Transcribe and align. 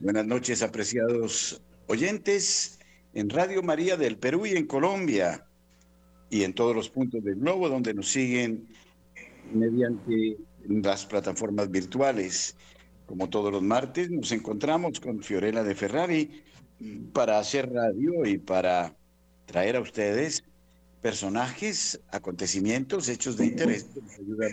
Buenas 0.00 0.26
noches, 0.26 0.62
apreciados 0.62 1.60
oyentes 1.88 2.78
en 3.12 3.28
Radio 3.28 3.62
María 3.62 3.98
del 3.98 4.16
Perú 4.16 4.46
y 4.46 4.56
en 4.56 4.66
Colombia 4.66 5.46
y 6.30 6.42
en 6.42 6.54
todos 6.54 6.74
los 6.74 6.88
puntos 6.88 7.22
del 7.22 7.34
globo 7.34 7.68
donde 7.68 7.92
nos 7.92 8.08
siguen 8.08 8.66
mediante 9.52 10.38
las 10.66 11.04
plataformas 11.04 11.70
virtuales. 11.70 12.56
Como 13.04 13.28
todos 13.28 13.52
los 13.52 13.62
martes, 13.62 14.10
nos 14.10 14.32
encontramos 14.32 15.00
con 15.00 15.22
Fiorella 15.22 15.62
de 15.62 15.74
Ferrari 15.74 16.42
para 17.12 17.38
hacer 17.38 17.70
radio 17.70 18.24
y 18.24 18.38
para 18.38 18.96
traer 19.44 19.76
a 19.76 19.80
ustedes 19.80 20.44
personajes, 21.02 22.00
acontecimientos, 22.10 23.10
hechos 23.10 23.36
de 23.36 23.46
interés 23.46 23.84
que 23.84 24.00
nos 24.00 24.14
ayudan 24.18 24.52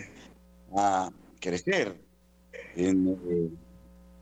a 0.76 1.10
crecer 1.40 1.98
en 2.76 3.18
eh, 3.30 3.50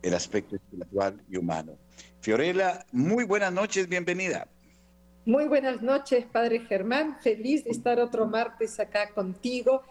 el 0.04 0.14
aspecto 0.14 0.56
espiritual 0.56 1.20
y 1.30 1.38
humano. 1.38 1.78
Fiorella, 2.20 2.84
muy 2.92 3.24
buenas 3.24 3.52
noches, 3.52 3.88
bienvenida. 3.88 4.46
Muy 5.24 5.46
buenas 5.46 5.80
noches, 5.80 6.26
Padre 6.30 6.60
Germán. 6.60 7.16
Feliz 7.22 7.64
de 7.64 7.70
estar 7.70 7.98
otro 7.98 8.26
martes 8.26 8.78
acá 8.78 9.14
contigo 9.14 9.82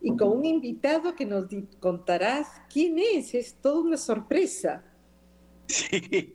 y 0.00 0.16
con 0.16 0.28
un 0.28 0.44
invitado 0.44 1.16
que 1.16 1.26
nos 1.26 1.46
contarás 1.80 2.46
quién 2.72 3.00
es. 3.00 3.34
Es 3.34 3.54
toda 3.54 3.80
una 3.80 3.96
sorpresa. 3.96 4.84
Sí. 5.66 6.32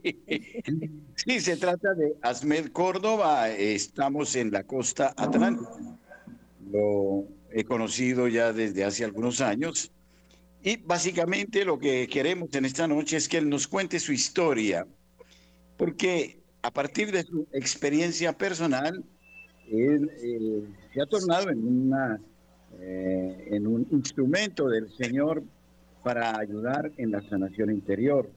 se 1.40 1.56
trata 1.56 1.94
de 1.94 2.18
Asmed 2.22 2.74
Córdoba. 2.74 3.50
Estamos 3.50 4.36
en 4.36 4.52
la 4.52 4.64
costa 4.64 5.14
atlántica. 5.16 5.72
Lo 6.70 7.24
he 7.50 7.64
conocido 7.64 8.28
ya 8.28 8.52
desde 8.52 8.84
hace 8.84 9.06
algunos 9.06 9.40
años. 9.40 9.90
Y 10.64 10.78
básicamente 10.78 11.66
lo 11.66 11.80
que 11.80 12.08
queremos 12.08 12.54
en 12.54 12.66
esta 12.66 12.88
noche 12.88 13.18
es 13.18 13.28
que 13.28 13.38
él 13.38 13.50
nos 13.50 13.68
cuente 13.68 14.00
su 14.00 14.12
historia, 14.12 14.86
porque 15.78 16.40
a 16.62 16.72
partir 16.72 17.12
de 17.12 17.24
su 17.24 17.48
experiencia 17.52 18.34
personal, 18.34 19.04
él 19.72 20.12
eh, 20.22 20.64
se 20.94 21.02
ha 21.02 21.06
tornado 21.08 21.50
en, 21.50 21.66
una, 21.66 22.20
eh, 22.80 23.48
en 23.52 23.66
un 23.66 23.88
instrumento 23.92 24.68
del 24.68 24.92
Señor 24.92 25.44
para 26.04 26.38
ayudar 26.38 26.92
en 26.98 27.12
la 27.12 27.22
sanación 27.22 27.72
interior. 27.72 28.30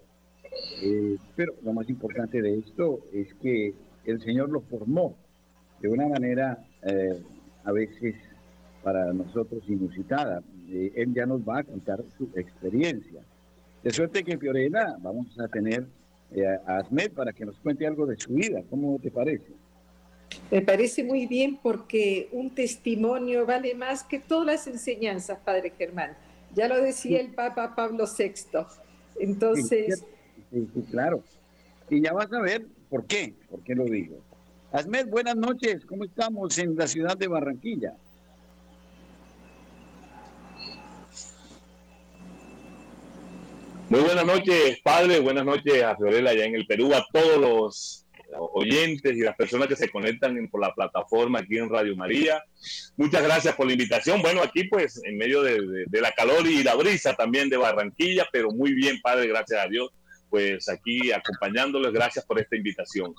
Eh, 0.82 1.18
pero 1.36 1.54
lo 1.62 1.72
más 1.74 1.88
importante 1.90 2.40
de 2.40 2.58
esto 2.58 3.00
es 3.12 3.34
que 3.42 3.74
el 4.06 4.22
Señor 4.22 4.48
lo 4.48 4.62
formó 4.62 5.16
de 5.80 5.88
una 5.88 6.06
manera 6.06 6.64
a 7.64 7.72
veces 7.72 8.14
para 8.82 9.12
nosotros 9.12 9.62
inusitada. 9.66 10.42
Él 10.74 11.14
ya 11.14 11.26
nos 11.26 11.40
va 11.42 11.58
a 11.58 11.64
contar 11.64 12.02
su 12.16 12.28
experiencia. 12.34 13.20
De 13.82 13.90
suerte 13.90 14.24
que 14.24 14.38
Fiorella 14.38 14.96
vamos 15.00 15.38
a 15.38 15.48
tener 15.48 15.86
a 16.66 16.78
Asmed 16.78 17.12
para 17.12 17.32
que 17.32 17.44
nos 17.44 17.58
cuente 17.60 17.86
algo 17.86 18.06
de 18.06 18.16
su 18.16 18.32
vida. 18.32 18.62
¿Cómo 18.70 18.98
te 18.98 19.10
parece? 19.10 19.52
Me 20.50 20.62
parece 20.62 21.04
muy 21.04 21.26
bien 21.26 21.58
porque 21.62 22.28
un 22.32 22.54
testimonio 22.54 23.46
vale 23.46 23.74
más 23.74 24.02
que 24.02 24.18
todas 24.18 24.46
las 24.46 24.66
enseñanzas, 24.66 25.38
Padre 25.44 25.72
Germán. 25.76 26.16
Ya 26.54 26.68
lo 26.68 26.80
decía 26.80 27.20
el 27.20 27.34
Papa 27.34 27.74
Pablo 27.74 28.04
VI. 28.06 28.66
Entonces... 29.20 30.04
Sí, 30.50 30.68
claro. 30.90 31.22
Y 31.90 32.00
ya 32.00 32.12
vas 32.12 32.32
a 32.32 32.40
ver 32.40 32.66
por 32.88 33.06
qué, 33.06 33.34
por 33.50 33.62
qué 33.62 33.74
lo 33.74 33.84
digo. 33.84 34.16
Asmed, 34.72 35.08
buenas 35.08 35.36
noches. 35.36 35.84
¿Cómo 35.84 36.04
estamos 36.04 36.58
en 36.58 36.76
la 36.76 36.86
ciudad 36.86 37.16
de 37.16 37.28
Barranquilla? 37.28 37.94
Muy 43.94 44.02
buenas 44.02 44.26
noches, 44.26 44.80
padre. 44.82 45.20
Buenas 45.20 45.44
noches 45.44 45.80
a 45.84 45.96
Fiorella 45.96 46.30
allá 46.30 46.46
en 46.46 46.56
el 46.56 46.66
Perú, 46.66 46.92
a 46.92 47.06
todos 47.12 47.40
los 47.40 48.06
oyentes 48.54 49.16
y 49.16 49.20
las 49.20 49.36
personas 49.36 49.68
que 49.68 49.76
se 49.76 49.88
conectan 49.88 50.48
por 50.48 50.60
la 50.60 50.74
plataforma 50.74 51.38
aquí 51.38 51.58
en 51.58 51.70
Radio 51.70 51.94
María. 51.94 52.42
Muchas 52.96 53.22
gracias 53.22 53.54
por 53.54 53.66
la 53.68 53.72
invitación. 53.74 54.20
Bueno, 54.20 54.42
aquí 54.42 54.64
pues 54.64 55.00
en 55.04 55.16
medio 55.16 55.44
de, 55.44 55.86
la 55.92 56.10
calor 56.10 56.44
y 56.44 56.64
la 56.64 56.74
brisa 56.74 57.14
también 57.14 57.48
de 57.48 57.56
Barranquilla, 57.56 58.26
pero 58.32 58.50
muy 58.50 58.74
bien, 58.74 59.00
padre, 59.00 59.28
gracias 59.28 59.64
a 59.64 59.68
Dios. 59.68 59.90
Pues 60.28 60.68
aquí 60.68 61.12
acompañándoles, 61.12 61.92
gracias 61.92 62.24
por 62.24 62.40
esta 62.40 62.56
invitación. 62.56 63.14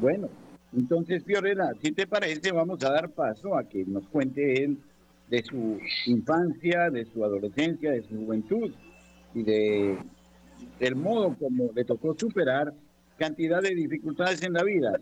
Bueno, 0.00 0.28
entonces 0.76 1.22
Fiorella, 1.24 1.70
si 1.80 1.92
te 1.92 2.08
parece, 2.08 2.50
vamos 2.50 2.82
a 2.82 2.90
dar 2.90 3.08
paso 3.10 3.56
a 3.56 3.62
que 3.68 3.84
nos 3.84 4.04
cuente 4.08 4.68
de 5.30 5.42
su 5.44 5.78
infancia, 6.06 6.90
de 6.90 7.04
su 7.04 7.24
adolescencia, 7.24 7.92
de 7.92 8.02
su 8.02 8.16
juventud 8.16 8.72
y 9.34 9.42
de 9.42 9.98
del 10.78 10.96
modo 10.96 11.36
como 11.38 11.70
le 11.74 11.84
tocó 11.84 12.16
superar 12.18 12.72
cantidad 13.16 13.62
de 13.62 13.74
dificultades 13.74 14.42
en 14.42 14.52
la 14.52 14.64
vida. 14.64 14.98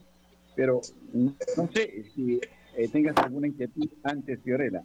Pero 0.54 0.80
no 1.12 1.70
sé 1.72 2.04
si 2.14 2.40
eh, 2.76 2.88
tengas 2.88 3.16
alguna 3.18 3.46
inquietud 3.46 3.88
antes, 4.02 4.40
Fiorella. 4.42 4.82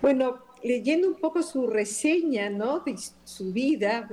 Bueno, 0.00 0.38
leyendo 0.62 1.08
un 1.08 1.16
poco 1.16 1.42
su 1.42 1.66
reseña, 1.66 2.50
¿no? 2.50 2.80
De 2.80 2.96
su 3.24 3.52
vida, 3.52 4.08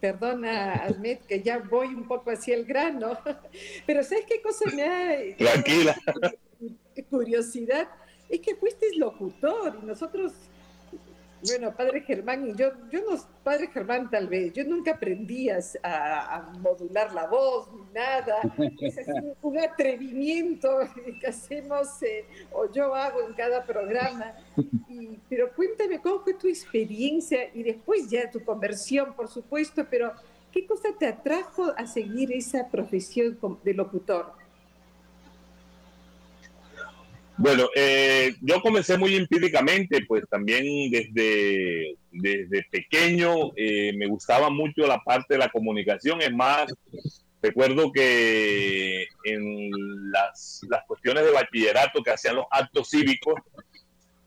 perdona, 0.00 0.84
Ahmed, 0.84 1.18
que 1.20 1.42
ya 1.42 1.58
voy 1.58 1.88
un 1.88 2.06
poco 2.06 2.30
hacia 2.30 2.56
el 2.56 2.64
grano, 2.64 3.16
pero 3.86 4.02
¿sabes 4.02 4.24
qué 4.26 4.42
cosa 4.42 4.64
me 4.74 4.82
ha... 4.82 5.36
Tranquila. 5.36 5.96
Curiosidad, 7.10 7.88
es 8.28 8.40
que 8.40 8.54
fuiste 8.54 8.86
locutor 8.96 9.78
y 9.82 9.86
nosotros 9.86 10.32
bueno, 11.46 11.74
padre 11.74 12.02
Germán, 12.02 12.48
y 12.48 12.54
yo, 12.54 12.70
yo 12.90 13.00
no, 13.00 13.16
padre 13.42 13.66
Germán 13.68 14.08
tal 14.10 14.28
vez, 14.28 14.52
yo 14.52 14.64
nunca 14.64 14.92
aprendí 14.92 15.48
a, 15.50 16.52
modular 16.60 17.12
la 17.12 17.26
voz 17.26 17.68
ni 17.72 17.84
nada. 17.92 18.40
Es 18.80 19.06
un 19.42 19.58
atrevimiento 19.58 20.68
que 21.20 21.26
hacemos 21.26 22.02
eh, 22.02 22.24
o 22.52 22.70
yo 22.70 22.94
hago 22.94 23.22
en 23.26 23.34
cada 23.34 23.64
programa. 23.64 24.34
pero 25.28 25.52
cuéntame 25.54 26.00
cómo 26.00 26.20
fue 26.20 26.34
tu 26.34 26.48
experiencia 26.48 27.50
y 27.54 27.62
después 27.62 28.08
ya 28.08 28.30
tu 28.30 28.44
conversión, 28.44 29.14
por 29.14 29.28
supuesto, 29.28 29.86
pero 29.90 30.12
¿qué 30.52 30.66
cosa 30.66 30.90
te 30.98 31.06
atrajo 31.06 31.72
a 31.76 31.86
seguir 31.86 32.32
esa 32.32 32.68
profesión 32.68 33.38
de 33.64 33.74
locutor? 33.74 34.41
Bueno, 37.38 37.68
eh, 37.74 38.34
yo 38.40 38.60
comencé 38.60 38.98
muy 38.98 39.16
empíricamente, 39.16 40.04
pues 40.06 40.24
también 40.28 40.90
desde, 40.90 41.96
desde 42.10 42.66
pequeño 42.70 43.52
eh, 43.56 43.92
me 43.96 44.06
gustaba 44.06 44.50
mucho 44.50 44.86
la 44.86 44.98
parte 45.02 45.34
de 45.34 45.38
la 45.38 45.48
comunicación. 45.48 46.20
Es 46.20 46.32
más, 46.32 46.72
recuerdo 47.42 47.90
que 47.90 49.06
en 49.24 49.70
las, 50.10 50.60
las 50.68 50.84
cuestiones 50.86 51.24
de 51.24 51.32
bachillerato 51.32 52.02
que 52.02 52.10
hacían 52.10 52.36
los 52.36 52.46
actos 52.50 52.90
cívicos, 52.90 53.34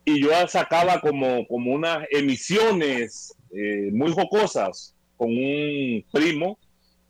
y 0.06 0.22
yo 0.22 0.30
sacaba 0.48 1.02
como, 1.02 1.48
como 1.48 1.74
unas 1.74 2.06
emisiones 2.12 3.36
eh, 3.52 3.90
muy 3.92 4.12
jocosas 4.12 4.96
con 5.18 5.30
un 5.30 6.06
primo 6.12 6.60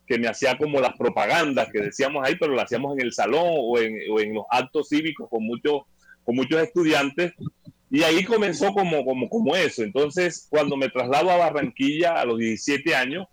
que 0.06 0.20
me 0.20 0.28
hacía 0.28 0.58
como 0.58 0.80
las 0.80 0.96
propagandas 0.98 1.70
que 1.72 1.80
decíamos 1.80 2.26
ahí, 2.26 2.36
pero 2.40 2.54
las 2.54 2.66
hacíamos 2.66 2.98
en 2.98 3.06
el 3.06 3.14
salón 3.14 3.48
o 3.48 3.80
en, 3.80 4.00
o 4.12 4.20
en 4.20 4.34
los 4.34 4.46
actos 4.50 4.90
cívicos 4.90 5.30
con 5.30 5.44
muchos, 5.44 5.84
con 6.24 6.36
muchos 6.36 6.62
estudiantes. 6.62 7.34
Y 7.90 8.04
ahí 8.04 8.24
comenzó 8.24 8.74
como, 8.74 9.06
como, 9.06 9.30
como 9.30 9.56
eso. 9.56 9.84
Entonces, 9.84 10.48
cuando 10.50 10.76
me 10.76 10.90
traslado 10.90 11.32
a 11.32 11.38
Barranquilla 11.38 12.20
a 12.20 12.26
los 12.26 12.38
17 12.40 12.96
años, 12.96 13.28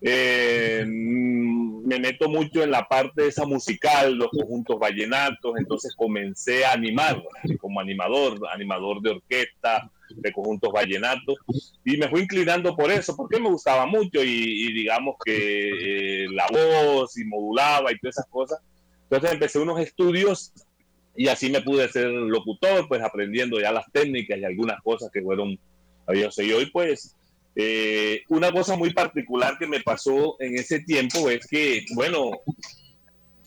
eh, 0.00 0.84
me 0.86 1.98
meto 1.98 2.28
mucho 2.28 2.62
en 2.62 2.70
la 2.70 2.86
parte 2.86 3.26
esa 3.26 3.46
musical, 3.46 4.14
los 4.14 4.28
conjuntos 4.28 4.78
vallenatos, 4.78 5.54
entonces 5.58 5.94
comencé 5.96 6.64
a 6.64 6.72
animar 6.72 7.22
como 7.58 7.80
animador, 7.80 8.38
animador 8.52 9.00
de 9.00 9.10
orquesta, 9.10 9.90
de 10.14 10.32
conjuntos 10.32 10.72
vallenatos, 10.72 11.36
y 11.84 11.96
me 11.96 12.08
fui 12.08 12.22
inclinando 12.22 12.76
por 12.76 12.90
eso, 12.90 13.16
porque 13.16 13.40
me 13.40 13.48
gustaba 13.48 13.86
mucho 13.86 14.22
y, 14.22 14.72
digamos 14.72 15.16
que 15.24 16.24
eh, 16.24 16.26
la 16.30 16.46
voz 16.50 17.16
y 17.18 17.24
modulaba 17.24 17.92
y 17.92 17.98
todas 17.98 18.16
esas 18.16 18.30
cosas. 18.30 18.60
Entonces 19.04 19.32
empecé 19.32 19.58
unos 19.58 19.80
estudios 19.80 20.52
y 21.16 21.28
así 21.28 21.50
me 21.50 21.62
pude 21.62 21.88
ser 21.88 22.06
locutor, 22.08 22.86
pues 22.88 23.02
aprendiendo 23.02 23.58
ya 23.60 23.72
las 23.72 23.90
técnicas 23.90 24.38
y 24.38 24.44
algunas 24.44 24.80
cosas 24.82 25.10
que 25.12 25.22
fueron 25.22 25.58
maravilloso 26.06 26.42
Y 26.42 26.52
hoy 26.52 26.66
pues 26.66 27.16
eh, 27.56 28.22
una 28.28 28.52
cosa 28.52 28.76
muy 28.76 28.92
particular 28.92 29.58
que 29.58 29.66
me 29.66 29.80
pasó 29.80 30.36
en 30.38 30.56
ese 30.56 30.78
tiempo 30.80 31.28
es 31.28 31.44
que, 31.46 31.84
bueno, 31.94 32.30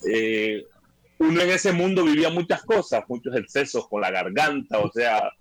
eh, 0.06 0.66
uno 1.20 1.42
en 1.42 1.50
ese 1.50 1.72
mundo 1.72 2.04
vivía 2.04 2.30
muchas 2.30 2.64
cosas, 2.64 3.04
muchos 3.08 3.34
excesos 3.38 3.88
con 3.88 4.02
la 4.02 4.12
garganta, 4.12 4.80
o 4.80 4.92
sea, 4.92 5.32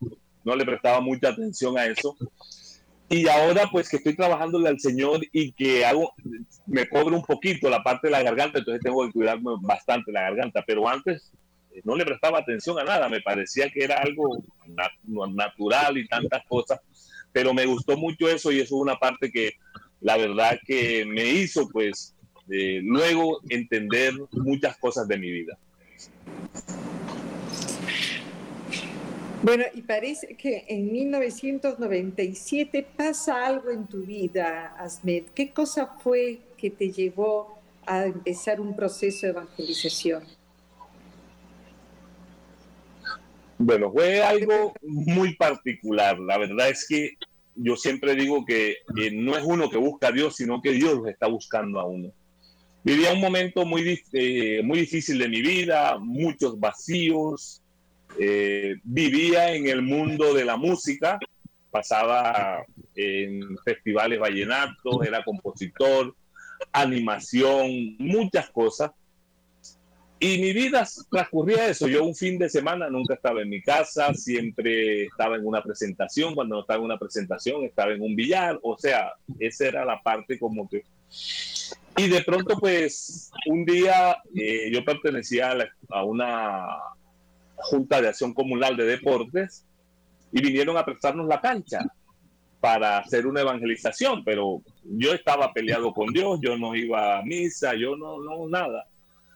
no 0.45 0.57
le 0.57 0.65
prestaba 0.65 1.01
mucha 1.01 1.29
atención 1.31 1.77
a 1.79 1.87
eso. 1.87 2.17
Y 3.09 3.29
ahora 3.29 3.69
pues 3.73 3.89
que 3.89 3.97
estoy 3.97 4.15
trabajándole 4.15 4.69
al 4.69 4.79
Señor 4.79 5.21
y 5.33 5.53
que 5.53 5.85
hago, 5.85 6.13
me 6.67 6.89
cobro 6.89 7.17
un 7.17 7.25
poquito 7.25 7.69
la 7.69 7.83
parte 7.83 8.07
de 8.07 8.13
la 8.13 8.23
garganta, 8.23 8.59
entonces 8.59 8.83
tengo 8.83 9.05
que 9.05 9.13
cuidarme 9.13 9.51
bastante 9.61 10.13
la 10.13 10.23
garganta, 10.23 10.63
pero 10.65 10.89
antes 10.89 11.33
eh, 11.73 11.81
no 11.83 11.97
le 11.97 12.05
prestaba 12.05 12.39
atención 12.39 12.79
a 12.79 12.85
nada, 12.85 13.09
me 13.09 13.21
parecía 13.21 13.69
que 13.69 13.83
era 13.83 13.97
algo 13.97 14.43
natural 15.07 15.99
y 15.99 16.07
tantas 16.07 16.45
cosas 16.47 16.79
pero 17.33 17.55
me 17.55 17.67
gustó 17.67 17.97
mucho 17.97 18.29
eso 18.29 18.51
y 18.51 18.61
eso 18.61 18.77
es 18.77 18.83
una 18.83 18.97
parte 18.97 19.31
que 19.31 19.53
la 20.01 20.17
verdad 20.17 20.59
que 20.65 21.05
me 21.05 21.25
hizo 21.25 21.69
pues 21.69 22.15
eh, 22.51 22.81
luego 22.83 23.41
entender 23.49 24.15
muchas 24.33 24.77
cosas 24.79 25.07
de 25.07 25.19
mi 25.19 25.31
vida. 25.31 25.59
Bueno, 29.43 29.65
y 29.75 29.81
parece 29.81 30.37
que 30.37 30.65
en 30.69 30.93
1997 30.93 32.87
pasa 32.95 33.47
algo 33.47 33.71
en 33.71 33.87
tu 33.87 34.03
vida, 34.03 34.75
Asmed. 34.79 35.25
¿Qué 35.35 35.51
cosa 35.51 35.97
fue 36.03 36.41
que 36.59 36.69
te 36.71 36.91
llevó 36.91 37.59
a 37.87 38.05
empezar 38.05 38.61
un 38.61 38.77
proceso 38.77 39.27
de 39.27 39.33
evangelización? 39.33 40.25
Bueno, 43.57 43.91
fue 43.91 44.23
algo 44.23 44.75
muy 44.83 45.35
particular. 45.37 46.19
La 46.19 46.37
verdad 46.37 46.69
es 46.69 46.87
que 46.87 47.13
yo 47.55 47.77
siempre 47.77 48.15
digo 48.15 48.45
que 48.45 48.77
no 49.13 49.37
es 49.39 49.45
uno 49.45 49.71
que 49.71 49.79
busca 49.79 50.09
a 50.09 50.13
Dios, 50.13 50.37
sino 50.37 50.61
que 50.61 50.73
Dios 50.73 51.01
está 51.07 51.29
buscando 51.29 51.81
a 51.81 51.87
uno. 51.87 52.13
Vivía 52.83 53.13
un 53.13 53.21
momento 53.21 53.65
muy, 53.65 54.03
eh, 54.13 54.61
muy 54.65 54.81
difícil 54.81 55.19
de 55.19 55.29
mi 55.29 55.41
vida, 55.41 55.99
muchos 55.99 56.59
vacíos. 56.59 57.63
Eh, 58.19 58.77
vivía 58.83 59.55
en 59.55 59.67
el 59.69 59.83
mundo 59.83 60.35
de 60.35 60.45
la 60.45 60.57
música, 60.57 61.19
pasaba 61.71 62.65
en 62.95 63.57
festivales 63.65 64.19
vallenatos, 64.19 65.07
era 65.07 65.25
compositor, 65.25 66.15
animación, 66.73 67.97
muchas 67.99 68.51
cosas. 68.51 68.91
Y 70.23 70.37
mi 70.39 70.53
vida 70.53 70.87
transcurría 71.11 71.69
eso. 71.69 71.89
Yo 71.89 72.05
un 72.05 72.15
fin 72.15 72.39
de 72.39 72.51
semana 72.51 72.91
nunca 72.91 73.15
estaba 73.15 73.41
en 73.41 73.49
mi 73.49 73.63
casa, 73.63 74.13
siempre 74.13 75.05
estaba 75.05 75.37
en 75.37 75.47
una 75.47 75.63
presentación. 75.63 76.35
Cuando 76.35 76.57
no 76.57 76.61
estaba 76.61 76.79
en 76.79 76.85
una 76.85 76.99
presentación, 76.99 77.65
estaba 77.65 77.93
en 77.93 78.03
un 78.03 78.15
billar. 78.15 78.59
O 78.63 78.77
sea, 78.77 79.13
esa 79.39 79.69
era 79.69 79.85
la 79.87 80.03
parte 80.03 80.39
como 80.39 80.69
que 80.69 80.85
y 81.97 82.09
de 82.09 82.23
pronto, 82.23 82.57
pues, 82.59 83.31
un 83.47 83.65
día 83.65 84.17
eh, 84.35 84.71
yo 84.73 84.85
pertenecía 84.85 85.55
a, 85.91 86.05
una 86.05 86.67
junta 87.63 88.01
de 88.01 88.09
acción 88.09 88.35
comunal 88.35 88.77
de 88.77 88.85
deportes 88.85 89.67
y 90.33 90.41
vinieron 90.41 90.77
a 90.77 90.85
prestarnos 90.85 91.27
la 91.27 91.41
cancha 91.41 91.81
para 92.61 92.99
hacer 92.99 93.27
una 93.27 93.41
evangelización, 93.41 94.23
pero 94.23 94.63
yo 94.85 95.15
estaba 95.15 95.53
peleado 95.53 95.93
con 95.93 96.13
Dios, 96.13 96.41
yo 96.43 96.59
no 96.59 96.75
iba 96.75 97.19
a 97.19 97.23
misa, 97.23 97.75
yo 97.75 97.97
no, 97.97 98.21
no, 98.21 98.49
nada. 98.49 98.87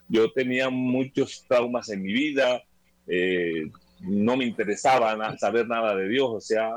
Yo 0.09 0.31
tenía 0.31 0.69
muchos 0.69 1.45
traumas 1.49 1.89
en 1.89 2.03
mi 2.03 2.13
vida, 2.13 2.63
eh, 3.07 3.65
no 4.01 4.37
me 4.37 4.45
interesaba 4.45 5.39
saber 5.39 5.67
nada 5.67 5.97
de 5.97 6.09
Dios, 6.09 6.29
o 6.31 6.41
sea, 6.41 6.71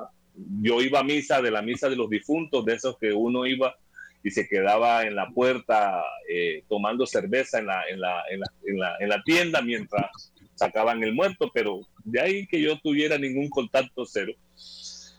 yo 0.61 0.81
iba 0.81 0.99
a 0.99 1.03
misa 1.03 1.41
de 1.41 1.51
la 1.51 1.61
misa 1.61 1.89
de 1.89 1.97
los 1.97 2.09
difuntos, 2.09 2.63
de 2.63 2.75
esos 2.75 2.97
que 2.97 3.11
uno 3.11 3.45
iba 3.45 3.75
y 4.23 4.31
se 4.31 4.47
quedaba 4.47 5.03
en 5.03 5.15
la 5.15 5.29
puerta 5.29 6.01
eh, 6.29 6.63
tomando 6.69 7.05
cerveza 7.05 7.59
en 7.59 7.67
la, 7.67 7.83
en, 7.89 7.99
la, 7.99 8.23
en, 8.29 8.39
la, 8.39 8.47
en, 8.65 8.79
la, 8.79 8.95
en 8.99 9.09
la 9.09 9.23
tienda 9.23 9.61
mientras 9.61 10.31
sacaban 10.57 11.03
el 11.03 11.13
muerto, 11.13 11.49
pero 11.53 11.81
de 12.03 12.19
ahí 12.19 12.47
que 12.47 12.61
yo 12.61 12.77
tuviera 12.79 13.17
ningún 13.17 13.49
contacto 13.49 14.05
cero. 14.05 14.33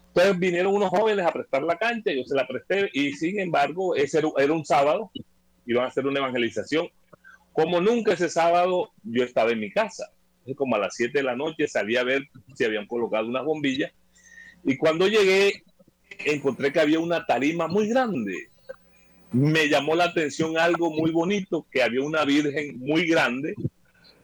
Entonces 0.09 0.39
vinieron 0.39 0.75
unos 0.75 0.91
jóvenes 0.91 1.25
a 1.25 1.33
prestar 1.33 1.63
la 1.63 1.77
cancha, 1.77 2.13
yo 2.13 2.25
se 2.25 2.35
la 2.35 2.47
presté 2.47 2.91
y 2.93 3.13
sin 3.13 3.39
embargo 3.39 3.95
ese 3.95 4.21
era, 4.37 4.53
un 4.53 4.65
sábado, 4.65 5.11
iban 5.67 5.85
a 5.85 5.89
hacer 5.89 6.07
una 6.07 6.19
evangelización. 6.19 6.89
Como 7.53 7.81
nunca 7.81 8.15
ese 8.15 8.29
sábado 8.29 8.91
yo 9.03 9.25
estaba 9.25 9.51
en 9.53 9.61
mi 9.61 9.71
casa, 9.71 10.11
como 10.57 10.77
a 10.77 10.79
las 10.79 10.95
7 10.97 11.19
de 11.19 11.25
la 11.25 11.37
noche 11.37 11.69
salí 11.69 11.97
a 11.97 12.05
ver 12.05 12.29
si 12.55 12.65
habían 12.65 12.87
colocado 12.87 13.27
unas 13.27 13.45
bombillas 13.45 13.93
y 14.65 14.77
cuando 14.77 15.07
llegué 15.07 15.63
encontré 16.25 16.73
que 16.73 16.81
había 16.81 16.99
una 16.99 17.25
tarima 17.27 17.69
muy 17.69 17.87
grande 17.89 18.49
me 19.33 19.69
llamó 19.69 19.95
la 19.95 20.05
atención 20.05 20.57
algo 20.57 20.91
muy 20.91 21.11
bonito, 21.11 21.67
que 21.71 21.83
había 21.83 22.03
una 22.03 22.25
virgen 22.25 22.79
muy 22.79 23.07
grande, 23.07 23.55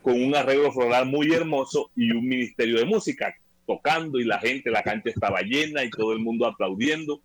con 0.05 0.23
un 0.23 0.37
arreglo 0.37 0.71
floral 0.71 1.07
muy 1.07 1.33
hermoso 1.33 1.91
y 1.97 2.11
un 2.11 2.29
ministerio 2.29 2.77
de 2.79 2.85
música 2.85 3.35
tocando 3.67 4.21
y 4.21 4.25
la 4.25 4.39
gente, 4.39 4.71
la 4.71 4.83
cancha 4.83 5.09
estaba 5.09 5.41
llena 5.41 5.83
y 5.83 5.89
todo 5.89 6.13
el 6.13 6.19
mundo 6.19 6.47
aplaudiendo. 6.47 7.23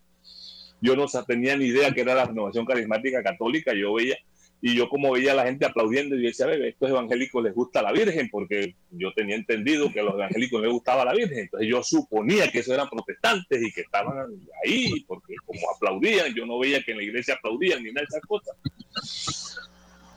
Yo 0.80 0.96
no 0.96 1.06
tenía 1.28 1.58
ni 1.58 1.66
idea 1.66 1.92
que 1.92 2.00
era 2.00 2.16
la 2.16 2.24
renovación 2.24 2.66
carismática 2.66 3.22
católica, 3.22 3.74
yo 3.74 3.94
veía 3.96 4.16
y 4.62 4.76
yo 4.76 4.88
como 4.88 5.12
veía 5.12 5.34
a 5.34 5.36
la 5.36 5.44
gente 5.44 5.66
aplaudiendo 5.66 6.16
y 6.16 6.22
decía, 6.22 6.46
bebé, 6.46 6.70
estos 6.70 6.90
evangélicos 6.90 7.44
les 7.44 7.54
gusta 7.54 7.81
la 7.81 7.92
Virgen, 7.92 8.30
porque 8.30 8.76
yo 8.92 9.12
tenía 9.14 9.36
entendido 9.36 9.92
que 9.92 10.00
a 10.00 10.04
los 10.04 10.14
evangélicos 10.14 10.62
les 10.62 10.72
gustaba 10.72 11.04
la 11.04 11.14
Virgen, 11.14 11.40
entonces 11.40 11.68
yo 11.68 11.84
suponía 11.84 12.50
que 12.50 12.60
eso 12.60 12.74
eran 12.74 12.90
protestantes 12.90 13.62
y 13.62 13.74
que 13.74 13.81
estaban 13.81 14.26
ahí, 14.66 15.04
porque 15.06 15.36
como 15.46 15.60
aplaudían, 15.76 16.34
yo 16.34 16.46
no 16.46 16.60
veía 16.60 16.81
que 16.81 16.92
en 16.92 16.98
la 16.98 17.04
iglesia 17.04 17.34
aplaudían 17.34 17.84
ni 17.84 17.92
nada 17.92 18.08
de 18.10 18.18
esas 18.18 18.22
cosas. 18.22 19.69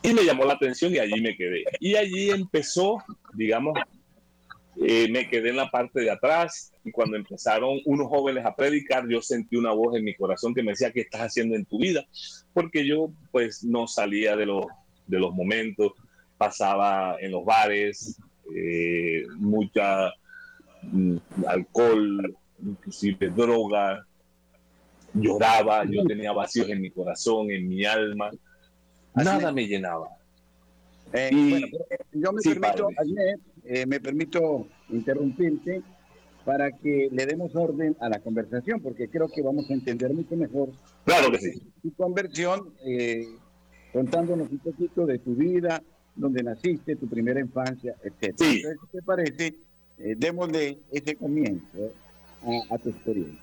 Y 0.03 0.13
me 0.15 0.25
llamó 0.25 0.45
la 0.45 0.55
atención 0.55 0.93
y 0.95 0.99
allí 0.99 1.21
me 1.21 1.37
quedé. 1.37 1.65
Y 1.81 1.95
allí 1.95 2.31
empezó, 2.31 2.99
digamos, 3.35 3.79
eh, 4.85 5.09
me 5.11 5.29
quedé 5.29 5.51
en 5.51 5.57
la 5.57 5.71
parte 5.71 6.01
de 6.01 6.11
atrás 6.11 6.73
y 6.85 6.91
cuando 6.91 7.17
empezaron 7.17 7.79
unos 7.85 8.09
jóvenes 8.09 8.45
a 8.45 8.57
predicar, 8.57 9.07
yo 9.09 9.21
sentí 9.23 9.57
una 9.57 9.73
voz 9.73 9.97
en 9.97 10.05
mi 10.05 10.15
corazón 10.15 10.55
que 10.55 10.63
me 10.63 10.73
decía, 10.73 10.93
¿qué 10.93 11.03
estás 11.03 11.21
haciendo 11.21 11.55
en 11.55 11.67
tu 11.67 11.79
vida? 11.79 12.05
Porque 12.53 12.87
yo 12.87 13.13
pues 13.31 13.63
no 13.63 13.87
salía 13.87 14.35
de 14.35 14.47
los, 14.47 14.67
de 15.07 15.21
los 15.21 15.35
momentos, 15.35 15.93
pasaba 16.39 17.17
en 17.21 17.31
los 17.31 17.45
bares, 17.45 18.19
eh, 18.57 19.25
mucha 19.37 20.11
mm, 20.83 21.17
alcohol, 21.47 22.35
inclusive 22.61 23.29
droga, 23.29 24.05
lloraba, 25.15 25.85
yo 25.85 26.05
tenía 26.05 26.33
vacíos 26.33 26.69
en 26.71 26.81
mi 26.81 26.91
corazón, 26.91 27.51
en 27.51 27.69
mi 27.69 27.85
alma, 27.85 28.31
nada 29.15 29.53
me 29.53 29.67
llenaba. 29.67 30.09
Eh, 31.13 31.31
bueno, 31.33 31.67
yo 32.13 32.33
me 32.33 32.41
permito, 32.43 32.89
eh, 33.65 33.87
me 33.87 34.01
permito 34.01 34.67
interrumpirte 34.89 35.83
para 36.45 36.73
que 36.73 37.09
le 37.13 37.27
demos 37.27 37.55
orden 37.55 37.97
a 38.01 38.09
la 38.09 38.19
conversación, 38.21 38.81
porque 38.81 39.09
creo 39.09 39.29
que 39.29 39.43
vamos 39.43 39.71
a 39.71 39.75
entender 39.75 40.13
mucho 40.13 40.37
mejor. 40.37 40.71
Claro 41.05 41.31
que 41.31 41.39
sí. 41.39 41.63
Tu 41.83 41.93
conversión, 41.95 42.75
eh, 42.85 43.27
contándonos 43.93 44.51
un 44.51 44.59
poquito 44.59 45.07
de 45.07 45.19
tu 45.19 45.35
vida, 45.35 45.83
donde 46.17 46.43
naciste, 46.43 46.97
tu 46.97 47.09
primera 47.09 47.41
infancia, 47.41 47.95
etc. 48.03 48.35
Sí. 48.39 48.57
Entonces, 48.57 48.79
¿qué 48.81 48.99
te 48.99 49.03
parece? 49.03 49.55
Eh, 49.99 50.15
démosle 50.17 50.79
ese 50.91 51.15
comienzo 51.17 51.93
a, 52.43 52.75
a 52.75 52.79
tu 52.79 52.89
experiencia. 52.89 53.41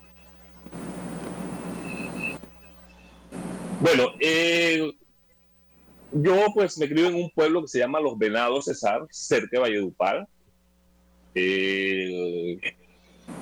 Bueno, 3.80 4.08
eh, 4.20 4.92
yo 6.12 6.46
pues 6.54 6.78
me 6.78 6.88
crié 6.88 7.08
en 7.08 7.14
un 7.14 7.30
pueblo 7.30 7.62
que 7.62 7.68
se 7.68 7.78
llama 7.78 8.00
Los 8.00 8.18
Venados 8.18 8.64
Cesar, 8.64 9.06
cerca 9.10 9.48
de 9.52 9.58
Valledupar. 9.58 10.28
Eh, 11.34 12.58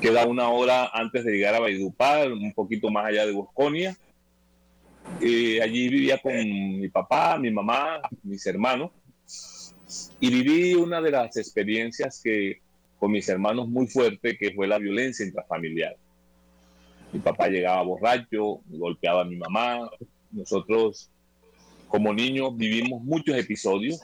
queda 0.00 0.26
una 0.26 0.48
hora 0.50 0.90
antes 0.92 1.24
de 1.24 1.32
llegar 1.32 1.54
a 1.54 1.60
Valledupar, 1.60 2.32
un 2.32 2.52
poquito 2.52 2.90
más 2.90 3.06
allá 3.06 3.26
de 3.26 3.32
Bosconia. 3.32 3.96
Eh, 5.22 5.60
allí 5.62 5.88
vivía 5.88 6.18
con 6.18 6.34
mi 6.34 6.88
papá, 6.88 7.38
mi 7.38 7.50
mamá, 7.50 8.00
mis 8.22 8.44
hermanos. 8.46 8.90
Y 10.20 10.30
viví 10.30 10.74
una 10.74 11.00
de 11.00 11.10
las 11.10 11.36
experiencias 11.36 12.20
que 12.22 12.60
con 12.98 13.12
mis 13.12 13.28
hermanos 13.28 13.68
muy 13.68 13.86
fuerte, 13.86 14.36
que 14.36 14.52
fue 14.52 14.66
la 14.66 14.78
violencia 14.78 15.24
intrafamiliar. 15.24 15.96
Mi 17.12 17.20
papá 17.20 17.48
llegaba 17.48 17.82
borracho, 17.82 18.60
golpeaba 18.66 19.22
a 19.22 19.24
mi 19.24 19.36
mamá. 19.36 19.90
Nosotros 20.30 21.10
como 21.88 22.12
niños 22.14 22.56
vivimos 22.56 23.02
muchos 23.02 23.36
episodios. 23.36 24.00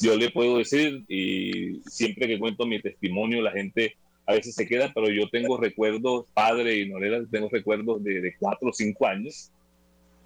Yo 0.00 0.16
le 0.16 0.30
puedo 0.30 0.58
decir, 0.58 1.04
y 1.08 1.80
siempre 1.86 2.26
que 2.26 2.38
cuento 2.38 2.66
mi 2.66 2.80
testimonio, 2.80 3.42
la 3.42 3.52
gente 3.52 3.94
a 4.24 4.32
veces 4.32 4.54
se 4.54 4.66
queda, 4.66 4.90
pero 4.94 5.10
yo 5.10 5.28
tengo 5.28 5.58
recuerdos, 5.58 6.26
padre 6.32 6.78
y 6.78 6.88
Norela, 6.88 7.24
tengo 7.30 7.48
recuerdos 7.50 8.02
de, 8.02 8.20
de 8.20 8.34
cuatro 8.38 8.70
o 8.70 8.72
cinco 8.72 9.06
años. 9.06 9.50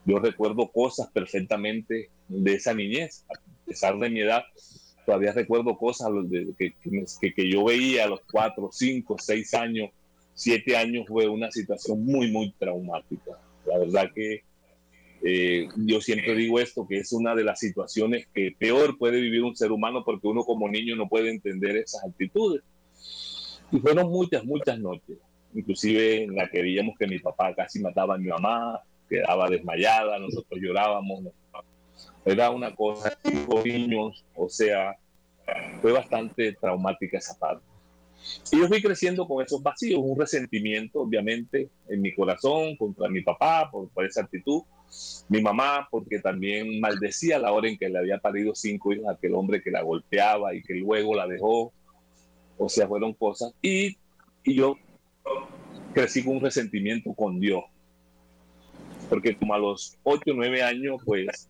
Yo 0.04 0.18
recuerdo 0.20 0.70
cosas 0.70 1.10
perfectamente 1.10 2.10
de 2.28 2.54
esa 2.54 2.74
niñez, 2.74 3.24
a 3.28 3.66
pesar 3.66 3.98
de 3.98 4.08
mi 4.08 4.20
edad, 4.20 4.44
todavía 5.04 5.32
recuerdo 5.32 5.76
cosas 5.76 6.08
que, 6.56 6.72
que, 7.20 7.34
que 7.34 7.50
yo 7.50 7.64
veía 7.64 8.04
a 8.04 8.08
los 8.08 8.20
cuatro, 8.30 8.70
cinco, 8.70 9.16
seis 9.18 9.52
años, 9.54 9.90
siete 10.34 10.76
años, 10.76 11.06
fue 11.08 11.26
una 11.26 11.50
situación 11.50 12.04
muy, 12.04 12.30
muy 12.30 12.52
traumática. 12.52 13.32
La 13.66 13.78
verdad 13.78 14.12
que 14.14 14.44
eh, 15.28 15.68
yo 15.76 16.00
siempre 16.00 16.36
digo 16.36 16.60
esto, 16.60 16.86
que 16.86 16.98
es 16.98 17.12
una 17.12 17.34
de 17.34 17.42
las 17.42 17.58
situaciones 17.58 18.28
que 18.32 18.54
peor 18.56 18.96
puede 18.96 19.20
vivir 19.20 19.42
un 19.42 19.56
ser 19.56 19.72
humano 19.72 20.04
porque 20.04 20.28
uno 20.28 20.44
como 20.44 20.68
niño 20.68 20.94
no 20.94 21.08
puede 21.08 21.30
entender 21.30 21.76
esas 21.76 22.04
actitudes. 22.04 22.62
Y 23.72 23.80
fueron 23.80 24.08
muchas, 24.08 24.44
muchas 24.44 24.78
noches, 24.78 25.18
inclusive 25.52 26.22
en 26.22 26.36
la 26.36 26.48
que 26.48 26.62
veíamos 26.62 26.94
que 26.96 27.08
mi 27.08 27.18
papá 27.18 27.52
casi 27.56 27.80
mataba 27.80 28.14
a 28.14 28.18
mi 28.18 28.28
mamá, 28.28 28.80
quedaba 29.10 29.50
desmayada, 29.50 30.16
nosotros 30.20 30.60
llorábamos. 30.62 31.24
Era 32.24 32.52
una 32.52 32.72
cosa, 32.72 33.18
cinco 33.24 33.64
niños, 33.64 34.24
o 34.36 34.48
sea, 34.48 34.94
fue 35.82 35.90
bastante 35.90 36.52
traumática 36.52 37.18
esa 37.18 37.36
parte. 37.36 37.64
Y 38.52 38.60
yo 38.60 38.68
fui 38.68 38.80
creciendo 38.80 39.26
con 39.26 39.44
esos 39.44 39.60
vacíos, 39.60 40.00
un 40.04 40.16
resentimiento, 40.16 41.00
obviamente, 41.00 41.68
en 41.88 42.00
mi 42.00 42.14
corazón 42.14 42.76
contra 42.76 43.08
mi 43.08 43.22
papá 43.22 43.68
por, 43.72 43.88
por 43.88 44.04
esa 44.04 44.20
actitud 44.20 44.62
Mi 45.28 45.40
mamá, 45.42 45.88
porque 45.90 46.20
también 46.20 46.80
maldecía 46.80 47.38
la 47.38 47.52
hora 47.52 47.68
en 47.68 47.76
que 47.76 47.88
le 47.88 47.98
había 47.98 48.18
parido 48.18 48.54
cinco 48.54 48.92
hijos 48.92 49.08
a 49.08 49.12
aquel 49.12 49.34
hombre 49.34 49.62
que 49.62 49.70
la 49.70 49.82
golpeaba 49.82 50.54
y 50.54 50.62
que 50.62 50.74
luego 50.74 51.14
la 51.14 51.26
dejó. 51.26 51.72
O 52.58 52.68
sea, 52.68 52.86
fueron 52.88 53.12
cosas. 53.12 53.52
Y, 53.60 53.96
y 54.44 54.54
yo 54.54 54.76
crecí 55.92 56.24
con 56.24 56.36
un 56.36 56.42
resentimiento 56.42 57.12
con 57.14 57.40
Dios. 57.40 57.64
Porque 59.08 59.36
como 59.36 59.54
a 59.54 59.58
los 59.58 59.96
8 60.02 60.30
o 60.30 60.34
9 60.34 60.62
años, 60.62 61.00
pues 61.04 61.48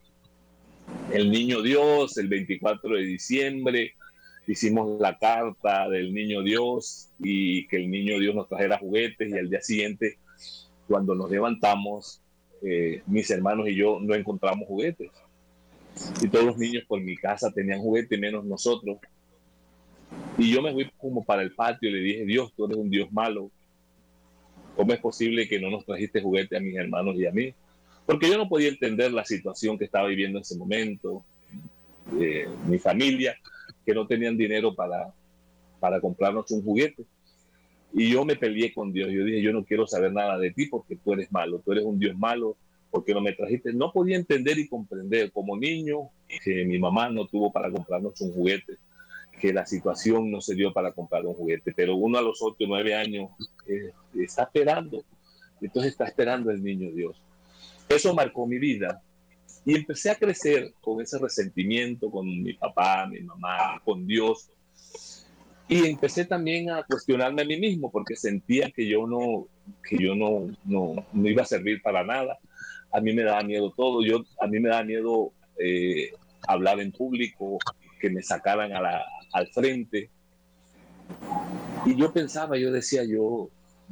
el 1.11 1.31
niño 1.31 1.61
Dios, 1.61 2.17
el 2.17 2.27
24 2.27 2.95
de 2.95 3.03
diciembre, 3.03 3.93
hicimos 4.47 4.99
la 4.99 5.17
carta 5.17 5.89
del 5.89 6.13
niño 6.13 6.41
Dios 6.41 7.09
y 7.19 7.67
que 7.67 7.77
el 7.77 7.89
niño 7.89 8.19
Dios 8.19 8.35
nos 8.35 8.47
trajera 8.47 8.77
juguetes 8.77 9.29
y 9.29 9.37
al 9.37 9.49
día 9.49 9.61
siguiente, 9.61 10.17
cuando 10.87 11.15
nos 11.15 11.29
levantamos, 11.29 12.21
eh, 12.61 13.01
mis 13.05 13.29
hermanos 13.29 13.67
y 13.67 13.75
yo 13.75 13.99
no 14.01 14.15
encontramos 14.15 14.67
juguetes. 14.67 15.11
Y 16.21 16.27
todos 16.27 16.45
los 16.45 16.57
niños 16.57 16.83
por 16.87 17.01
mi 17.01 17.15
casa 17.15 17.51
tenían 17.51 17.79
juguetes, 17.79 18.19
menos 18.19 18.45
nosotros. 18.45 18.97
Y 20.37 20.53
yo 20.53 20.61
me 20.61 20.71
fui 20.71 20.89
como 20.97 21.23
para 21.23 21.41
el 21.41 21.53
patio 21.53 21.89
y 21.89 21.93
le 21.93 21.99
dije, 21.99 22.25
Dios, 22.25 22.53
tú 22.55 22.65
eres 22.65 22.77
un 22.77 22.89
Dios 22.89 23.11
malo. 23.11 23.49
¿Cómo 24.75 24.93
es 24.93 24.99
posible 24.99 25.47
que 25.47 25.59
no 25.59 25.71
nos 25.71 25.85
trajiste 25.85 26.21
juguete 26.21 26.55
a 26.55 26.59
mis 26.59 26.75
hermanos 26.75 27.15
y 27.15 27.25
a 27.25 27.31
mí? 27.31 27.53
Porque 28.05 28.29
yo 28.29 28.37
no 28.37 28.47
podía 28.47 28.69
entender 28.69 29.11
la 29.11 29.25
situación 29.25 29.77
que 29.77 29.85
estaba 29.85 30.07
viviendo 30.07 30.37
en 30.37 30.43
ese 30.43 30.55
momento, 30.55 31.25
eh, 32.19 32.47
mi 32.65 32.77
familia, 32.77 33.35
que 33.85 33.93
no 33.93 34.05
tenían 34.05 34.37
dinero 34.37 34.75
para, 34.75 35.13
para 35.79 35.99
comprarnos 35.99 36.49
un 36.51 36.63
juguete. 36.63 37.03
Y 37.93 38.11
yo 38.11 38.25
me 38.25 38.35
peleé 38.35 38.73
con 38.73 38.91
Dios. 38.91 39.09
Yo 39.11 39.23
dije, 39.23 39.41
yo 39.41 39.53
no 39.53 39.63
quiero 39.63 39.87
saber 39.87 40.13
nada 40.13 40.37
de 40.37 40.51
ti 40.51 40.67
porque 40.67 40.95
tú 40.95 41.13
eres 41.13 41.31
malo, 41.31 41.59
tú 41.59 41.71
eres 41.71 41.85
un 41.85 41.97
Dios 41.99 42.17
malo, 42.17 42.57
porque 42.91 43.13
no 43.13 43.21
me 43.21 43.33
trajiste. 43.33 43.73
No 43.73 43.91
podía 43.91 44.17
entender 44.17 44.57
y 44.57 44.67
comprender 44.67 45.31
como 45.31 45.57
niño 45.57 46.09
que 46.43 46.65
mi 46.65 46.79
mamá 46.79 47.09
no 47.09 47.25
tuvo 47.27 47.51
para 47.51 47.71
comprarnos 47.71 48.19
un 48.21 48.33
juguete 48.33 48.77
que 49.39 49.53
la 49.53 49.65
situación 49.65 50.31
no 50.31 50.41
se 50.41 50.55
dio 50.55 50.73
para 50.73 50.91
comprar 50.91 51.25
un 51.25 51.33
juguete, 51.33 51.73
pero 51.75 51.95
uno 51.95 52.17
a 52.17 52.21
los 52.21 52.41
8 52.41 52.55
o 52.59 52.67
9 52.67 52.95
años 52.95 53.29
eh, 53.67 53.91
está 54.15 54.43
esperando, 54.43 55.03
entonces 55.61 55.91
está 55.91 56.05
esperando 56.05 56.51
el 56.51 56.63
niño 56.63 56.91
Dios. 56.91 57.21
Eso 57.87 58.13
marcó 58.13 58.47
mi 58.47 58.57
vida 58.57 59.01
y 59.65 59.75
empecé 59.75 60.09
a 60.09 60.15
crecer 60.15 60.73
con 60.81 61.01
ese 61.01 61.19
resentimiento 61.19 62.09
con 62.09 62.25
mi 62.25 62.53
papá, 62.53 63.07
mi 63.07 63.21
mamá, 63.21 63.81
con 63.83 64.05
Dios. 64.05 64.49
Y 65.69 65.85
empecé 65.85 66.25
también 66.25 66.69
a 66.69 66.83
cuestionarme 66.83 67.41
a 67.41 67.45
mí 67.45 67.57
mismo 67.57 67.91
porque 67.91 68.15
sentía 68.15 68.71
que 68.71 68.87
yo 68.87 69.05
no, 69.05 69.47
que 69.87 69.97
yo 69.97 70.15
no, 70.15 70.49
no, 70.63 71.05
no 71.11 71.29
iba 71.29 71.41
a 71.41 71.45
servir 71.45 71.81
para 71.81 72.03
nada. 72.03 72.37
A 72.91 73.01
mí 73.01 73.13
me 73.13 73.23
daba 73.23 73.43
miedo 73.43 73.73
todo. 73.75 74.03
Yo, 74.03 74.23
a 74.39 74.47
mí 74.47 74.59
me 74.59 74.69
daba 74.69 74.83
miedo 74.83 75.33
eh, 75.59 76.11
hablar 76.47 76.79
en 76.79 76.91
público, 76.91 77.57
que 77.99 78.09
me 78.09 78.23
sacaran 78.23 78.71
a 78.73 79.03
al 79.33 79.47
frente. 79.47 80.09
Y 81.85 81.95
yo 81.95 82.11
pensaba, 82.11 82.57
yo 82.57 82.71
decía, 82.71 83.03
yo, 83.03 83.49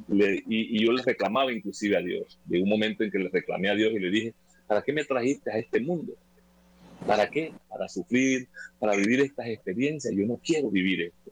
y, 0.09 0.83
yo 0.83 0.91
le 0.91 1.03
reclamaba 1.03 1.51
inclusive 1.51 1.97
a 1.97 2.01
Dios. 2.01 2.39
de 2.45 2.61
un 2.61 2.69
momento 2.69 3.03
en 3.03 3.11
que 3.11 3.19
le 3.19 3.29
reclamé 3.29 3.69
a 3.69 3.75
Dios 3.75 3.93
y 3.93 3.99
le 3.99 4.09
dije, 4.09 4.33
¿para 4.67 4.81
qué 4.81 4.93
me 4.93 5.03
trajiste 5.03 5.51
a 5.51 5.57
este 5.57 5.79
mundo? 5.79 6.13
¿Para 7.05 7.29
qué? 7.29 7.53
Para 7.69 7.87
sufrir, 7.87 8.47
para 8.79 8.95
vivir 8.95 9.19
estas 9.21 9.47
experiencias. 9.47 10.13
Yo 10.15 10.25
no 10.25 10.39
quiero 10.43 10.69
vivir 10.69 11.01
esto. 11.01 11.31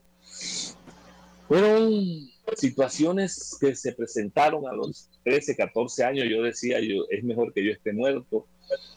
Fueron 1.48 2.28
situaciones 2.56 3.56
que 3.60 3.74
se 3.74 3.92
presentaron 3.92 4.66
a 4.66 4.72
los 4.72 5.10
13, 5.24 5.56
14 5.56 6.04
años. 6.04 6.26
Yo 6.30 6.42
decía, 6.42 6.80
yo, 6.80 7.04
es 7.10 7.24
mejor 7.24 7.52
que 7.52 7.64
yo 7.64 7.72
esté 7.72 7.92
muerto. 7.92 8.46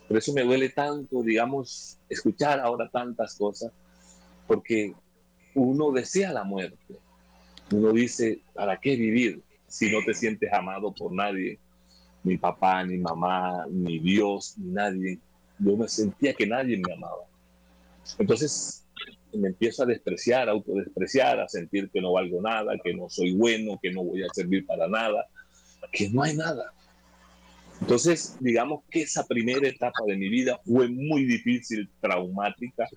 Por 0.07 0.17
eso 0.17 0.33
me 0.33 0.43
duele 0.43 0.69
tanto, 0.69 1.21
digamos, 1.21 1.97
escuchar 2.09 2.59
ahora 2.59 2.89
tantas 2.89 3.35
cosas, 3.35 3.71
porque 4.47 4.93
uno 5.53 5.91
desea 5.91 6.31
la 6.31 6.43
muerte. 6.43 6.95
Uno 7.71 7.91
dice, 7.91 8.41
¿para 8.53 8.79
qué 8.79 8.95
vivir 8.95 9.41
si 9.67 9.91
no 9.91 9.99
te 10.05 10.13
sientes 10.13 10.51
amado 10.53 10.93
por 10.93 11.11
nadie? 11.11 11.59
Ni 12.23 12.37
papá, 12.37 12.83
ni 12.85 12.97
mamá, 12.97 13.65
ni 13.69 13.99
Dios, 13.99 14.55
ni 14.57 14.71
nadie. 14.71 15.19
Yo 15.59 15.75
me 15.75 15.87
sentía 15.87 16.33
que 16.33 16.47
nadie 16.47 16.77
me 16.77 16.93
amaba. 16.93 17.25
Entonces 18.17 18.86
me 19.33 19.49
empiezo 19.49 19.83
a 19.83 19.85
despreciar, 19.85 20.49
a 20.49 20.51
autodespreciar, 20.51 21.39
a 21.39 21.47
sentir 21.47 21.89
que 21.89 22.01
no 22.01 22.13
valgo 22.13 22.41
nada, 22.41 22.73
que 22.83 22.93
no 22.93 23.09
soy 23.09 23.35
bueno, 23.35 23.79
que 23.81 23.91
no 23.91 24.03
voy 24.03 24.23
a 24.23 24.27
servir 24.33 24.65
para 24.65 24.87
nada, 24.87 25.27
que 25.91 26.09
no 26.09 26.23
hay 26.23 26.35
nada. 26.35 26.73
Entonces, 27.81 28.37
digamos 28.39 28.83
que 28.89 29.01
esa 29.01 29.25
primera 29.25 29.67
etapa 29.67 30.03
de 30.07 30.17
mi 30.17 30.29
vida 30.29 30.59
fue 30.65 30.87
muy 30.87 31.25
difícil, 31.25 31.89
traumática, 32.01 32.87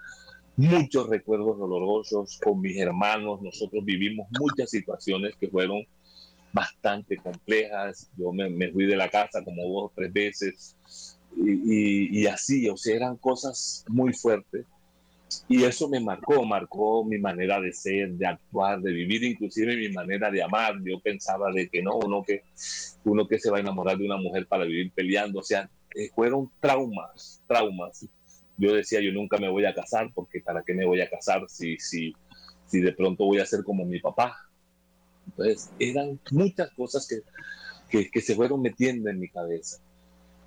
muchos 0.57 1.09
recuerdos 1.09 1.59
dolorosos 1.59 2.39
con 2.43 2.61
mis 2.61 2.79
hermanos. 2.79 3.43
Nosotros 3.43 3.85
vivimos 3.85 4.27
muchas 4.39 4.71
situaciones 4.71 5.35
que 5.39 5.49
fueron 5.49 5.83
bastante 6.53 7.17
complejas. 7.17 8.11
Yo 8.17 8.33
me, 8.33 8.71
fui 8.73 8.87
de 8.87 8.97
la 8.97 9.09
casa 9.09 9.45
como 9.45 9.63
dos 9.63 9.91
o 9.91 9.93
tres 9.95 10.13
veces 10.13 10.77
y, 11.37 12.21
y, 12.21 12.27
así, 12.27 12.69
o 12.69 12.77
sea, 12.77 12.97
eran 12.97 13.17
cosas 13.17 13.85
muy 13.89 14.13
fuertes. 14.13 14.67
Y 15.49 15.65
eso 15.65 15.89
me 15.89 16.01
marcó, 16.01 16.45
marcó 16.45 17.05
mi 17.05 17.19
manera 17.19 17.61
de 17.61 17.73
ser, 17.73 18.13
de 18.13 18.27
actuar, 18.27 18.81
de 18.81 18.93
vivir, 18.93 19.23
inclusive 19.25 19.77
mi 19.77 19.89
manera 19.91 20.31
de 20.31 20.43
amar. 20.43 20.75
Yo 20.83 21.01
pensaba 21.01 21.53
de 21.53 21.69
que 21.69 21.83
no, 21.83 21.97
uno 21.97 22.23
que, 22.23 22.43
uno 23.05 23.27
que 23.27 23.39
se 23.39 23.51
va 23.51 23.59
a 23.59 23.61
enamorar 23.61 23.97
de 23.97 24.07
una 24.07 24.17
mujer 24.17 24.47
para 24.47 24.65
vivir 24.65 24.93
peleando, 24.93 25.41
o 25.41 25.43
sea, 25.43 25.71
eh, 25.95 26.11
fueron 26.15 26.51
traumas, 26.61 27.43
traumas 27.47 28.07
yo 28.61 28.75
decía, 28.75 29.01
yo 29.01 29.11
nunca 29.11 29.39
me 29.39 29.49
voy 29.49 29.65
a 29.65 29.75
casar, 29.75 30.11
porque 30.15 30.41
¿para 30.41 30.63
qué 30.63 30.75
me 30.75 30.85
voy 30.85 31.01
a 31.01 31.09
casar 31.09 31.43
si, 31.49 31.79
si, 31.79 32.13
si 32.67 32.81
de 32.83 32.93
pronto 32.93 33.25
voy 33.25 33.39
a 33.39 33.47
ser 33.47 33.65
como 33.65 33.87
mi 33.87 34.01
papá? 34.01 34.37
Entonces, 35.27 35.71
eran 35.79 36.21
muchas 36.31 36.71
cosas 36.73 37.09
que, 37.09 37.23
que, 37.89 38.11
que 38.11 38.21
se 38.21 38.35
fueron 38.35 38.61
metiendo 38.61 39.09
en 39.09 39.19
mi 39.19 39.31
cabeza. 39.31 39.81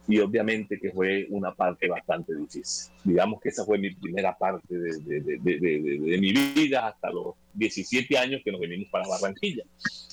Y 0.08 0.20
obviamente 0.20 0.80
que 0.80 0.92
fue 0.92 1.28
una 1.30 1.54
parte 1.54 1.88
bastante 1.88 2.36
difícil. 2.36 2.92
Digamos 3.04 3.40
que 3.40 3.50
esa 3.50 3.64
fue 3.64 3.78
mi 3.78 3.94
primera 3.96 4.38
parte 4.38 4.78
de, 4.78 5.00
de, 5.00 5.22
de, 5.22 5.60
de, 5.60 6.18
mi 6.18 6.34
vida 6.34 6.88
hasta 6.88 7.10
los 7.10 7.36
17 7.54 8.18
años 8.18 8.42
que 8.44 8.52
nos 8.52 8.60
venimos 8.60 8.90
para 8.90 9.08
Barranquilla. 9.08 9.64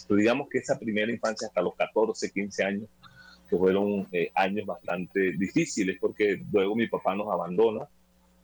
Pero 0.06 0.18
digamos 0.18 0.48
que 0.48 0.58
esa 0.58 0.78
primera 0.78 1.10
infancia 1.10 1.48
hasta 1.48 1.62
los 1.62 1.74
14, 1.74 2.30
15 2.30 2.64
años 2.64 2.88
que 3.48 3.56
fueron 3.56 4.06
eh, 4.12 4.30
años 4.36 4.64
bastante 4.64 5.32
difíciles 5.32 5.98
porque 6.00 6.40
luego 6.52 6.76
mi 6.76 6.86
papá 6.86 7.16
nos 7.16 7.28
abandona 7.32 7.88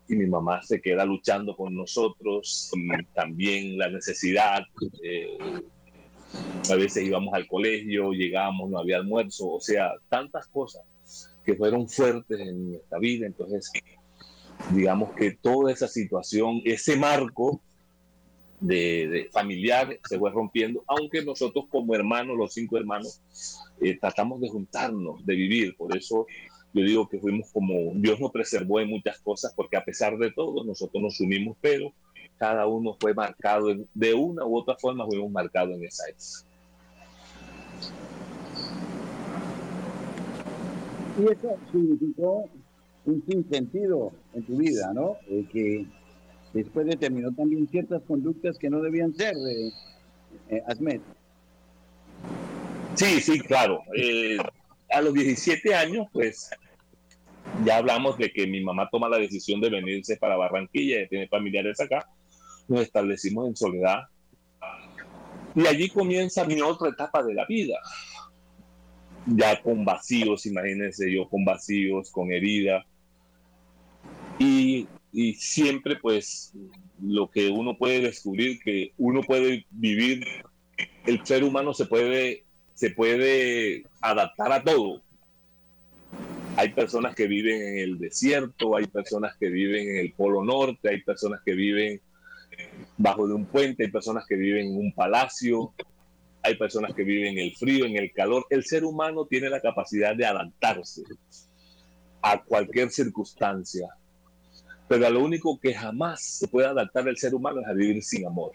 y 0.09 0.17
mi 0.17 0.27
mamá 0.27 0.63
se 0.63 0.81
queda 0.81 1.05
luchando 1.05 1.57
con 1.57 1.75
nosotros 1.75 2.73
también 3.15 3.79
la 3.79 3.89
necesidad. 3.89 4.65
Eh, 5.03 5.39
a 6.71 6.75
veces 6.75 7.05
íbamos 7.05 7.33
al 7.35 7.47
colegio, 7.47 8.13
llegábamos, 8.13 8.69
no 8.69 8.79
había 8.81 8.97
almuerzo, 8.97 9.49
o 9.49 9.61
sea, 9.61 9.93
tantas 10.09 10.49
cosas 10.49 10.83
que 11.47 11.55
fueron 11.55 11.89
fuertes 11.89 12.41
en 12.41 12.73
nuestra 12.73 12.99
vida. 12.99 13.27
Entonces, 13.27 13.71
digamos 14.75 15.15
que 15.15 15.31
toda 15.31 15.73
esa 15.73 15.87
situación, 15.87 16.61
ese 16.65 16.97
marco 16.97 17.61
de, 18.61 19.29
familiar 19.33 19.97
se 20.09 20.19
fue 20.19 20.31
rompiendo, 20.31 20.83
aunque 20.89 21.25
nosotros 21.25 21.67
como 21.71 21.95
hermanos, 21.95 22.37
los 22.37 22.53
cinco 22.53 22.77
hermanos, 22.77 23.21
eh, 23.81 23.97
tratamos 23.99 24.41
de 24.41 24.49
juntarnos, 24.49 25.25
de 25.25 25.35
vivir. 25.37 25.77
Por 25.77 25.97
eso 25.97 26.27
yo 26.75 26.83
digo 26.83 27.09
que 27.09 27.21
fuimos 27.21 27.51
como, 27.53 27.93
Dios 27.95 28.19
nos 28.21 28.33
preservó 28.33 28.81
en 28.81 28.91
muchas 28.91 29.21
cosas, 29.21 29.53
porque 29.55 29.77
a 29.77 29.85
pesar 29.85 30.19
de 30.19 30.33
todo, 30.33 30.65
nosotros 30.65 31.03
nos 31.03 31.21
unimos, 31.21 31.57
pero 31.61 31.93
cada 32.39 32.67
uno 32.67 32.97
fue 33.01 33.15
marcado 33.15 33.69
de 33.95 34.15
una 34.15 34.45
u 34.45 34.59
otra 34.59 34.77
forma, 34.77 35.07
fuimos 35.07 35.31
marcados 35.31 35.77
en 35.77 35.85
esa 35.85 36.05
época. 36.09 36.57
Y 41.19 41.33
eso 41.33 41.57
significó 41.73 42.49
un 43.07 43.25
sinsentido 43.27 44.13
en 44.35 44.43
tu 44.45 44.57
vida, 44.57 44.93
¿no? 44.93 45.17
Eh, 45.29 45.47
que 45.51 45.87
después 46.53 46.87
determinó 46.87 47.33
también 47.33 47.69
ciertas 47.69 48.03
conductas 48.03 48.59
que 48.59 48.69
no 48.69 48.81
debían 48.81 49.15
ser, 49.15 49.35
eh, 50.49 50.63
Asmet. 50.67 51.01
Sí, 52.95 53.21
sí, 53.21 53.41
claro. 53.41 53.83
Eh, 53.97 54.39
a 54.91 55.01
los 55.01 55.15
17 55.15 55.75
años, 55.75 56.07
pues 56.13 56.51
ya 57.65 57.79
hablamos 57.79 58.19
de 58.19 58.33
que 58.33 58.47
mi 58.47 58.63
mamá 58.63 58.89
toma 58.91 59.09
la 59.09 59.19
decisión 59.19 59.61
de 59.61 59.71
venirse 59.71 60.17
para 60.17 60.37
Barranquilla, 60.37 60.99
de 60.99 61.07
tener 61.07 61.29
familiares 61.29 61.81
acá. 61.81 62.07
Nos 62.69 62.83
establecimos 62.83 63.49
en 63.49 63.57
soledad. 63.57 64.05
Y 65.55 65.67
allí 65.67 65.89
comienza 65.89 66.45
mi 66.45 66.61
otra 66.61 66.91
etapa 66.91 67.23
de 67.23 67.35
la 67.35 67.47
vida. 67.47 67.79
Ya 69.27 69.61
con 69.63 69.85
vacíos, 69.85 70.47
imagínense 70.47 71.13
yo 71.13 71.29
con 71.29 71.45
vacíos, 71.45 72.11
con 72.11 72.31
herida. 72.31 72.87
Y, 74.39 74.87
y 75.13 75.35
siempre 75.35 75.97
pues 75.97 76.53
lo 77.03 77.31
que 77.31 77.49
uno 77.49 77.77
puede 77.77 78.01
descubrir, 78.01 78.61
que 78.61 78.93
uno 78.99 79.23
puede 79.23 79.67
vivir, 79.71 80.25
el 81.07 81.25
ser 81.25 81.45
humano 81.45 81.75
se 81.75 81.87
puede 81.87 82.47
se 82.77 82.91
puede 82.91 83.85
adaptar 84.03 84.53
a 84.53 84.63
todo. 84.63 85.01
Hay 86.57 86.71
personas 86.73 87.15
que 87.15 87.27
viven 87.27 87.63
en 87.63 87.79
el 87.79 87.99
desierto, 87.99 88.77
hay 88.77 88.87
personas 88.87 89.35
que 89.39 89.49
viven 89.49 89.89
en 89.89 89.97
el 89.97 90.13
Polo 90.13 90.45
Norte, 90.45 90.91
hay 90.91 91.01
personas 91.03 91.41
que 91.45 91.55
viven 91.55 92.01
bajo 92.99 93.27
de 93.27 93.35
un 93.35 93.47
puente, 93.47 93.85
hay 93.85 93.91
personas 93.91 94.27
que 94.27 94.37
viven 94.37 94.67
en 94.67 94.77
un 94.77 94.93
palacio, 94.93 95.73
hay 96.47 96.57
personas 96.57 96.95
que 96.95 97.03
viven 97.03 97.37
en 97.37 97.39
el 97.39 97.57
frío, 97.57 97.85
en 97.87 97.97
el 97.97 98.13
calor. 98.13 98.47
El 98.51 98.65
ser 98.65 98.85
humano 98.85 99.27
tiene 99.27 99.51
la 99.51 99.61
capacidad 99.61 100.15
de 100.15 100.27
adaptarse 100.27 101.03
a 102.23 102.41
cualquier 102.43 102.91
circunstancia, 102.91 103.89
pero 104.89 105.07
a 105.07 105.11
lo 105.11 105.25
único 105.25 105.59
que 105.59 105.75
jamás 105.75 106.23
se 106.23 106.47
puede 106.47 106.69
adaptar 106.69 107.09
el 107.09 107.17
ser 107.17 107.35
humano 107.35 107.61
es 107.61 107.67
a 107.67 107.73
vivir 107.73 108.03
sin 108.03 108.27
amor, 108.27 108.53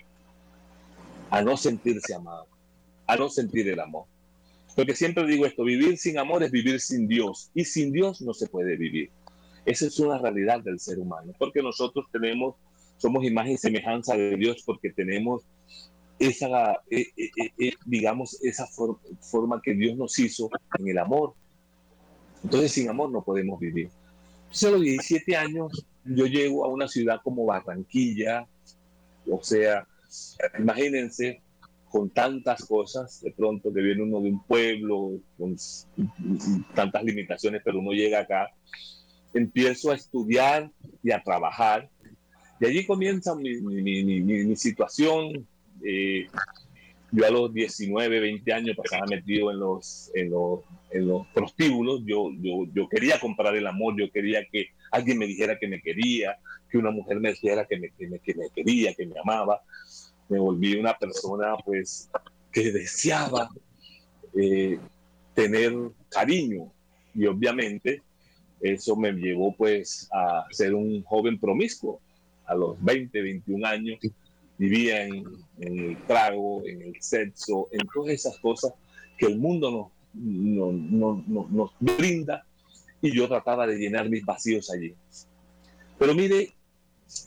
a 1.30 1.42
no 1.42 1.58
sentirse 1.58 2.14
amado, 2.14 2.48
a 3.08 3.18
no 3.18 3.30
sentir 3.30 3.68
el 3.68 3.80
amor. 3.82 4.06
Porque 4.74 4.96
siempre 4.96 5.28
digo 5.28 5.46
esto, 5.46 5.66
vivir 5.66 5.98
sin 5.98 6.18
amor 6.18 6.44
es 6.44 6.52
vivir 6.52 6.80
sin 6.80 7.10
Dios 7.10 7.52
y 7.54 7.66
sin 7.66 7.92
Dios 7.92 8.22
no 8.22 8.34
se 8.34 8.48
puede 8.48 8.78
vivir. 8.78 9.10
Esa 9.66 9.86
es 9.86 10.00
una 10.00 10.18
realidad 10.18 10.62
del 10.62 10.80
ser 10.80 10.98
humano, 10.98 11.34
porque 11.38 11.62
nosotros 11.62 12.06
tenemos, 12.10 12.56
somos 12.98 13.26
imagen 13.26 13.54
y 13.54 13.58
semejanza 13.58 14.16
de 14.16 14.38
Dios 14.38 14.64
porque 14.66 14.92
tenemos 14.92 15.44
esa, 16.22 16.74
eh, 16.90 17.08
eh, 17.18 17.52
eh, 17.58 17.74
digamos, 17.86 18.42
esa 18.44 18.68
forma 18.68 19.62
que 19.62 19.74
Dios 19.74 19.98
nos 19.98 20.18
hizo 20.20 20.50
en 20.78 20.88
el 20.88 20.98
amor. 20.98 21.34
Entonces 22.44 22.72
sin 22.72 22.90
amor 22.90 23.12
no 23.12 23.24
podemos 23.24 23.60
vivir. 23.60 23.90
Entonces 24.44 24.70
a 24.70 24.72
los 24.72 24.82
17 24.82 25.36
años 25.36 25.86
yo 26.06 26.26
llego 26.26 26.66
a 26.66 26.68
una 26.68 26.88
ciudad 26.88 27.22
como 27.24 27.46
Barranquilla, 27.46 28.48
o 29.30 29.42
sea, 29.44 29.88
imagínense 30.58 31.42
con 31.90 32.10
tantas 32.10 32.66
cosas, 32.66 33.22
de 33.22 33.32
pronto 33.32 33.74
que 33.74 33.82
viene 33.82 34.04
uno 34.04 34.22
de 34.22 34.30
un 34.30 34.44
pueblo 34.44 35.20
con 35.38 35.56
tantas 36.74 37.04
limitaciones, 37.04 37.62
pero 37.64 37.80
uno 37.80 37.92
llega 37.92 38.20
acá, 38.20 38.50
empiezo 39.34 39.92
a 39.92 39.96
estudiar 39.96 40.72
y 41.04 41.12
a 41.12 41.22
trabajar, 41.22 41.90
y 42.62 42.66
allí 42.68 42.86
comienza 42.86 43.34
mi, 43.36 43.60
mi, 43.60 44.56
situación. 44.56 45.48
Eh, 45.84 46.28
yo 47.12 47.26
a 47.26 47.30
los 47.30 47.54
19, 47.54 48.20
20 48.20 48.54
años 48.54 48.78
pasaba 48.78 49.06
metido 49.06 49.52
en 49.52 49.60
los, 49.60 50.12
en 50.14 50.30
los, 50.30 50.62
en 50.92 51.08
los 51.08 51.28
prostíbulos, 51.28 52.02
yo, 52.06 52.30
yo, 52.40 52.66
yo 52.74 52.88
quería 52.88 53.20
comprar 53.20 53.56
el 53.56 53.68
amor, 53.68 53.96
yo 54.00 54.10
quería 54.10 54.46
que 54.50 54.68
alguien 54.92 55.18
me 55.18 55.28
dijera 55.28 55.60
que 55.60 55.68
me 55.68 55.82
quería, 55.82 56.38
que 56.70 56.78
una 56.78 56.92
mujer 56.92 57.20
me 57.20 57.32
dijera 57.32 57.66
que 57.66 57.78
me, 57.78 57.90
que 57.90 58.08
me, 58.08 58.20
que 58.20 58.34
me 58.34 58.50
quería, 58.56 58.94
que 58.94 59.06
me 59.06 59.20
amaba. 59.20 59.62
Me 60.30 60.40
volví 60.40 60.76
una 60.76 60.94
persona 60.94 61.58
pues 61.66 62.10
que 62.52 62.72
deseaba 62.72 63.50
eh, 64.40 64.80
tener 65.34 65.74
cariño. 66.10 66.72
Y 67.14 67.26
obviamente 67.26 68.02
eso 68.62 68.96
me 68.96 69.12
llevó 69.12 69.54
pues 69.54 70.08
a 70.14 70.46
ser 70.52 70.74
un 70.74 71.04
joven 71.04 71.38
promiscuo. 71.38 72.00
A 72.46 72.56
los 72.56 72.82
20, 72.84 73.22
21 73.22 73.68
años 73.68 74.00
vivía 74.62 75.08
en, 75.08 75.26
el 75.60 75.98
trago, 76.06 76.64
en 76.68 76.84
el 76.84 77.02
sexo, 77.02 77.68
en 77.72 77.82
todas 77.92 78.14
esas 78.14 78.38
cosas 78.38 78.72
que 79.18 79.26
el 79.26 79.40
mundo 79.40 79.92
nos, 80.14 81.50
nos 81.50 81.72
brinda 81.80 82.46
y 83.02 83.12
yo 83.12 83.28
trataba 83.28 83.66
de 83.66 83.78
llenar 83.78 84.08
mis 84.08 84.24
vacíos 84.24 84.70
allí. 84.70 84.94
Pero 85.98 86.14
mire, 86.14 86.54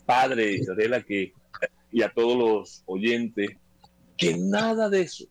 padre 0.06 0.52
Isabela, 0.52 1.02
que 1.02 1.32
y 1.90 2.02
a 2.02 2.12
todos 2.12 2.38
los 2.38 2.82
oyentes 2.86 3.50
que 4.16 4.36
nada 4.36 4.88
de 4.88 5.02
eso, 5.02 5.24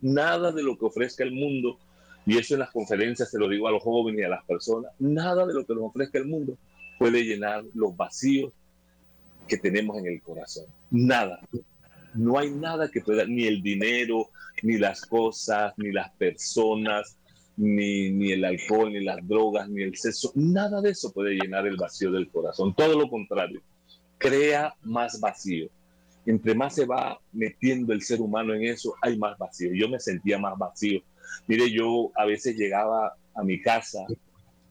nada 0.00 0.52
de 0.52 0.62
lo 0.62 0.78
que 0.78 0.86
ofrezca 0.86 1.22
el 1.22 1.32
mundo, 1.32 1.78
y 2.24 2.38
eso 2.38 2.54
en 2.54 2.60
las 2.60 2.70
conferencias 2.70 3.30
se 3.30 3.38
lo 3.38 3.46
digo 3.46 3.68
a 3.68 3.72
los 3.72 3.82
jóvenes 3.82 4.22
y 4.22 4.24
a 4.24 4.30
las 4.30 4.44
personas, 4.46 4.90
nada 4.98 5.44
de 5.44 5.52
lo 5.52 5.66
que 5.66 5.74
nos 5.74 5.84
ofrezca 5.84 6.18
el 6.18 6.28
mundo 6.28 6.56
puede 6.98 7.24
llenar 7.24 7.62
los 7.74 7.94
vacíos 7.94 8.54
que 9.52 9.58
tenemos 9.58 9.98
en 9.98 10.06
el 10.06 10.22
corazón. 10.22 10.64
Nada. 10.90 11.40
No 12.14 12.38
hay 12.38 12.50
nada 12.50 12.90
que 12.90 13.00
pueda, 13.00 13.24
ni 13.24 13.44
el 13.44 13.62
dinero, 13.62 14.30
ni 14.62 14.78
las 14.78 15.02
cosas, 15.06 15.72
ni 15.76 15.92
las 15.92 16.10
personas, 16.12 17.16
ni, 17.56 18.10
ni 18.10 18.32
el 18.32 18.44
alcohol, 18.44 18.92
ni 18.92 19.04
las 19.04 19.26
drogas, 19.26 19.68
ni 19.68 19.82
el 19.82 19.96
sexo. 19.96 20.32
Nada 20.34 20.80
de 20.80 20.90
eso 20.90 21.12
puede 21.12 21.34
llenar 21.34 21.66
el 21.66 21.76
vacío 21.76 22.10
del 22.10 22.30
corazón. 22.30 22.74
Todo 22.74 22.98
lo 22.98 23.08
contrario, 23.08 23.60
crea 24.18 24.74
más 24.82 25.20
vacío 25.20 25.68
entre 26.26 26.54
más 26.54 26.74
se 26.74 26.86
va 26.86 27.18
metiendo 27.32 27.92
el 27.92 28.02
ser 28.02 28.20
humano 28.20 28.54
en 28.54 28.64
eso, 28.64 28.94
hay 29.02 29.18
más 29.18 29.36
vacío. 29.38 29.70
Yo 29.74 29.88
me 29.88 29.98
sentía 29.98 30.38
más 30.38 30.56
vacío. 30.56 31.00
Mire, 31.46 31.70
yo 31.70 32.12
a 32.14 32.24
veces 32.24 32.56
llegaba 32.56 33.14
a 33.34 33.42
mi 33.42 33.60
casa 33.60 34.00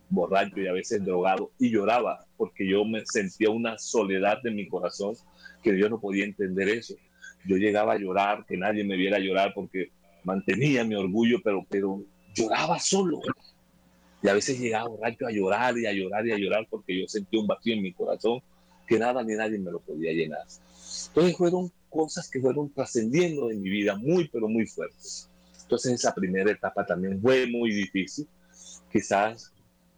borracho 0.09 0.59
y 0.59 0.67
a 0.67 0.73
veces 0.73 1.03
drogado 1.03 1.51
y 1.57 1.71
lloraba 1.71 2.25
porque 2.41 2.67
yo 2.67 2.84
me 2.84 3.06
sentía 3.06 3.51
una 3.51 3.77
soledad 3.77 4.43
en 4.47 4.56
mi 4.56 4.67
corazón 4.67 5.13
que 5.62 5.77
yo 5.77 5.89
no 5.89 6.01
podía 6.01 6.25
entender 6.25 6.69
eso. 6.69 6.95
Yo 7.45 7.56
llegaba 7.56 7.93
a 7.93 7.99
llorar, 7.99 8.47
que 8.47 8.58
nadie 8.58 8.84
me 8.84 8.97
viera 8.97 9.19
llorar 9.19 9.51
porque 9.54 9.91
mantenía 10.23 10.84
mi 10.84 10.95
orgullo, 10.95 11.38
pero, 11.43 11.63
pero 11.69 12.04
lloraba 12.34 12.80
solo. 12.80 13.19
Y 14.23 14.27
a 14.27 14.34
veces 14.34 14.60
llegaba 14.60 14.89
borracho 14.89 15.27
a 15.27 15.32
llorar 15.32 15.77
y 15.77 15.86
a 15.86 15.93
llorar 15.93 16.25
y 16.25 16.32
a 16.32 16.38
llorar 16.39 16.65
porque 16.67 16.99
yo 16.99 17.08
sentía 17.08 17.39
un 17.39 17.45
vacío 17.45 17.75
en 17.75 17.84
mi 17.84 17.93
corazón 17.93 18.41
que 18.88 18.97
nada 18.97 19.23
ni 19.23 19.36
nadie 19.36 19.60
me 19.60 19.69
lo 19.69 19.80
podía 19.80 20.12
llenar. 20.12 20.47
Entonces 21.10 21.38
fueron 21.38 21.71
cosas 21.91 22.27
que 22.27 22.41
fueron 22.41 22.73
trascendiendo 22.73 23.51
en 23.51 23.62
mi 23.62 23.69
vida 23.69 23.95
muy, 23.97 24.30
pero 24.30 24.47
muy 24.47 24.65
fuertes. 24.65 25.30
Entonces 25.62 25.93
esa 25.93 26.12
primera 26.12 26.51
etapa 26.51 26.88
también 26.88 27.21
fue 27.21 27.45
muy 27.45 27.71
difícil. 27.71 28.27
Quizás 28.91 29.54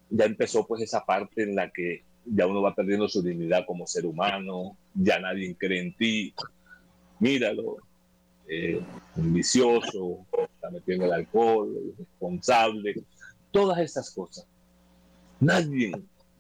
ya 0.09 0.25
empezó 0.25 0.67
pues 0.67 0.81
esa 0.81 1.05
parte 1.05 1.43
en 1.43 1.55
la 1.55 1.71
que 1.71 2.03
ya 2.25 2.47
uno 2.47 2.61
va 2.61 2.75
perdiendo 2.75 3.07
su 3.07 3.21
dignidad 3.21 3.65
como 3.65 3.87
ser 3.87 4.05
humano, 4.05 4.77
ya 4.93 5.19
nadie 5.19 5.55
cree 5.55 5.81
en 5.81 5.95
ti. 5.95 6.33
Míralo, 7.19 7.77
eh, 8.47 8.81
vicioso, 9.15 10.25
está 10.53 10.69
metiendo 10.69 11.05
el 11.05 11.13
alcohol, 11.13 11.93
responsable, 11.97 13.03
todas 13.51 13.79
esas 13.79 14.11
cosas. 14.11 14.45
Nadie, 15.39 15.91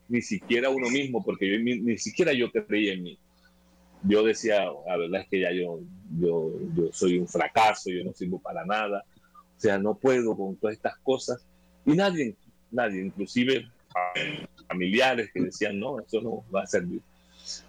ni 0.07 0.21
siquiera 0.21 0.69
uno 0.69 0.89
mismo, 0.89 1.23
porque 1.23 1.51
yo, 1.51 1.59
ni 1.59 1.97
siquiera 1.97 2.33
yo 2.33 2.51
creía 2.51 2.93
en 2.93 3.03
mí 3.03 3.19
yo 4.03 4.23
decía, 4.23 4.65
la 4.85 4.97
verdad 4.97 5.21
es 5.21 5.27
que 5.29 5.39
ya 5.39 5.51
yo, 5.51 5.79
yo, 6.19 6.51
yo 6.75 6.91
soy 6.91 7.17
un 7.17 7.27
fracaso, 7.27 7.89
yo 7.89 8.03
no 8.03 8.13
sirvo 8.13 8.39
para 8.39 8.65
nada, 8.65 9.03
o 9.57 9.59
sea, 9.59 9.77
no 9.77 9.95
puedo 9.95 10.35
con 10.35 10.55
todas 10.57 10.75
estas 10.75 10.97
cosas. 10.99 11.45
Y 11.85 11.93
nadie, 11.93 12.35
nadie, 12.71 13.01
inclusive 13.01 13.65
familiares 14.67 15.29
que 15.33 15.41
decían, 15.41 15.79
no, 15.79 15.99
eso 15.99 16.21
no 16.21 16.43
va 16.53 16.63
a 16.63 16.67
servir. 16.67 17.01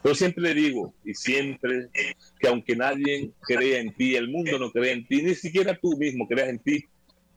Pero 0.03 0.15
siempre 0.15 0.43
le 0.43 0.55
digo, 0.55 0.95
y 1.05 1.15
siempre, 1.15 1.89
que 2.39 2.49
aunque 2.49 2.77
nadie 2.77 3.31
crea 3.41 3.81
en 3.81 3.93
ti, 3.95 4.15
el 4.15 4.29
mundo 4.29 4.59
no 4.59 4.71
cree 4.71 4.93
en 4.93 5.07
ti, 5.07 5.23
ni 5.23 5.35
siquiera 5.35 5.77
tú 5.77 5.97
mismo 5.97 6.29
creas 6.29 6.49
en 6.49 6.59
ti, 6.61 6.85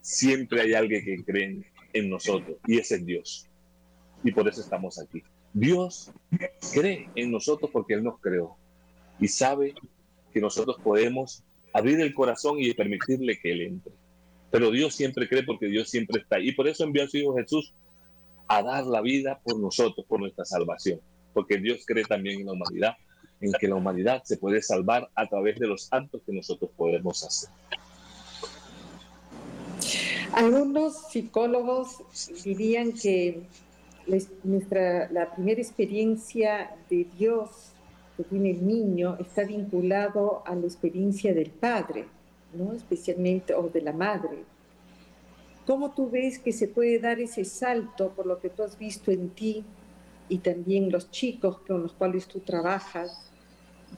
siempre 0.02 0.62
hay 0.62 0.74
alguien 0.74 1.04
que 1.04 1.24
cree 1.24 1.62
en, 1.94 2.10
nosotros, 2.10 2.58
y 2.68 2.78
ese 2.78 2.96
es 2.96 3.06
Dios. 3.06 3.48
Y 4.24 4.32
por 4.32 4.48
eso 4.48 4.62
estamos 4.62 5.00
aquí. 5.00 5.24
Dios 5.54 6.12
cree 6.74 7.10
en 7.16 7.32
nosotros 7.32 7.72
porque 7.72 7.96
Él 7.96 8.04
nos 8.04 8.20
creó 8.20 8.56
y 9.20 9.28
sabe 9.28 9.74
que 10.32 10.40
nosotros 10.40 10.78
podemos 10.84 11.44
abrir 11.74 12.00
el 12.02 12.14
corazón 12.14 12.58
y 12.60 12.72
permitirle 12.74 13.40
que 13.40 13.52
Él 13.52 13.62
entre. 13.62 13.94
Pero 14.52 14.70
Dios 14.70 14.94
siempre 14.94 15.28
cree 15.28 15.44
porque 15.44 15.66
Dios 15.66 15.90
siempre 15.90 16.22
está. 16.22 16.40
Y 16.40 16.52
por 16.52 16.68
eso 16.68 16.84
envió 16.84 17.04
a 17.04 17.08
su 17.08 17.18
Hijo 17.18 17.36
Jesús 17.36 17.74
a 18.48 18.64
dar 18.64 18.86
la 18.86 19.02
vida 19.02 19.40
por 19.44 19.60
nosotros, 19.60 20.06
por 20.08 20.20
nuestra 20.20 20.46
salvación. 20.46 21.00
Porque 21.34 21.58
Dios 21.58 21.84
cree 21.86 22.04
también 22.04 22.42
en 22.42 22.48
la 22.48 22.54
humanidad, 22.54 22.96
en 23.42 23.52
que 23.54 23.68
la 23.68 23.76
humanidad 23.76 24.24
se 24.24 24.38
puede 24.38 24.62
salvar 24.62 25.10
a 25.16 25.28
través 25.28 25.60
de 25.60 25.68
los 25.68 25.88
actos 25.92 26.22
que 26.26 26.34
nosotros 26.34 26.72
podemos 26.76 27.24
hacer. 27.24 27.50
Algunos 30.34 31.10
psicólogos 31.10 32.04
dirían 32.44 32.92
que 32.92 33.44
nuestra, 34.44 35.12
la 35.12 35.34
primera 35.34 35.62
experiencia 35.62 36.76
de 36.90 37.08
Dios 37.18 37.50
que 38.16 38.24
tiene 38.24 38.52
el 38.52 38.66
niño 38.66 39.18
está 39.20 39.44
vinculado 39.44 40.42
a 40.46 40.56
la 40.56 40.66
experiencia 40.66 41.34
del 41.34 41.50
padre, 41.50 42.06
¿no? 42.54 42.74
especialmente, 42.74 43.54
o 43.54 43.70
de 43.70 43.82
la 43.82 43.94
madre. 43.94 44.44
¿Cómo 45.68 45.92
tú 45.92 46.10
ves 46.10 46.40
que 46.40 46.54
se 46.54 46.70
puede 46.70 46.98
dar 46.98 47.20
ese 47.20 47.44
salto 47.44 48.14
por 48.16 48.26
lo 48.26 48.40
que 48.40 48.50
tú 48.50 48.64
has 48.64 48.80
visto 48.80 49.12
en 49.12 49.32
ti 49.32 49.66
y 50.30 50.38
también 50.38 50.90
los 50.90 51.12
chicos 51.12 51.60
con 51.68 51.84
los 51.84 51.92
cuales 51.92 52.26
tú 52.26 52.40
trabajas, 52.40 53.30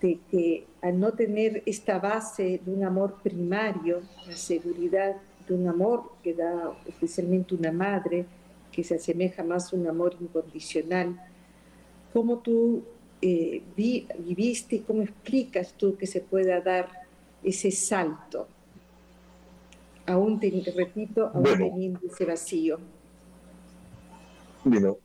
de 0.02 0.20
que 0.32 0.66
al 0.82 1.00
no 1.00 1.14
tener 1.14 1.62
esta 1.68 2.00
base 2.00 2.60
de 2.66 2.72
un 2.72 2.84
amor 2.84 3.22
primario, 3.22 4.02
la 4.26 4.36
seguridad 4.36 5.18
de 5.48 5.54
un 5.54 5.68
amor 5.68 6.12
que 6.24 6.34
da 6.34 6.76
especialmente 6.88 7.54
una 7.54 7.72
madre, 7.72 8.26
que 8.72 8.84
se 8.84 8.96
asemeja 8.96 9.44
más 9.44 9.72
a 9.72 9.76
un 9.76 9.88
amor 9.88 10.16
incondicional, 10.20 11.22
¿cómo 12.12 12.40
tú 12.40 12.84
eh, 13.22 13.62
viviste 13.76 14.78
y 14.78 14.80
cómo 14.80 15.04
explicas 15.04 15.74
tú 15.74 15.96
que 15.96 16.08
se 16.08 16.22
pueda 16.22 16.62
dar 16.62 16.90
ese 17.44 17.70
salto, 17.70 18.48
aún 20.10 20.40
te 20.40 20.50
repito, 20.76 21.32
aún 21.34 21.44
teniendo 21.44 22.00
ese 22.06 22.26
vacío. 22.26 22.80
Bueno, 24.64 24.98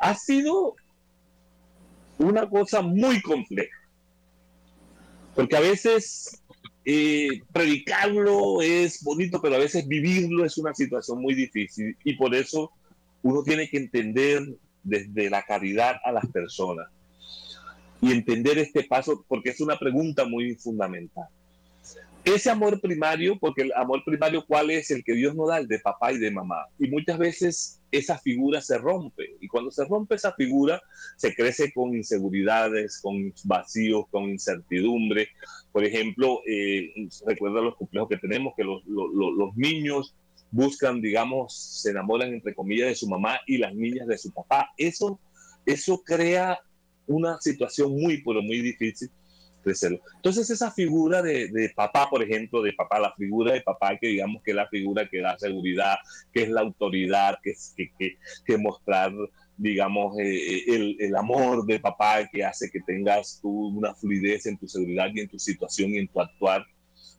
ha 0.00 0.14
sido 0.14 0.74
una 2.18 2.48
cosa 2.48 2.82
muy 2.82 3.20
compleja. 3.22 3.76
Porque 5.34 5.56
a 5.56 5.60
veces 5.60 6.42
eh, 6.84 7.42
predicarlo 7.52 8.62
es 8.62 9.02
bonito, 9.02 9.40
pero 9.40 9.56
a 9.56 9.58
veces 9.58 9.86
vivirlo 9.86 10.44
es 10.44 10.58
una 10.58 10.74
situación 10.74 11.20
muy 11.20 11.34
difícil. 11.34 11.96
Y 12.04 12.14
por 12.14 12.34
eso 12.34 12.72
uno 13.22 13.42
tiene 13.42 13.68
que 13.68 13.76
entender 13.76 14.42
desde 14.82 15.30
la 15.30 15.42
caridad 15.42 15.96
a 16.04 16.12
las 16.12 16.26
personas 16.26 16.88
y 18.00 18.12
entender 18.12 18.58
este 18.58 18.84
paso, 18.84 19.24
porque 19.28 19.50
es 19.50 19.60
una 19.60 19.78
pregunta 19.78 20.24
muy 20.24 20.54
fundamental. 20.54 21.28
Ese 22.24 22.50
amor 22.50 22.80
primario, 22.80 23.38
porque 23.38 23.62
el 23.62 23.72
amor 23.72 24.02
primario, 24.04 24.44
¿cuál 24.46 24.70
es 24.70 24.90
el 24.90 25.02
que 25.02 25.14
Dios 25.14 25.34
nos 25.34 25.48
da? 25.48 25.58
El 25.58 25.68
de 25.68 25.78
papá 25.78 26.12
y 26.12 26.18
de 26.18 26.30
mamá. 26.30 26.66
Y 26.78 26.88
muchas 26.88 27.18
veces 27.18 27.80
esa 27.90 28.18
figura 28.18 28.60
se 28.60 28.76
rompe. 28.76 29.36
Y 29.40 29.48
cuando 29.48 29.70
se 29.70 29.86
rompe 29.86 30.16
esa 30.16 30.34
figura, 30.34 30.82
se 31.16 31.34
crece 31.34 31.72
con 31.72 31.94
inseguridades, 31.96 33.00
con 33.00 33.32
vacíos, 33.44 34.04
con 34.10 34.24
incertidumbre. 34.24 35.28
Por 35.72 35.82
ejemplo, 35.84 36.40
eh, 36.46 36.92
recuerda 37.26 37.62
los 37.62 37.76
complejos 37.76 38.10
que 38.10 38.18
tenemos, 38.18 38.52
que 38.54 38.64
los, 38.64 38.82
los, 38.86 39.56
niños 39.56 40.14
buscan, 40.50 41.00
digamos, 41.00 41.54
se 41.54 41.90
enamoran 41.90 42.34
entre 42.34 42.54
comillas 42.54 42.88
de 42.88 42.94
su 42.96 43.08
mamá 43.08 43.40
y 43.46 43.56
las 43.56 43.74
niñas 43.74 44.06
de 44.06 44.18
su 44.18 44.30
papá. 44.30 44.70
Eso, 44.76 45.18
eso 45.64 46.02
crea 46.04 46.60
una 47.06 47.40
situación 47.40 47.92
muy, 47.92 48.22
pero 48.22 48.42
muy 48.42 48.60
difícil 48.60 49.10
crecerlo. 49.60 50.00
Entonces 50.16 50.50
esa 50.50 50.70
figura 50.70 51.22
de, 51.22 51.48
de, 51.48 51.70
papá, 51.74 52.08
por 52.08 52.22
ejemplo, 52.22 52.62
de 52.62 52.72
papá, 52.72 52.98
la 52.98 53.14
figura 53.14 53.52
de 53.52 53.60
papá 53.60 53.96
que 53.98 54.08
digamos 54.08 54.42
que 54.42 54.50
es 54.52 54.56
la 54.56 54.68
figura 54.68 55.08
que 55.08 55.20
da 55.20 55.38
seguridad, 55.38 55.96
que 56.32 56.42
es 56.42 56.48
la 56.48 56.60
autoridad, 56.62 57.38
que, 57.42 57.54
que, 57.76 57.92
que, 57.98 58.18
que 58.44 58.58
mostrar, 58.58 59.12
digamos, 59.56 60.18
eh, 60.18 60.36
eh, 60.36 60.64
el, 60.68 60.96
el, 61.00 61.16
amor 61.16 61.66
de 61.66 61.80
papá 61.80 62.26
que 62.30 62.44
hace 62.44 62.70
que 62.70 62.80
tengas 62.80 63.38
tú 63.40 63.68
una 63.68 63.94
fluidez 63.94 64.46
en 64.46 64.56
tu 64.56 64.66
seguridad 64.66 65.08
y 65.14 65.20
en 65.20 65.28
tu 65.28 65.38
situación 65.38 65.90
y 65.90 65.98
en 65.98 66.08
tu 66.08 66.20
actuar 66.20 66.64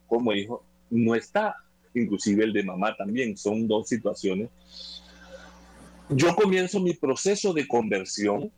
como 0.07 0.33
hijo, 0.33 0.65
no 0.89 1.15
está 1.15 1.55
inclusive 1.93 2.43
el 2.43 2.53
de 2.53 2.63
mamá 2.63 2.95
también, 2.95 3.37
son 3.37 3.67
dos 3.67 3.89
situaciones. 3.89 4.49
Yo 6.09 6.35
comienzo 6.35 6.79
mi 6.79 6.93
proceso 6.93 7.53
de 7.53 7.67
conversión 7.67 8.51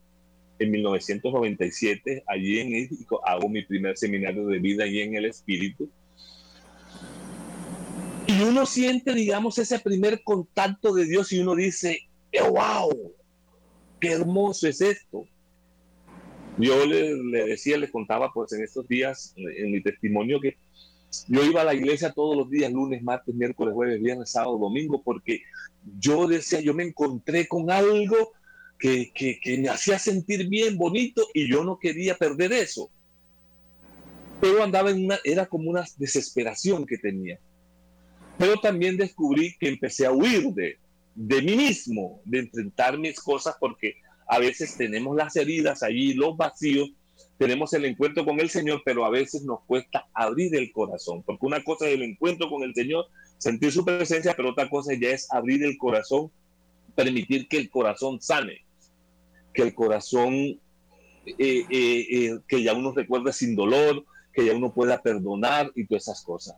en 0.59 0.71
1997, 0.71 2.23
allí 2.27 2.59
en 2.59 2.71
México, 2.71 3.21
hago 3.25 3.49
mi 3.49 3.63
primer 3.63 3.97
seminario 3.97 4.45
de 4.47 4.59
vida 4.59 4.85
y 4.85 5.01
en 5.01 5.15
el 5.15 5.25
espíritu. 5.25 5.89
Y 8.27 8.41
uno 8.41 8.65
siente, 8.65 9.13
digamos, 9.13 9.57
ese 9.57 9.79
primer 9.79 10.23
contacto 10.23 10.93
de 10.93 11.05
Dios 11.05 11.31
y 11.31 11.39
uno 11.39 11.55
dice, 11.55 11.99
wow, 12.49 13.13
qué 13.99 14.11
hermoso 14.11 14.67
es 14.67 14.81
esto. 14.81 15.25
Yo 16.57 16.85
le, 16.85 17.15
le 17.15 17.45
decía, 17.45 17.77
le 17.77 17.89
contaba 17.89 18.31
pues 18.31 18.53
en 18.53 18.63
estos 18.63 18.87
días, 18.87 19.33
en 19.35 19.71
mi 19.71 19.81
testimonio, 19.81 20.39
que 20.39 20.55
yo 21.27 21.43
iba 21.43 21.61
a 21.61 21.65
la 21.65 21.73
iglesia 21.73 22.11
todos 22.11 22.35
los 22.35 22.49
días, 22.49 22.71
lunes, 22.71 23.03
martes, 23.03 23.33
miércoles, 23.35 23.73
jueves, 23.73 24.01
viernes, 24.01 24.31
sábado, 24.31 24.57
domingo, 24.57 25.01
porque 25.03 25.41
yo 25.99 26.27
decía, 26.27 26.59
yo 26.59 26.73
me 26.73 26.83
encontré 26.83 27.47
con 27.47 27.69
algo 27.69 28.31
que, 28.83 29.57
me 29.59 29.69
hacía 29.69 29.97
sentir 29.97 30.47
bien, 30.49 30.77
bonito, 30.77 31.25
y 31.33 31.47
yo 31.47 31.63
no 31.63 31.79
quería 31.79 32.17
perder 32.17 32.51
eso. 32.51 32.89
Pero 34.41 34.61
andaba 34.61 34.91
en 34.91 35.05
una, 35.05 35.19
era 35.23 35.45
como 35.45 35.69
una 35.69 35.85
desesperación 35.97 36.85
que 36.85 36.97
tenía. 36.97 37.39
Pero 38.37 38.59
también 38.59 38.97
descubrí 38.97 39.55
que 39.57 39.69
empecé 39.69 40.05
a 40.05 40.11
huir 40.11 40.49
de, 40.53 40.77
de 41.15 41.41
mí 41.41 41.55
mismo, 41.55 42.19
de 42.25 42.39
enfrentar 42.39 42.97
mis 42.97 43.19
cosas, 43.21 43.55
porque 43.57 43.95
a 44.27 44.39
veces 44.39 44.75
tenemos 44.75 45.15
las 45.15 45.33
heridas 45.37 45.81
allí, 45.81 46.13
los 46.13 46.35
vacíos, 46.35 46.89
tenemos 47.37 47.71
el 47.73 47.85
encuentro 47.85 48.25
con 48.25 48.39
el 48.41 48.49
Señor, 48.49 48.81
pero 48.83 49.05
a 49.05 49.09
veces 49.09 49.43
nos 49.43 49.61
cuesta 49.61 50.07
abrir 50.13 50.53
el 50.55 50.73
corazón, 50.73 51.23
porque 51.23 51.45
una 51.45 51.63
cosa 51.63 51.87
es 51.87 51.93
el 51.93 52.03
encuentro 52.03 52.49
con 52.49 52.63
el 52.63 52.73
Señor, 52.73 53.05
sentir 53.37 53.71
su 53.71 53.85
presencia, 53.85 54.33
pero 54.35 54.49
otra 54.49 54.69
cosa 54.69 54.93
ya 54.93 55.09
es 55.11 55.31
abrir 55.31 55.63
el 55.63 55.77
corazón, 55.77 56.31
permitir 56.95 57.47
que 57.47 57.57
el 57.57 57.69
corazón 57.69 58.21
sane, 58.21 58.63
que 59.53 59.61
el 59.61 59.73
corazón, 59.73 60.33
eh, 60.33 60.59
eh, 61.37 61.65
eh, 61.69 62.39
que 62.47 62.63
ya 62.63 62.73
uno 62.73 62.91
recuerde 62.91 63.31
sin 63.33 63.55
dolor, 63.55 64.03
que 64.33 64.45
ya 64.45 64.53
uno 64.53 64.73
pueda 64.73 65.01
perdonar 65.01 65.71
y 65.75 65.85
todas 65.85 66.03
esas 66.03 66.23
cosas. 66.23 66.55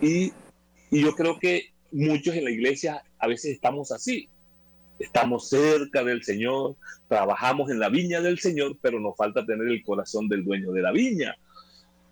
Y, 0.00 0.32
y 0.90 1.02
yo 1.02 1.14
creo 1.14 1.38
que 1.38 1.72
muchos 1.92 2.34
en 2.34 2.44
la 2.44 2.50
iglesia 2.50 3.02
a 3.18 3.26
veces 3.26 3.52
estamos 3.52 3.92
así, 3.92 4.28
estamos 4.98 5.48
cerca 5.48 6.02
del 6.02 6.22
Señor, 6.24 6.76
trabajamos 7.08 7.70
en 7.70 7.78
la 7.78 7.88
viña 7.88 8.20
del 8.20 8.38
Señor, 8.38 8.76
pero 8.80 9.00
nos 9.00 9.16
falta 9.16 9.46
tener 9.46 9.68
el 9.68 9.82
corazón 9.84 10.28
del 10.28 10.44
dueño 10.44 10.72
de 10.72 10.82
la 10.82 10.92
viña. 10.92 11.36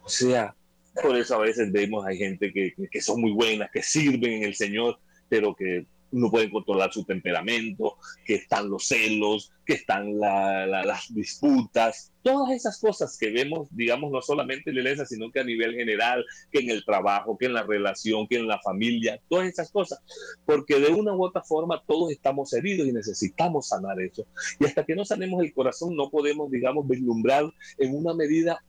O 0.02 0.08
sea, 0.08 0.54
por 1.02 1.16
eso 1.16 1.34
a 1.34 1.40
veces 1.40 1.72
vemos, 1.72 2.06
hay 2.06 2.16
gente 2.16 2.52
que, 2.52 2.74
que 2.90 3.00
son 3.00 3.20
muy 3.20 3.32
buenas, 3.32 3.70
que 3.70 3.82
sirven 3.82 4.32
en 4.34 4.42
el 4.44 4.54
Señor, 4.54 4.98
pero 5.28 5.54
que 5.54 5.86
no 6.12 6.30
pueden 6.30 6.50
controlar 6.50 6.92
su 6.92 7.04
temperamento, 7.04 7.96
que 8.24 8.36
están 8.36 8.70
los 8.70 8.86
celos, 8.86 9.52
que 9.64 9.74
están 9.74 10.18
la, 10.18 10.66
la, 10.66 10.84
las 10.84 11.12
disputas, 11.12 12.12
todas 12.22 12.52
esas 12.52 12.78
cosas 12.80 13.16
que 13.18 13.30
vemos, 13.30 13.68
digamos, 13.70 14.10
no 14.10 14.22
solamente 14.22 14.70
en 14.70 14.76
la 14.76 14.82
iglesia, 14.82 15.06
sino 15.06 15.30
que 15.30 15.40
a 15.40 15.44
nivel 15.44 15.74
general, 15.74 16.24
que 16.50 16.60
en 16.60 16.70
el 16.70 16.84
trabajo, 16.84 17.36
que 17.36 17.46
en 17.46 17.54
la 17.54 17.62
relación, 17.62 18.26
que 18.26 18.36
en 18.36 18.48
la 18.48 18.60
familia, 18.60 19.20
todas 19.28 19.48
esas 19.48 19.70
cosas, 19.70 20.00
porque 20.44 20.78
de 20.80 20.88
una 20.88 21.14
u 21.14 21.24
otra 21.24 21.42
forma 21.42 21.82
todos 21.86 22.10
estamos 22.10 22.52
heridos 22.52 22.86
y 22.86 22.92
necesitamos 22.92 23.68
sanar 23.68 24.00
eso. 24.00 24.26
Y 24.58 24.66
hasta 24.66 24.84
que 24.84 24.94
no 24.94 25.04
sanemos 25.04 25.42
el 25.42 25.52
corazón, 25.52 25.96
no 25.96 26.10
podemos, 26.10 26.50
digamos, 26.50 26.86
vislumbrar 26.88 27.52
en 27.78 27.94
una 27.94 28.14
medida 28.14 28.62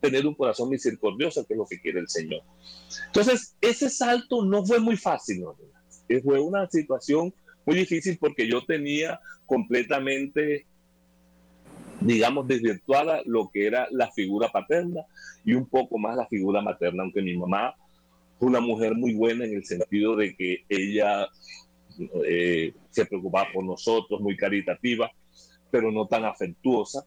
tener 0.00 0.26
un 0.26 0.34
corazón 0.34 0.68
misericordioso, 0.68 1.46
que 1.46 1.54
es 1.54 1.58
lo 1.58 1.66
que 1.66 1.80
quiere 1.80 2.00
el 2.00 2.08
Señor. 2.08 2.42
Entonces, 3.06 3.54
ese 3.60 3.88
salto 3.88 4.44
no 4.44 4.66
fue 4.66 4.80
muy 4.80 4.96
fácil, 4.96 5.42
¿no? 5.42 5.56
Fue 6.20 6.40
una 6.40 6.68
situación 6.68 7.32
muy 7.64 7.76
difícil 7.76 8.18
porque 8.18 8.48
yo 8.48 8.64
tenía 8.64 9.20
completamente, 9.46 10.66
digamos, 12.00 12.48
desvirtuada 12.48 13.22
lo 13.24 13.50
que 13.52 13.66
era 13.66 13.86
la 13.90 14.10
figura 14.10 14.48
paterna 14.48 15.02
y 15.44 15.54
un 15.54 15.66
poco 15.66 15.98
más 15.98 16.16
la 16.16 16.26
figura 16.26 16.60
materna, 16.60 17.02
aunque 17.02 17.22
mi 17.22 17.36
mamá 17.36 17.74
fue 18.38 18.48
una 18.48 18.60
mujer 18.60 18.94
muy 18.94 19.14
buena 19.14 19.44
en 19.44 19.54
el 19.54 19.64
sentido 19.64 20.16
de 20.16 20.34
que 20.34 20.64
ella 20.68 21.28
eh, 22.26 22.72
se 22.90 23.06
preocupaba 23.06 23.48
por 23.52 23.64
nosotros, 23.64 24.20
muy 24.20 24.36
caritativa, 24.36 25.10
pero 25.70 25.92
no 25.92 26.06
tan 26.06 26.24
afectuosa, 26.24 27.04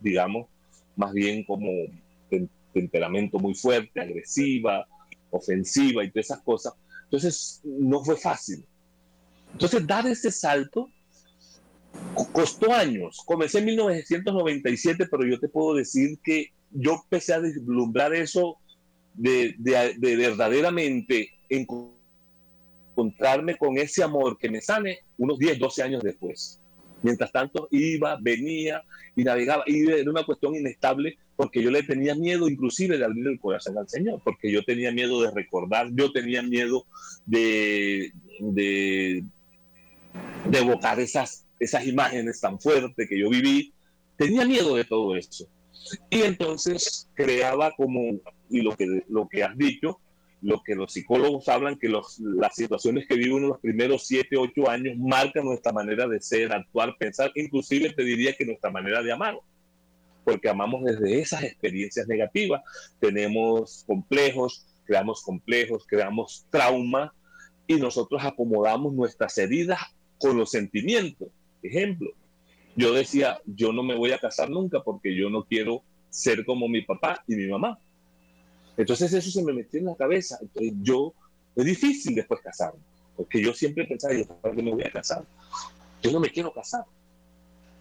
digamos, 0.00 0.48
más 0.96 1.12
bien 1.12 1.44
como 1.44 1.70
temperamento 2.72 3.38
muy 3.38 3.54
fuerte, 3.54 4.00
agresiva, 4.00 4.86
ofensiva 5.30 6.04
y 6.04 6.10
todas 6.10 6.26
esas 6.26 6.42
cosas. 6.42 6.74
Entonces, 7.14 7.60
no 7.62 8.02
fue 8.02 8.16
fácil. 8.16 8.66
Entonces, 9.52 9.86
dar 9.86 10.04
ese 10.04 10.32
salto 10.32 10.90
costó 12.32 12.72
años. 12.72 13.22
Comencé 13.24 13.60
en 13.60 13.66
1997, 13.66 15.06
pero 15.08 15.24
yo 15.24 15.38
te 15.38 15.48
puedo 15.48 15.76
decir 15.76 16.18
que 16.24 16.48
yo 16.72 17.00
empecé 17.04 17.34
a 17.34 17.40
deslumbrar 17.40 18.12
eso 18.14 18.56
de, 19.14 19.54
de, 19.58 19.94
de 19.96 20.16
verdaderamente 20.16 21.30
encontrarme 21.48 23.56
con 23.58 23.78
ese 23.78 24.02
amor 24.02 24.36
que 24.36 24.50
me 24.50 24.60
sane 24.60 24.98
unos 25.16 25.38
10, 25.38 25.60
12 25.60 25.82
años 25.84 26.02
después. 26.02 26.60
Mientras 27.00 27.30
tanto, 27.30 27.68
iba, 27.70 28.18
venía 28.20 28.82
y 29.14 29.22
navegaba. 29.22 29.62
Y 29.68 29.88
era 29.88 30.10
una 30.10 30.24
cuestión 30.24 30.56
inestable 30.56 31.16
porque 31.36 31.62
yo 31.62 31.70
le 31.70 31.82
tenía 31.82 32.14
miedo 32.14 32.48
inclusive 32.48 32.98
de 32.98 33.04
abrir 33.04 33.26
el 33.26 33.40
corazón 33.40 33.76
al 33.78 33.88
Señor, 33.88 34.20
porque 34.24 34.50
yo 34.50 34.62
tenía 34.62 34.92
miedo 34.92 35.20
de 35.22 35.30
recordar, 35.30 35.88
yo 35.92 36.12
tenía 36.12 36.42
miedo 36.42 36.86
de, 37.26 38.12
de, 38.38 39.24
de 40.48 40.58
evocar 40.58 41.00
esas, 41.00 41.46
esas 41.58 41.86
imágenes 41.86 42.40
tan 42.40 42.60
fuertes 42.60 43.08
que 43.08 43.18
yo 43.18 43.28
viví, 43.28 43.72
tenía 44.16 44.44
miedo 44.44 44.76
de 44.76 44.84
todo 44.84 45.16
eso. 45.16 45.48
Y 46.08 46.22
entonces 46.22 47.08
creaba 47.14 47.72
como, 47.72 48.20
y 48.48 48.62
lo 48.62 48.76
que, 48.76 49.02
lo 49.08 49.28
que 49.28 49.42
has 49.42 49.56
dicho, 49.56 49.98
lo 50.40 50.62
que 50.62 50.74
los 50.74 50.92
psicólogos 50.92 51.48
hablan, 51.48 51.78
que 51.78 51.88
los, 51.88 52.18
las 52.20 52.54
situaciones 52.54 53.06
que 53.08 53.16
viven 53.16 53.44
en 53.44 53.48
los 53.48 53.60
primeros 53.60 54.06
7, 54.06 54.36
8 54.36 54.70
años 54.70 54.96
marcan 54.98 55.46
nuestra 55.46 55.72
manera 55.72 56.06
de 56.06 56.20
ser, 56.20 56.52
actuar, 56.52 56.96
pensar, 56.98 57.32
inclusive 57.34 57.92
te 57.92 58.04
diría 58.04 58.34
que 58.34 58.44
nuestra 58.44 58.70
manera 58.70 59.02
de 59.02 59.12
amar 59.12 59.36
porque 60.24 60.48
amamos 60.48 60.84
desde 60.84 61.20
esas 61.20 61.42
experiencias 61.42 62.06
negativas. 62.08 62.62
Tenemos 63.00 63.84
complejos, 63.86 64.66
creamos 64.84 65.22
complejos, 65.22 65.84
creamos 65.86 66.46
trauma 66.50 67.14
y 67.66 67.76
nosotros 67.76 68.22
acomodamos 68.24 68.92
nuestras 68.94 69.36
heridas 69.38 69.80
con 70.18 70.36
los 70.36 70.50
sentimientos. 70.50 71.28
Ejemplo, 71.62 72.10
yo 72.76 72.92
decía, 72.92 73.40
yo 73.46 73.72
no 73.72 73.82
me 73.82 73.96
voy 73.96 74.12
a 74.12 74.18
casar 74.18 74.50
nunca 74.50 74.82
porque 74.82 75.14
yo 75.14 75.30
no 75.30 75.44
quiero 75.44 75.82
ser 76.10 76.44
como 76.44 76.68
mi 76.68 76.82
papá 76.82 77.22
y 77.26 77.36
mi 77.36 77.46
mamá. 77.46 77.78
Entonces 78.76 79.12
eso 79.12 79.30
se 79.30 79.44
me 79.44 79.52
metió 79.52 79.80
en 79.80 79.86
la 79.86 79.96
cabeza. 79.96 80.38
Entonces 80.40 80.72
yo, 80.82 81.14
es 81.54 81.64
difícil 81.64 82.14
después 82.14 82.40
casarme, 82.40 82.80
porque 83.16 83.40
yo 83.40 83.54
siempre 83.54 83.86
pensaba, 83.86 84.14
¿para 84.40 84.54
qué 84.54 84.62
me 84.62 84.72
voy 84.72 84.82
a 84.82 84.90
casar? 84.90 85.24
yo 86.04 86.12
no 86.12 86.20
me 86.20 86.30
quiero 86.30 86.52
casar. 86.52 86.84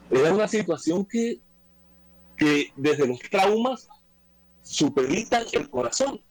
Era 0.10 0.34
una 0.34 0.47
situación 0.47 1.06
que, 1.06 1.39
que 2.38 2.72
desde 2.76 3.08
los 3.08 3.19
traumas 3.19 3.89
superitan 4.62 5.43
el 5.52 5.69
corazón. 5.69 6.22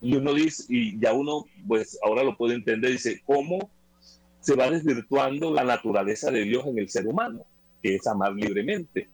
Y 0.00 0.16
uno 0.16 0.34
dice, 0.34 0.64
y 0.68 0.98
ya 0.98 1.12
uno, 1.12 1.46
pues 1.66 1.98
ahora 2.04 2.22
lo 2.22 2.36
puede 2.36 2.54
entender, 2.54 2.90
dice, 2.90 3.22
¿cómo 3.24 3.70
se 4.40 4.54
va 4.54 4.70
desvirtuando 4.70 5.52
la 5.52 5.64
naturaleza 5.64 6.30
de 6.30 6.44
Dios 6.44 6.66
en 6.66 6.78
el 6.78 6.90
ser 6.90 7.06
humano? 7.06 7.44
Que 7.82 7.96
es 7.96 8.06
amar 8.06 8.32
libremente, 8.34 9.08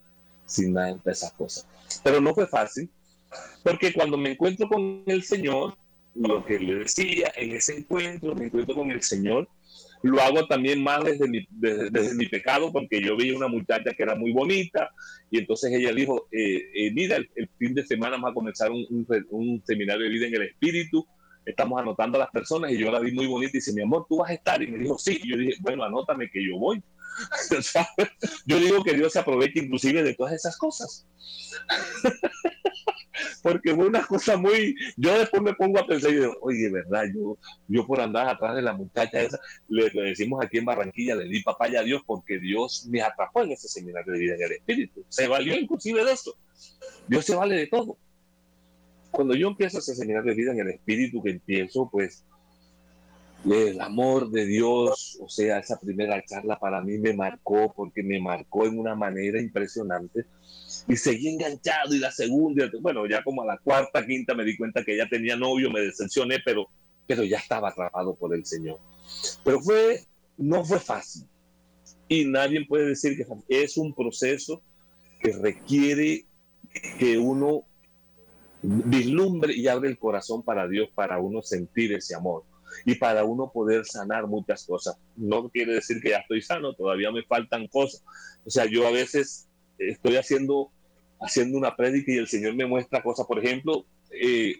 sin 0.46 0.72
nada 0.72 0.98
de 1.04 1.12
esas 1.12 1.32
cosas. 1.32 1.66
Pero 2.02 2.20
no 2.20 2.34
fue 2.34 2.46
fácil, 2.46 2.90
porque 3.62 3.92
cuando 3.92 4.16
me 4.16 4.32
encuentro 4.32 4.68
con 4.68 5.02
el 5.06 5.22
Señor, 5.22 5.76
lo 6.14 6.44
que 6.44 6.58
le 6.58 6.74
decía 6.74 7.32
en 7.36 7.52
ese 7.52 7.78
encuentro, 7.78 8.34
me 8.34 8.46
encuentro 8.46 8.74
con 8.74 8.90
el 8.90 9.02
Señor, 9.02 9.48
lo 10.02 10.20
hago 10.20 10.46
también 10.46 10.82
más 10.82 11.04
desde 11.04 11.28
mi, 11.28 11.46
desde, 11.50 12.14
mi 12.14 12.26
pecado, 12.26 12.72
porque 12.72 13.02
yo 13.02 13.16
vi 13.16 13.30
una 13.32 13.48
muchacha 13.48 13.92
que 13.92 14.02
era 14.02 14.14
muy 14.14 14.32
bonita, 14.32 14.90
y 15.30 15.38
entonces 15.38 15.72
ella 15.72 15.92
dijo, 15.92 16.28
eh, 16.32 16.70
eh 16.74 16.90
mira, 16.92 17.16
el, 17.16 17.50
fin 17.58 17.74
de 17.74 17.84
semana 17.84 18.12
vamos 18.12 18.30
a 18.30 18.34
comenzar 18.34 18.70
un, 18.70 19.06
un, 19.30 19.62
seminario 19.66 20.04
de 20.04 20.10
vida 20.10 20.26
en 20.26 20.34
el 20.34 20.42
Espíritu, 20.42 21.06
estamos 21.44 21.80
anotando 21.80 22.16
a 22.16 22.20
las 22.20 22.30
personas, 22.30 22.72
y 22.72 22.78
yo 22.78 22.90
la 22.90 23.00
vi 23.00 23.12
muy 23.12 23.26
bonita, 23.26 23.50
y 23.52 23.58
dice, 23.58 23.72
mi 23.72 23.82
amor, 23.82 24.06
tú 24.08 24.18
vas 24.18 24.30
a 24.30 24.34
estar, 24.34 24.62
y 24.62 24.68
me 24.68 24.78
dijo, 24.78 24.98
sí, 24.98 25.20
y 25.22 25.30
yo 25.30 25.36
dije, 25.36 25.56
bueno, 25.60 25.84
anótame 25.84 26.30
que 26.30 26.44
yo 26.44 26.56
voy. 26.56 26.82
yo 28.46 28.58
digo 28.58 28.82
que 28.82 28.94
Dios 28.94 29.12
se 29.12 29.18
aproveche 29.18 29.60
inclusive 29.60 30.02
de 30.02 30.14
todas 30.14 30.32
esas 30.32 30.56
cosas. 30.56 31.06
Porque 33.42 33.74
fue 33.74 33.86
una 33.86 34.06
cosa 34.06 34.36
muy, 34.36 34.74
yo 34.96 35.18
después 35.18 35.42
me 35.42 35.54
pongo 35.54 35.78
a 35.78 35.86
pensar 35.86 36.10
y 36.10 36.16
digo, 36.16 36.36
oye, 36.42 36.70
verdad, 36.70 37.04
yo, 37.14 37.38
yo 37.68 37.86
por 37.86 38.00
andar 38.00 38.28
atrás 38.28 38.56
de 38.56 38.62
la 38.62 38.72
muchacha 38.72 39.20
esa, 39.20 39.38
le, 39.68 39.90
decimos 39.90 40.44
aquí 40.44 40.58
en 40.58 40.64
Barranquilla, 40.64 41.14
le 41.14 41.24
di 41.24 41.42
papaya 41.42 41.80
a 41.80 41.82
Dios 41.82 42.02
porque 42.06 42.38
Dios 42.38 42.86
me 42.90 43.02
atrapó 43.02 43.42
en 43.42 43.52
ese 43.52 43.68
seminario 43.68 44.12
de 44.12 44.18
vida 44.18 44.34
en 44.34 44.42
el 44.42 44.52
Espíritu. 44.52 45.04
Se 45.08 45.28
valió 45.28 45.58
inclusive 45.58 46.04
de 46.04 46.12
eso. 46.12 46.34
Dios 47.08 47.24
se 47.24 47.34
vale 47.34 47.56
de 47.56 47.66
todo. 47.66 47.96
Cuando 49.10 49.34
yo 49.34 49.48
empiezo 49.48 49.78
ese 49.78 49.94
seminario 49.94 50.30
de 50.30 50.36
vida 50.36 50.52
en 50.52 50.60
el 50.60 50.68
Espíritu, 50.68 51.22
que 51.22 51.30
empiezo, 51.30 51.88
pues, 51.90 52.24
el 53.44 53.80
amor 53.80 54.30
de 54.30 54.44
Dios, 54.44 55.18
o 55.20 55.28
sea, 55.28 55.58
esa 55.58 55.78
primera 55.78 56.22
charla 56.24 56.58
para 56.58 56.82
mí 56.82 56.98
me 56.98 57.14
marcó 57.14 57.72
porque 57.74 58.02
me 58.02 58.20
marcó 58.20 58.66
en 58.66 58.78
una 58.78 58.94
manera 58.94 59.40
impresionante 59.40 60.26
y 60.86 60.96
seguí 60.96 61.28
enganchado 61.28 61.94
y 61.94 61.98
la 61.98 62.10
segunda, 62.10 62.70
bueno, 62.80 63.06
ya 63.06 63.22
como 63.22 63.42
a 63.42 63.46
la 63.46 63.58
cuarta, 63.58 64.06
quinta 64.06 64.34
me 64.34 64.44
di 64.44 64.56
cuenta 64.56 64.84
que 64.84 64.96
ya 64.96 65.08
tenía 65.08 65.36
novio, 65.36 65.70
me 65.70 65.80
decepcioné, 65.80 66.38
pero, 66.44 66.68
pero 67.06 67.24
ya 67.24 67.38
estaba 67.38 67.70
atrapado 67.70 68.14
por 68.14 68.34
el 68.34 68.44
Señor. 68.44 68.78
Pero 69.42 69.60
fue, 69.60 70.04
no 70.36 70.64
fue 70.64 70.78
fácil. 70.78 71.26
Y 72.08 72.24
nadie 72.24 72.66
puede 72.66 72.88
decir 72.88 73.16
que 73.16 73.26
es 73.48 73.76
un 73.76 73.94
proceso 73.94 74.60
que 75.22 75.32
requiere 75.32 76.24
que 76.98 77.18
uno 77.18 77.64
vislumbre 78.62 79.54
y 79.54 79.66
abre 79.68 79.88
el 79.88 79.98
corazón 79.98 80.42
para 80.42 80.68
Dios, 80.68 80.90
para 80.94 81.18
uno 81.18 81.40
sentir 81.42 81.92
ese 81.94 82.14
amor 82.14 82.44
y 82.84 82.94
para 82.94 83.24
uno 83.24 83.50
poder 83.52 83.84
sanar 83.84 84.26
muchas 84.26 84.64
cosas. 84.64 84.96
No 85.16 85.48
quiere 85.48 85.74
decir 85.74 86.00
que 86.00 86.10
ya 86.10 86.18
estoy 86.18 86.42
sano, 86.42 86.74
todavía 86.74 87.10
me 87.10 87.22
faltan 87.22 87.66
cosas. 87.68 88.04
O 88.44 88.50
sea, 88.50 88.66
yo 88.66 88.86
a 88.86 88.90
veces 88.90 89.48
estoy 89.78 90.16
haciendo, 90.16 90.70
haciendo 91.20 91.58
una 91.58 91.76
prédica 91.76 92.12
y 92.12 92.18
el 92.18 92.28
Señor 92.28 92.54
me 92.54 92.66
muestra 92.66 93.02
cosas. 93.02 93.26
Por 93.26 93.44
ejemplo, 93.44 93.84
eh, 94.10 94.54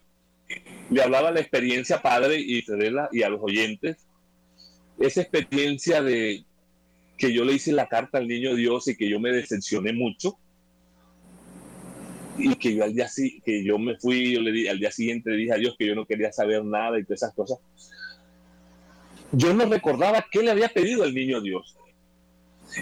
le 0.91 1.03
hablaba 1.03 1.31
la 1.31 1.41
experiencia 1.41 2.03
padre 2.03 2.39
y 2.39 2.65
y 3.13 3.23
a 3.23 3.29
los 3.29 3.41
oyentes, 3.43 4.07
esa 4.99 5.23
experiencia 5.23 6.03
de 6.03 6.45
que 7.17 7.33
yo 7.33 7.45
le 7.45 7.55
hice 7.55 7.73
la 7.73 7.89
carta 7.89 8.19
al 8.19 8.27
niño 8.27 8.55
Dios 8.55 8.89
y 8.89 8.97
que 8.97 9.09
yo 9.09 9.21
me 9.21 9.31
decepcioné 9.31 9.93
mucho 9.93 10.39
y 12.39 12.55
que 12.57 12.75
yo 12.75 12.85
al 12.85 12.95
día 12.95 13.09
que 13.45 13.63
yo 13.63 13.79
me 13.79 13.97
fui 13.99 14.33
yo 14.33 14.41
le 14.41 14.53
di, 14.53 14.69
al 14.69 14.79
día 14.79 14.91
siguiente 14.91 15.31
le 15.31 15.37
dije 15.37 15.53
a 15.53 15.57
Dios 15.57 15.77
que 15.79 15.87
yo 15.87 15.95
no 15.95 16.07
quería 16.07 16.33
saber 16.33 16.65
nada 16.65 16.99
y 16.99 17.05
todas 17.05 17.23
esas 17.23 17.35
cosas 17.35 17.59
yo 19.33 19.55
no 19.55 19.67
recordaba 19.67 20.27
qué 20.31 20.43
le 20.43 20.51
había 20.51 20.69
pedido 20.69 21.03
al 21.03 21.15
niño 21.15 21.41
Dios 21.41 21.77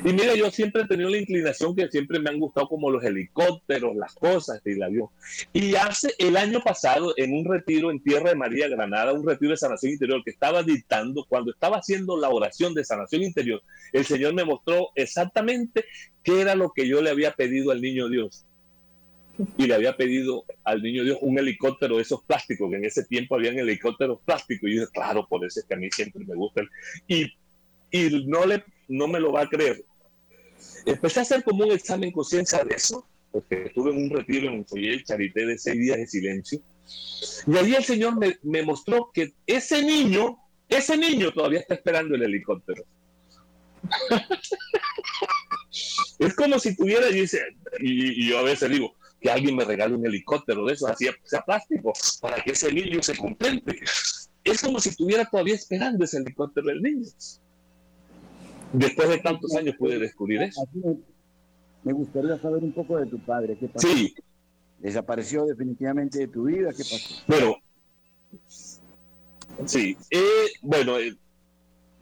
y 0.05 0.13
mira, 0.13 0.35
yo 0.35 0.51
siempre 0.51 0.83
he 0.83 0.87
tenido 0.87 1.09
la 1.09 1.17
inclinación 1.17 1.75
que 1.75 1.89
siempre 1.89 2.19
me 2.19 2.29
han 2.31 2.39
gustado 2.39 2.69
como 2.69 2.91
los 2.91 3.03
helicópteros, 3.03 3.97
las 3.97 4.15
cosas 4.15 4.61
y 4.65 4.73
el 4.73 4.83
avión. 4.83 5.09
Y 5.53 5.75
hace 5.77 6.15
el 6.19 6.37
año 6.37 6.61
pasado, 6.61 7.15
en 7.17 7.33
un 7.33 7.45
retiro 7.45 7.91
en 7.91 8.03
Tierra 8.03 8.31
de 8.31 8.37
María 8.37 8.69
Granada, 8.69 9.13
un 9.13 9.27
retiro 9.27 9.53
de 9.53 9.57
sanación 9.57 9.93
interior 9.93 10.23
que 10.25 10.31
estaba 10.31 10.63
dictando, 10.63 11.25
cuando 11.29 11.53
estaba 11.53 11.79
haciendo 11.79 12.19
la 12.19 12.29
oración 12.29 12.75
de 12.75 12.85
sanación 12.85 13.23
interior, 13.23 13.63
el 13.93 14.05
Señor 14.05 14.35
me 14.35 14.45
mostró 14.45 14.91
exactamente 14.95 15.85
qué 16.23 16.43
era 16.43 16.55
lo 16.55 16.73
que 16.73 16.87
yo 16.87 17.01
le 17.01 17.11
había 17.11 17.33
pedido 17.33 17.71
al 17.71 17.81
niño 17.81 18.09
Dios. 18.09 18.45
Y 19.57 19.67
le 19.67 19.75
había 19.75 19.97
pedido 19.97 20.45
al 20.65 20.83
niño 20.83 21.05
Dios 21.05 21.19
un 21.21 21.39
helicóptero 21.39 21.97
de 21.97 22.03
esos 22.03 22.23
plásticos, 22.25 22.71
que 22.71 22.77
en 22.77 22.85
ese 22.85 23.05
tiempo 23.05 23.37
habían 23.37 23.59
helicópteros 23.59 24.21
plásticos. 24.25 24.69
Y 24.69 24.75
yo 24.75 24.81
dije, 24.81 24.93
claro, 24.93 25.27
por 25.29 25.45
eso 25.45 25.61
es 25.61 25.67
que 25.67 25.75
a 25.75 25.79
mí 25.79 25.89
siempre 25.91 26.25
me 26.25 26.35
gustan. 26.35 26.69
Y, 27.07 27.33
y 27.91 28.27
no 28.27 28.47
le 28.47 28.65
no 28.89 29.07
me 29.07 29.21
lo 29.21 29.33
va 29.33 29.43
a 29.43 29.49
creer. 29.49 29.85
Empecé 30.87 31.21
a 31.21 31.23
hacer 31.23 31.45
como 31.45 31.65
un 31.65 31.73
examen 31.73 32.11
conciencia 32.11 32.65
de 32.65 32.75
eso, 32.75 33.07
porque 33.31 33.67
estuve 33.67 33.91
en 33.91 34.05
un 34.05 34.11
retiro 34.11 34.51
en 34.51 34.65
el 34.73 35.05
Charité 35.05 35.47
de 35.47 35.59
seis 35.59 35.79
días 35.79 35.99
de 35.99 36.07
silencio. 36.07 36.61
Y 37.47 37.57
allí 37.57 37.75
el 37.75 37.85
Señor 37.85 38.15
me, 38.43 38.63
mostró 38.63 39.11
que 39.13 39.35
ese 39.47 39.83
niño, 39.83 40.39
ese 40.69 40.97
niño 40.97 41.33
todavía 41.33 41.61
está 41.61 41.75
esperando 41.75 42.15
el 42.15 42.23
helicóptero. 42.23 42.85
es 46.19 46.35
como 46.35 46.59
si 46.59 46.75
tuviera, 46.75 47.09
y, 47.11 47.21
dice, 47.21 47.43
y, 47.81 48.29
yo 48.29 48.39
a 48.39 48.43
veces 48.43 48.71
digo, 48.71 48.95
que 49.21 49.31
alguien 49.31 49.57
me 49.57 49.65
regale 49.65 49.95
un 49.95 50.07
helicóptero 50.07 50.65
de 50.65 50.75
eso, 50.75 50.87
así 50.87 51.07
sea 51.25 51.43
plástico, 51.43 51.93
para 52.21 52.43
que 52.43 52.53
ese 52.53 52.73
niño 52.73 53.03
se 53.03 53.17
contente. 53.17 53.81
Es 54.45 54.63
como 54.63 54.81
si 54.81 54.91
estuviera 54.91 55.25
todavía 55.25 55.55
esperando 55.55 56.05
ese 56.05 56.19
helicóptero 56.19 56.69
del 56.69 56.83
niño. 56.83 57.07
Después 58.73 59.09
de 59.09 59.19
tantos 59.19 59.55
años 59.57 59.75
puede 59.79 59.99
descubrir 59.99 60.43
eso. 60.43 60.63
Me 61.85 61.93
gustaría 61.93 62.39
saber 62.39 62.63
un 62.63 62.73
poco 62.73 62.99
de 62.99 63.07
tu 63.07 63.19
padre. 63.19 63.57
¿Qué 63.59 63.69
pasó? 63.69 63.89
Sí. 63.89 64.15
¿Desapareció 64.79 65.45
definitivamente 65.47 66.19
de 66.19 66.29
tu 66.29 66.45
vida? 66.45 66.71
¿Qué 66.71 66.85
pasó? 66.85 67.25
Bueno, 67.27 67.57
sí. 69.67 69.97
Eh, 70.11 70.47
bueno, 70.63 70.99
eh, 70.99 71.17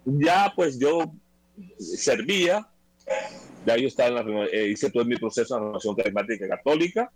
ya 0.05 0.53
pues 0.55 0.79
yo 0.79 1.13
servía, 1.79 2.69
ya 3.67 3.77
yo 3.77 3.89
estaba 3.89 4.21
en 4.21 4.35
la, 4.35 4.47
eh, 4.47 4.69
hice 4.69 4.91
todo 4.91 5.05
mi 5.05 5.17
proceso 5.17 5.55
de 5.55 5.61
renovación 5.61 5.95
carismática 5.95 6.49
católica, 6.49 7.11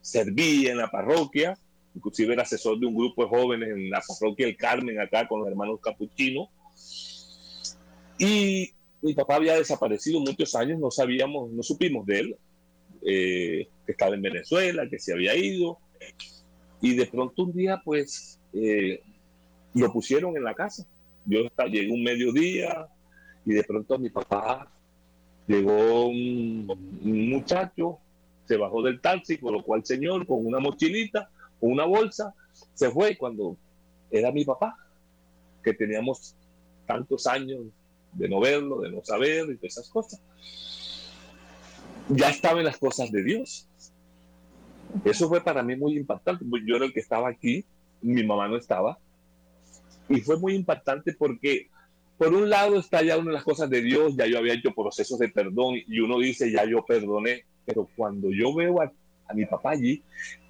serví 0.00 0.66
en 0.68 0.78
la 0.78 0.90
parroquia, 0.90 1.58
inclusive 1.94 2.32
era 2.32 2.42
asesor 2.42 2.78
de 2.78 2.86
un 2.86 2.94
grupo 2.94 3.24
de 3.24 3.28
jóvenes 3.28 3.70
en 3.70 3.90
la 3.90 4.02
parroquia 4.06 4.46
El 4.46 4.56
Carmen, 4.56 5.00
acá 5.00 5.26
con 5.28 5.40
los 5.40 5.48
hermanos 5.48 5.80
capuchinos 5.82 6.48
y 8.18 8.70
mi 9.02 9.14
papá 9.14 9.36
había 9.36 9.56
desaparecido 9.56 10.20
muchos 10.20 10.54
años, 10.54 10.78
no 10.78 10.90
sabíamos, 10.90 11.50
no 11.50 11.62
supimos 11.62 12.06
de 12.06 12.18
él, 12.18 12.36
eh, 13.04 13.68
que 13.84 13.92
estaba 13.92 14.14
en 14.14 14.22
Venezuela, 14.22 14.88
que 14.88 14.98
se 14.98 15.12
había 15.12 15.36
ido. 15.36 15.78
Y 16.80 16.94
de 16.94 17.06
pronto 17.06 17.44
un 17.44 17.52
día, 17.52 17.80
pues, 17.84 18.40
eh, 18.52 19.00
lo 19.74 19.92
pusieron 19.92 20.36
en 20.36 20.44
la 20.44 20.54
casa. 20.54 20.86
Yo 21.26 21.40
llegué 21.70 21.90
un 21.90 22.02
mediodía 22.02 22.86
y 23.46 23.54
de 23.54 23.62
pronto 23.62 23.98
mi 23.98 24.10
papá 24.10 24.68
llegó 25.46 26.08
un, 26.08 26.66
muchacho, 27.02 27.98
se 28.46 28.56
bajó 28.56 28.82
del 28.82 29.00
taxi, 29.00 29.38
colocó 29.38 29.74
al 29.74 29.84
señor 29.84 30.26
con 30.26 30.44
una 30.44 30.58
mochilita, 30.58 31.30
con 31.60 31.70
una 31.70 31.84
bolsa, 31.84 32.34
se 32.74 32.90
fue 32.90 33.16
cuando 33.16 33.56
era 34.10 34.32
mi 34.32 34.44
papá, 34.44 34.76
que 35.62 35.72
teníamos 35.72 36.34
tantos 36.86 37.26
años 37.26 37.62
de 38.12 38.28
no 38.28 38.40
verlo, 38.40 38.80
de 38.80 38.90
no 38.90 39.04
saber 39.04 39.48
y 39.50 39.56
todas 39.56 39.78
esas 39.78 39.88
cosas. 39.88 40.20
Ya 42.08 42.30
estaba 42.30 42.58
en 42.58 42.66
las 42.66 42.78
cosas 42.78 43.10
de 43.10 43.22
Dios. 43.22 43.68
Eso 45.04 45.28
fue 45.28 45.40
para 45.40 45.62
mí 45.62 45.76
muy 45.76 45.96
impactante. 45.96 46.44
Yo 46.64 46.76
era 46.76 46.84
el 46.84 46.92
que 46.92 47.00
estaba 47.00 47.28
aquí, 47.28 47.64
mi 48.00 48.24
mamá 48.24 48.48
no 48.48 48.56
estaba. 48.56 48.98
Y 50.08 50.20
fue 50.20 50.38
muy 50.38 50.54
impactante 50.54 51.12
porque, 51.12 51.68
por 52.18 52.34
un 52.34 52.48
lado, 52.48 52.78
está 52.78 53.02
ya 53.02 53.18
una 53.18 53.30
de 53.30 53.34
las 53.34 53.44
cosas 53.44 53.68
de 53.68 53.82
Dios, 53.82 54.16
ya 54.16 54.26
yo 54.26 54.38
había 54.38 54.54
hecho 54.54 54.72
procesos 54.72 55.18
de 55.18 55.28
perdón 55.28 55.76
y 55.86 56.00
uno 56.00 56.18
dice, 56.18 56.50
ya 56.50 56.64
yo 56.64 56.84
perdoné. 56.84 57.44
Pero 57.64 57.88
cuando 57.96 58.30
yo 58.30 58.54
veo 58.54 58.80
a, 58.80 58.92
a 59.28 59.34
mi 59.34 59.44
papá 59.44 59.72
allí, 59.72 60.02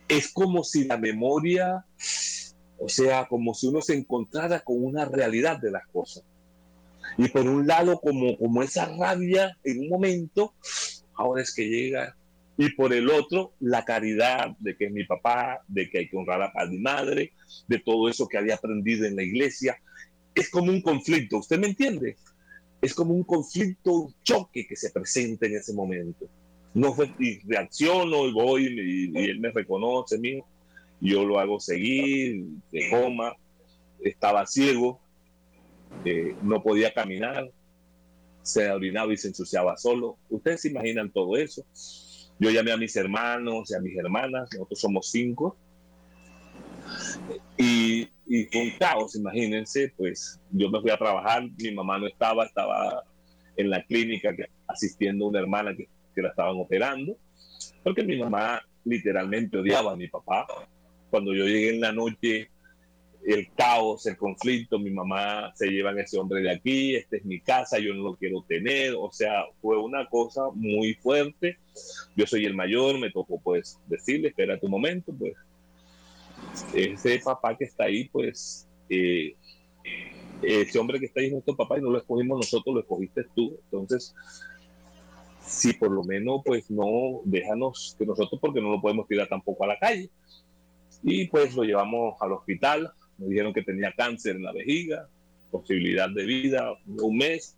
es 0.09 0.33
como 0.33 0.63
si 0.63 0.85
la 0.85 0.97
memoria, 0.97 1.85
o 2.79 2.89
sea, 2.89 3.27
como 3.27 3.55
si 3.55 3.69
uno 3.69 3.81
se 3.81 3.95
encontrara 3.95 4.61
con 4.61 4.85
una 4.85 5.05
realidad 5.05 5.59
de 5.59 5.71
las 5.71 5.87
cosas. 5.89 6.25
Y 7.19 7.29
por 7.29 7.47
un 7.47 7.67
lado, 7.67 8.01
como, 8.01 8.37
como 8.37 8.63
esa 8.63 8.87
rabia 8.97 9.57
en 9.65 9.81
un 9.81 9.89
momento, 9.89 10.55
ahora 11.15 11.43
es 11.43 11.55
que 11.55 11.69
llega. 11.69 12.17
Y 12.59 12.71
por 12.71 12.93
el 12.93 13.11
otro, 13.11 13.53
la 13.61 13.85
caridad 13.85 14.57
de 14.59 14.77
que 14.77 14.87
es 14.87 14.93
mi 14.93 15.05
papá, 15.05 15.63
de 15.69 15.91
que 15.91 15.99
hay 15.99 16.09
que 16.09 16.17
honrar 16.17 16.43
a 16.43 16.65
y 16.65 16.79
madre, 16.79 17.33
de 17.69 17.79
todo 17.79 18.09
eso 18.09 18.29
que 18.29 18.39
había 18.39 18.55
aprendido 18.55 19.07
en 19.07 19.17
la 19.17 19.23
iglesia. 19.23 19.79
Es 20.37 20.51
como 20.51 20.71
un 20.71 20.81
conflicto, 20.81 21.39
¿usted 21.39 21.59
me 21.59 21.67
entiende? 21.67 22.17
es 22.81 22.95
como 22.95 23.15
un 23.15 23.25
conflicto, 23.25 23.93
un 23.93 24.15
choque 24.23 24.67
que 24.67 24.77
se 24.77 24.91
presenta 24.91 25.47
en 25.47 25.57
ese 25.57 25.73
momento. 25.73 26.29
No 26.75 26.93
fue, 26.93 27.13
y 27.19 27.41
reacciono 27.41 28.27
y 28.29 28.33
voy 28.33 28.67
y, 28.67 29.19
él 29.19 29.41
me 29.41 29.51
reconoce, 29.51 30.19
mío. 30.19 30.45
Yo 31.01 31.25
lo 31.25 31.39
hago 31.39 31.59
seguir, 31.61 32.45
de 32.71 32.91
coma, 32.91 33.35
estaba 34.01 34.47
ciego, 34.47 35.01
eh, 36.05 36.35
no 36.43 36.63
podía 36.63 36.93
caminar, 36.93 37.51
se 38.43 38.71
orinaba 38.71 39.13
y 39.13 39.17
se 39.17 39.29
ensuciaba 39.29 39.77
solo. 39.77 40.17
Ustedes 40.31 40.63
se 40.63 40.69
imaginan 40.69 41.11
todo 41.11 41.37
eso. 41.37 41.65
Yo 42.39 42.51
llamé 42.51 42.73
a 42.73 42.77
mis 42.77 42.95
hermanos 42.97 43.71
y 43.71 43.75
a 43.75 43.81
mis 43.81 43.97
hermanas, 43.97 44.49
nosotros 44.53 44.79
somos 44.79 45.11
cinco, 45.11 45.57
y, 47.59 48.09
y 48.27 48.59
un 48.59 48.71
caos, 48.79 49.15
imagínense, 49.15 49.93
pues 49.97 50.41
yo 50.51 50.69
me 50.71 50.81
fui 50.81 50.91
a 50.91 50.99
trabajar, 50.99 51.49
mi 51.59 51.73
mamá 51.73 51.99
no 51.99 52.07
estaba, 52.07 52.45
estaba 52.45 53.05
en 53.57 53.71
la 53.71 53.83
clínica 53.85 54.35
asistiendo 54.67 55.27
a 55.27 55.29
una 55.29 55.41
hermana 55.41 55.77
que, 55.77 55.89
que 56.15 56.23
la 56.23 56.31
estaban 56.31 56.57
operando, 56.57 57.17
porque 57.85 58.03
mi 58.03 58.17
mamá 58.17 58.63
literalmente 58.85 59.59
odiaba 59.59 59.93
a 59.93 59.97
mi 59.97 60.09
papá. 60.09 60.47
Cuando 61.11 61.35
yo 61.35 61.45
llegué 61.45 61.71
en 61.71 61.81
la 61.81 61.93
noche, 61.93 62.51
el 63.27 63.53
caos, 63.55 64.07
el 64.07 64.17
conflicto, 64.17 64.79
mi 64.79 64.91
mamá 64.91 65.53
se 65.55 65.69
lleva 65.69 65.91
a 65.91 66.01
ese 66.01 66.19
hombre 66.19 66.43
de 66.43 66.51
aquí, 66.51 66.95
esta 66.95 67.17
es 67.17 67.25
mi 67.25 67.41
casa, 67.41 67.79
yo 67.79 67.93
no 67.93 68.03
lo 68.03 68.17
quiero 68.17 68.43
tener, 68.43 68.95
o 68.97 69.11
sea, 69.11 69.45
fue 69.61 69.77
una 69.79 70.09
cosa 70.09 70.43
muy 70.55 70.95
fuerte. 70.95 71.59
Yo 72.17 72.27
soy 72.27 72.45
el 72.45 72.55
mayor, 72.55 72.99
me 72.99 73.11
tocó 73.11 73.41
pues 73.41 73.81
decirle, 73.89 74.29
espera 74.29 74.61
tu 74.61 74.69
momento, 74.69 75.13
pues 75.19 75.35
ese 76.75 77.21
papá 77.25 77.57
que 77.57 77.65
está 77.65 77.85
ahí, 77.85 78.09
pues 78.09 78.69
eh, 78.89 79.35
ese 80.43 80.79
hombre 80.79 81.01
que 81.01 81.07
está 81.07 81.21
ahí 81.21 81.27
es 81.27 81.33
nuestro 81.33 81.57
papá 81.57 81.79
y 81.79 81.83
no 81.83 81.91
lo 81.91 81.99
escogimos 81.99 82.39
nosotros, 82.39 82.75
lo 82.75 82.81
escogiste 82.81 83.25
tú. 83.35 83.59
Entonces, 83.65 84.15
si 85.41 85.73
por 85.73 85.91
lo 85.91 86.03
menos, 86.05 86.43
pues 86.45 86.71
no, 86.71 87.21
déjanos 87.25 87.95
que 87.99 88.07
nosotros, 88.07 88.41
porque 88.41 88.61
no 88.61 88.71
lo 88.71 88.81
podemos 88.81 89.07
tirar 89.07 89.29
tampoco 89.29 89.65
a 89.65 89.69
la 89.69 89.79
calle. 89.79 90.11
Y 91.03 91.27
pues 91.29 91.55
lo 91.55 91.63
llevamos 91.63 92.21
al 92.21 92.33
hospital, 92.33 92.91
nos 93.19 93.29
dijeron 93.29 93.53
que 93.53 93.63
tenía 93.63 93.93
cáncer 93.93 94.37
en 94.37 94.43
la 94.43 94.53
vejiga, 94.53 95.09
posibilidad 95.51 96.09
de 96.11 96.25
vida, 96.25 96.75
un 96.87 97.17
mes. 97.17 97.57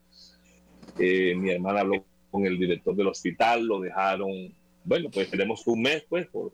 Eh, 0.99 1.35
mi 1.35 1.51
hermana 1.51 1.81
habló 1.81 2.05
con 2.31 2.45
el 2.45 2.59
director 2.59 2.95
del 2.95 3.09
hospital, 3.09 3.65
lo 3.65 3.81
dejaron, 3.81 4.55
bueno, 4.85 5.09
pues 5.11 5.31
tenemos 5.31 5.67
un 5.67 5.83
mes, 5.83 6.05
pues, 6.09 6.27
por 6.27 6.53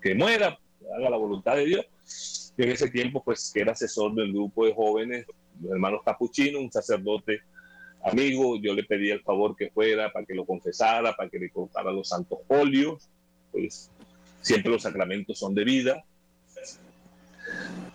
que 0.00 0.14
muera, 0.14 0.58
haga 0.96 1.10
la 1.10 1.16
voluntad 1.16 1.56
de 1.56 1.66
Dios. 1.66 2.52
Y 2.56 2.62
en 2.62 2.70
ese 2.70 2.90
tiempo, 2.90 3.22
pues, 3.22 3.50
que 3.52 3.60
era 3.60 3.72
asesor 3.72 4.14
del 4.14 4.32
grupo 4.32 4.66
de 4.66 4.74
jóvenes, 4.74 5.26
los 5.60 5.72
hermanos 5.72 6.00
capuchinos, 6.04 6.62
un 6.62 6.72
sacerdote 6.72 7.40
amigo, 8.04 8.56
yo 8.60 8.74
le 8.74 8.84
pedí 8.84 9.10
el 9.10 9.22
favor 9.22 9.56
que 9.56 9.70
fuera 9.70 10.12
para 10.12 10.26
que 10.26 10.34
lo 10.34 10.44
confesara, 10.44 11.14
para 11.14 11.30
que 11.30 11.38
le 11.38 11.50
cortara 11.50 11.90
los 11.90 12.08
santos 12.08 12.38
óleos, 12.48 13.08
pues 13.50 13.90
siempre 14.42 14.70
los 14.70 14.82
sacramentos 14.82 15.38
son 15.38 15.54
de 15.54 15.64
vida. 15.64 16.04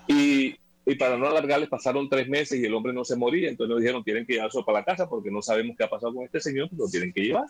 Y, 0.07 0.55
y, 0.85 0.95
para 0.95 1.17
no 1.17 1.27
alargarles, 1.27 1.69
pasaron 1.69 2.09
tres 2.09 2.27
meses 2.27 2.59
y 2.59 2.65
el 2.65 2.73
hombre 2.73 2.91
no 2.91 3.05
se 3.05 3.15
moría, 3.15 3.49
entonces 3.49 3.69
nos 3.69 3.81
dijeron, 3.81 4.03
tienen 4.03 4.25
que 4.25 4.33
llevarlo 4.33 4.65
para 4.65 4.79
la 4.79 4.85
casa 4.85 5.07
porque 5.07 5.29
no 5.29 5.41
sabemos 5.41 5.77
qué 5.77 5.83
ha 5.83 5.89
pasado 5.89 6.13
con 6.13 6.25
este 6.25 6.39
señor, 6.39 6.69
lo 6.75 6.87
tienen 6.87 7.13
que 7.13 7.21
llevar 7.21 7.45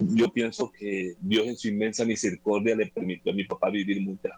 yo 0.00 0.32
pienso 0.32 0.70
que 0.70 1.14
Dios 1.20 1.46
en 1.46 1.56
su 1.56 1.68
inmensa 1.68 2.04
misericordia 2.04 2.74
le 2.74 2.86
permitió 2.86 3.32
a 3.32 3.34
mi 3.34 3.44
papá 3.44 3.70
vivir 3.70 4.00
muchas 4.00 4.32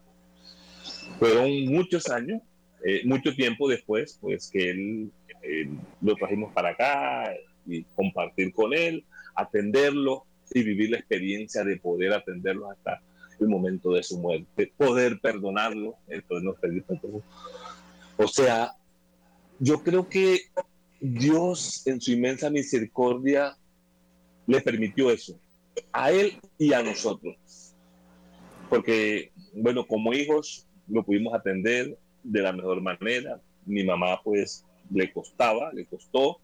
Fueron 1.18 1.66
muchos 1.66 2.09
años, 2.11 2.42
eh, 2.85 3.03
mucho 3.05 3.35
tiempo 3.35 3.68
después, 3.68 4.18
pues 4.20 4.51
que 4.51 4.70
él 4.70 5.12
eh, 5.42 5.68
lo 6.01 6.14
trajimos 6.16 6.53
para 6.53 6.70
acá 6.70 7.33
y 7.66 7.85
compartir 7.94 8.53
con 8.53 8.75
él, 8.75 9.05
atenderlo 9.35 10.25
y 10.53 10.62
vivir 10.62 10.90
la 10.90 10.98
experiencia 10.98 11.64
de 11.64 11.77
poder 11.77 12.12
atenderlo 12.12 12.70
hasta 12.70 13.01
el 13.38 13.48
momento 13.48 13.92
de 13.92 14.03
su 14.03 14.18
muerte, 14.18 14.72
poder 14.77 15.20
perdonarlo, 15.20 15.96
entonces 16.09 16.44
nos 16.44 16.59
perdimos. 16.59 17.22
O 18.16 18.29
sea, 18.29 18.72
yo 19.59 19.83
creo 19.83 20.09
que 20.09 20.40
Dios 21.01 21.87
en 21.87 22.01
su 22.01 22.12
inmensa 22.12 22.51
misericordia 22.51 23.57
le 24.46 24.61
permitió 24.61 25.11
eso, 25.11 25.38
a 25.92 26.11
él 26.11 26.40
y 26.58 26.72
a 26.72 26.82
nosotros. 26.82 27.37
Porque, 28.68 29.32
bueno, 29.54 29.87
como 29.87 30.12
hijos 30.12 30.66
lo 30.88 31.04
pudimos 31.04 31.35
atender 31.35 31.98
de 32.22 32.42
la 32.42 32.52
mejor 32.52 32.80
manera. 32.80 33.40
Mi 33.66 33.85
mamá 33.85 34.20
pues 34.22 34.64
le 34.90 35.12
costaba, 35.12 35.72
le 35.72 35.87
costó, 35.87 36.40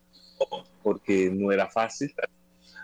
porque 0.82 1.30
no 1.30 1.52
era 1.52 1.68
fácil, 1.68 2.12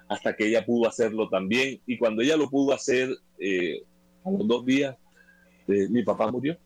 hasta 0.08 0.34
que 0.34 0.46
ella 0.46 0.64
pudo 0.64 0.88
hacerlo 0.88 1.28
también. 1.28 1.80
Y 1.86 1.98
cuando 1.98 2.22
ella 2.22 2.36
lo 2.36 2.48
pudo 2.48 2.74
hacer, 2.74 3.16
eh, 3.38 3.82
a 4.24 4.30
los 4.30 4.46
dos 4.46 4.64
días, 4.64 4.96
eh, 5.68 5.88
mi 5.88 6.02
papá 6.02 6.30
murió. 6.30 6.56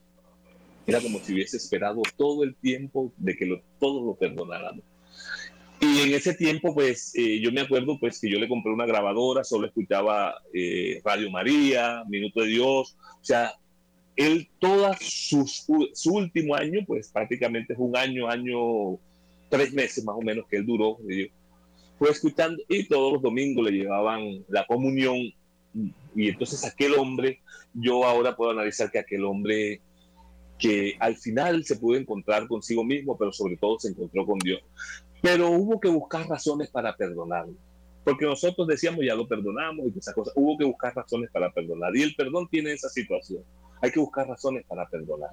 Era 0.86 1.00
como 1.00 1.18
si 1.18 1.34
hubiese 1.34 1.58
esperado 1.58 2.00
todo 2.16 2.44
el 2.44 2.54
tiempo 2.56 3.12
de 3.18 3.36
que 3.36 3.62
todos 3.78 4.04
lo 4.04 4.14
perdonáramos. 4.14 4.84
Y 5.98 6.02
en 6.02 6.14
ese 6.14 6.32
tiempo, 6.32 6.72
pues 6.74 7.12
eh, 7.16 7.40
yo 7.40 7.50
me 7.50 7.62
acuerdo 7.62 7.98
pues 7.98 8.20
que 8.20 8.30
yo 8.30 8.38
le 8.38 8.48
compré 8.48 8.72
una 8.72 8.87
grabadora, 8.87 9.42
solo 9.42 9.66
escuchaba 9.66 10.32
eh, 10.54 11.00
Radio 11.04 11.28
María, 11.28 12.04
Minuto 12.08 12.42
de 12.42 12.46
Dios, 12.46 12.96
o 13.20 13.24
sea, 13.24 13.52
él 14.14 14.48
toda 14.61 14.96
su 15.00 15.44
último 16.04 16.54
año, 16.54 16.84
pues 16.87 17.11
prácticamente 17.11 17.72
es 17.72 17.78
un 17.80 17.96
año, 17.96 18.28
año, 18.28 19.00
tres 19.48 19.72
meses 19.72 20.04
más 20.04 20.14
o 20.16 20.22
menos 20.22 20.46
que 20.48 20.58
él 20.58 20.66
duró, 20.66 20.98
fue 21.98 22.11
escuchando 22.11 22.62
y 22.68 22.84
todos 22.84 23.14
los 23.14 23.22
domingos 23.22 23.64
le 23.64 23.78
llevaban 23.78 24.44
la 24.48 24.64
comunión 24.66 25.16
y 26.14 26.28
entonces 26.28 26.64
aquel 26.64 26.94
hombre, 26.94 27.40
yo 27.74 28.04
ahora 28.04 28.37
puedo 28.37 28.52
analizar 28.52 28.88
que 28.92 29.00
aquel 29.00 29.24
hombre 29.24 29.80
que 30.61 30.96
al 31.00 31.16
final 31.16 31.64
se 31.64 31.76
pudo 31.76 31.96
encontrar 31.96 32.46
consigo 32.46 32.84
mismo, 32.84 33.16
pero 33.16 33.32
sobre 33.32 33.56
todo 33.56 33.80
se 33.80 33.88
encontró 33.88 34.26
con 34.26 34.38
Dios. 34.38 34.61
Pero 35.22 35.50
hubo 35.50 35.81
que 35.81 35.88
buscar 35.88 36.28
razones 36.28 36.70
para 36.70 36.96
perdonarlo. 36.96 37.54
Porque 38.04 38.24
nosotros 38.24 38.66
decíamos 38.66 39.04
ya 39.04 39.14
lo 39.14 39.28
perdonamos 39.28 39.87
y 39.87 39.98
esas 39.98 40.14
cosas. 40.14 40.33
Hubo 40.37 40.57
que 40.57 40.64
buscar 40.64 40.94
razones 40.94 41.31
para 41.31 41.52
perdonar. 41.52 41.94
Y 41.96 42.02
el 42.02 42.14
perdón 42.14 42.48
tiene 42.48 42.72
esa 42.72 42.88
situación. 42.88 43.42
Hay 43.83 43.90
que 43.90 44.00
buscar 44.00 44.26
razones 44.26 44.64
para 44.66 44.88
perdonar. 44.88 45.31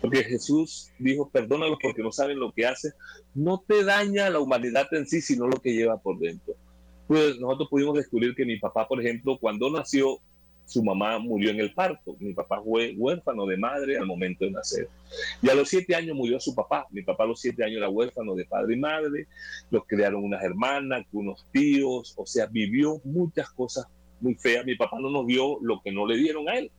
Porque 0.00 0.24
Jesús 0.24 0.90
dijo, 0.98 1.28
perdónalos 1.30 1.78
porque 1.80 2.02
no 2.02 2.10
saben 2.12 2.38
lo 2.38 2.52
que 2.52 2.66
hacen. 2.66 2.92
No 3.34 3.62
te 3.66 3.84
daña 3.84 4.30
la 4.30 4.40
humanidad 4.40 4.86
en 4.92 5.06
sí, 5.06 5.20
sino 5.20 5.46
lo 5.46 5.60
que 5.60 5.72
lleva 5.72 5.96
por 5.96 6.18
dentro. 6.18 6.54
Pues 7.06 7.38
nosotros 7.38 7.68
pudimos 7.70 7.94
descubrir 7.94 8.34
que 8.34 8.44
mi 8.44 8.58
papá, 8.58 8.88
por 8.88 9.00
ejemplo, 9.00 9.38
cuando 9.38 9.70
nació, 9.70 10.18
su 10.66 10.82
mamá 10.82 11.18
murió 11.18 11.50
en 11.50 11.60
el 11.60 11.74
parto. 11.74 12.16
Mi 12.18 12.32
papá 12.32 12.60
fue 12.62 12.94
huérfano 12.96 13.46
de 13.46 13.56
madre 13.56 13.98
al 13.98 14.06
momento 14.06 14.44
de 14.44 14.52
nacer. 14.52 14.88
Y 15.42 15.48
a 15.48 15.54
los 15.54 15.68
siete 15.68 15.94
años 15.94 16.16
murió 16.16 16.40
su 16.40 16.54
papá. 16.54 16.86
Mi 16.90 17.02
papá 17.02 17.24
a 17.24 17.26
los 17.26 17.40
siete 17.40 17.64
años 17.64 17.78
era 17.78 17.88
huérfano 17.88 18.34
de 18.34 18.44
padre 18.44 18.74
y 18.74 18.78
madre. 18.78 19.26
Los 19.70 19.84
criaron 19.86 20.24
unas 20.24 20.42
hermanas, 20.42 21.04
unos 21.12 21.44
tíos. 21.52 22.14
O 22.16 22.26
sea, 22.26 22.46
vivió 22.46 23.00
muchas 23.04 23.50
cosas 23.50 23.86
muy 24.20 24.34
feas. 24.34 24.64
Mi 24.64 24.76
papá 24.76 24.98
no 25.00 25.10
nos 25.10 25.26
dio 25.26 25.58
lo 25.60 25.80
que 25.82 25.92
no 25.92 26.06
le 26.06 26.16
dieron 26.16 26.48
a 26.48 26.58
él. 26.58 26.70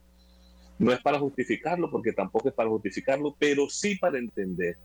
No 0.80 0.91
es 0.91 1.00
para 1.02 1.19
justificarlo, 1.19 1.91
porque 1.91 2.13
tampoco 2.13 2.50
es 2.50 2.56
para 2.56 2.69
justificarlo, 2.69 3.36
pero 3.38 3.69
sí 3.69 3.96
para 3.96 4.17
entender. 4.17 4.78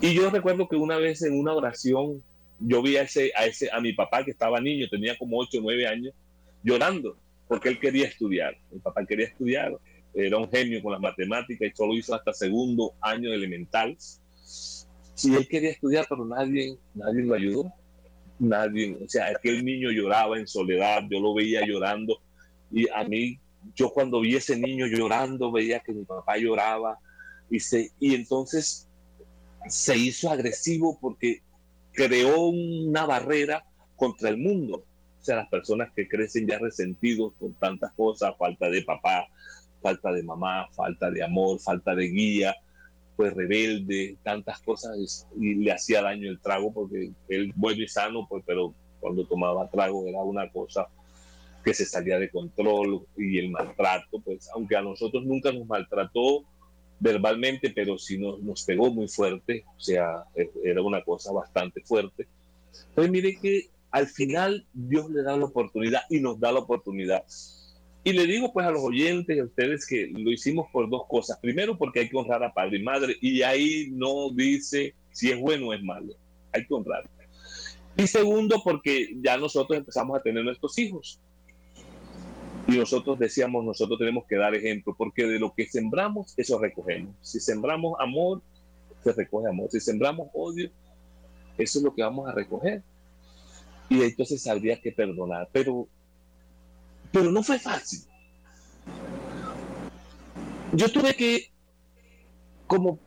Y 0.00 0.12
yo 0.12 0.28
recuerdo 0.30 0.68
que 0.68 0.76
una 0.76 0.96
vez 0.96 1.22
en 1.22 1.38
una 1.38 1.54
oración, 1.54 2.22
yo 2.58 2.82
vi 2.82 2.96
a 2.96 3.02
ese, 3.02 3.32
a 3.36 3.46
ese, 3.46 3.70
a 3.72 3.80
mi 3.80 3.92
papá 3.92 4.24
que 4.24 4.32
estaba 4.32 4.60
niño, 4.60 4.88
tenía 4.90 5.16
como 5.16 5.38
ocho 5.38 5.58
o 5.58 5.60
nueve 5.62 5.86
años, 5.86 6.14
llorando 6.64 7.16
porque 7.48 7.70
él 7.70 7.80
quería 7.80 8.06
estudiar. 8.06 8.56
Mi 8.70 8.78
papá 8.78 9.04
quería 9.06 9.26
estudiar, 9.26 9.76
era 10.14 10.38
un 10.38 10.50
genio 10.50 10.82
con 10.82 10.92
las 10.92 11.00
matemáticas 11.00 11.68
y 11.68 11.76
solo 11.76 11.94
hizo 11.94 12.14
hasta 12.14 12.32
segundo 12.32 12.94
año 13.00 13.32
elemental. 13.32 13.96
Y 15.24 15.34
él 15.34 15.48
quería 15.48 15.70
estudiar, 15.70 16.06
pero 16.08 16.24
nadie, 16.24 16.76
nadie 16.94 17.22
lo 17.24 17.34
ayudó. 17.34 17.72
Nadie, 18.38 18.96
o 19.04 19.08
sea, 19.08 19.26
aquel 19.26 19.64
niño 19.64 19.90
lloraba 19.90 20.38
en 20.38 20.46
soledad, 20.46 21.02
yo 21.10 21.18
lo 21.18 21.34
veía 21.34 21.66
llorando 21.66 22.20
y 22.70 22.88
a 22.90 23.04
mí, 23.04 23.40
yo 23.74 23.90
cuando 23.90 24.20
vi 24.20 24.36
ese 24.36 24.56
niño 24.56 24.86
llorando, 24.86 25.50
veía 25.50 25.80
que 25.80 25.92
mi 25.92 26.04
papá 26.04 26.36
lloraba 26.36 26.98
y, 27.50 27.60
se, 27.60 27.90
y 27.98 28.14
entonces 28.14 28.88
se 29.68 29.96
hizo 29.96 30.30
agresivo 30.30 30.98
porque 31.00 31.42
creó 31.92 32.46
una 32.46 33.06
barrera 33.06 33.64
contra 33.96 34.28
el 34.28 34.36
mundo 34.36 34.84
sea, 35.28 35.36
las 35.36 35.48
personas 35.48 35.92
que 35.94 36.08
crecen 36.08 36.46
ya 36.46 36.58
resentidos 36.58 37.32
con 37.38 37.52
tantas 37.54 37.92
cosas, 37.92 38.34
falta 38.38 38.68
de 38.68 38.82
papá, 38.82 39.26
falta 39.82 40.12
de 40.12 40.22
mamá, 40.22 40.68
falta 40.72 41.10
de 41.10 41.22
amor, 41.22 41.60
falta 41.60 41.94
de 41.94 42.08
guía, 42.08 42.56
pues 43.16 43.34
rebelde, 43.34 44.16
tantas 44.22 44.60
cosas, 44.60 45.26
y 45.38 45.56
le 45.56 45.72
hacía 45.72 46.02
daño 46.02 46.30
el 46.30 46.40
trago 46.40 46.72
porque 46.72 47.10
él 47.28 47.52
bueno 47.56 47.82
y 47.82 47.88
sano, 47.88 48.26
pues, 48.28 48.42
pero 48.46 48.72
cuando 49.00 49.26
tomaba 49.26 49.68
trago 49.68 50.06
era 50.06 50.22
una 50.22 50.48
cosa 50.50 50.86
que 51.64 51.74
se 51.74 51.84
salía 51.84 52.18
de 52.18 52.30
control 52.30 53.06
y 53.16 53.38
el 53.38 53.50
maltrato, 53.50 54.20
pues 54.24 54.48
aunque 54.54 54.76
a 54.76 54.82
nosotros 54.82 55.24
nunca 55.24 55.52
nos 55.52 55.66
maltrató 55.66 56.44
verbalmente, 57.00 57.70
pero 57.70 57.98
sí 57.98 58.18
nos, 58.18 58.40
nos 58.40 58.64
pegó 58.64 58.90
muy 58.90 59.08
fuerte, 59.08 59.64
o 59.76 59.80
sea, 59.80 60.24
e, 60.34 60.50
era 60.64 60.82
una 60.82 61.02
cosa 61.02 61.32
bastante 61.32 61.80
fuerte. 61.82 62.26
Entonces 62.90 63.10
mire 63.10 63.38
que 63.40 63.68
al 63.90 64.06
final 64.06 64.66
Dios 64.72 65.10
le 65.10 65.22
da 65.22 65.36
la 65.36 65.46
oportunidad 65.46 66.02
y 66.10 66.20
nos 66.20 66.38
da 66.38 66.52
la 66.52 66.60
oportunidad. 66.60 67.24
Y 68.04 68.12
le 68.12 68.26
digo 68.26 68.52
pues 68.52 68.66
a 68.66 68.70
los 68.70 68.82
oyentes 68.82 69.36
y 69.36 69.40
a 69.40 69.44
ustedes 69.44 69.86
que 69.86 70.06
lo 70.06 70.30
hicimos 70.30 70.68
por 70.72 70.88
dos 70.88 71.02
cosas. 71.08 71.38
Primero 71.40 71.76
porque 71.76 72.00
hay 72.00 72.08
que 72.08 72.16
honrar 72.16 72.42
a 72.42 72.52
padre 72.52 72.78
y 72.78 72.82
madre 72.82 73.16
y 73.20 73.42
ahí 73.42 73.88
no 73.92 74.30
dice 74.30 74.94
si 75.10 75.30
es 75.30 75.38
bueno 75.38 75.68
o 75.68 75.74
es 75.74 75.82
malo. 75.82 76.14
Hay 76.52 76.66
que 76.66 76.74
honrar. 76.74 77.08
Y 77.96 78.06
segundo 78.06 78.62
porque 78.62 79.16
ya 79.20 79.36
nosotros 79.36 79.78
empezamos 79.78 80.18
a 80.18 80.22
tener 80.22 80.44
nuestros 80.44 80.78
hijos. 80.78 81.20
Y 82.68 82.72
nosotros 82.72 83.18
decíamos, 83.18 83.64
nosotros 83.64 83.98
tenemos 83.98 84.24
que 84.26 84.36
dar 84.36 84.54
ejemplo, 84.54 84.94
porque 84.96 85.26
de 85.26 85.38
lo 85.38 85.54
que 85.54 85.66
sembramos, 85.66 86.34
eso 86.36 86.58
recogemos. 86.58 87.16
Si 87.22 87.40
sembramos 87.40 87.98
amor, 87.98 88.42
se 89.02 89.12
recoge 89.12 89.48
amor. 89.48 89.70
Si 89.70 89.80
sembramos 89.80 90.28
odio, 90.34 90.70
eso 91.56 91.78
es 91.78 91.84
lo 91.84 91.94
que 91.94 92.02
vamos 92.02 92.28
a 92.28 92.32
recoger. 92.32 92.82
Y 93.88 94.02
entonces 94.02 94.46
habría 94.46 94.80
que 94.80 94.92
perdonar. 94.92 95.48
Pero, 95.52 95.88
pero 97.12 97.30
no 97.30 97.42
fue 97.42 97.58
fácil. 97.58 98.00
Yo 100.72 100.90
tuve 100.90 101.14
que, 101.14 101.50
como 102.66 102.98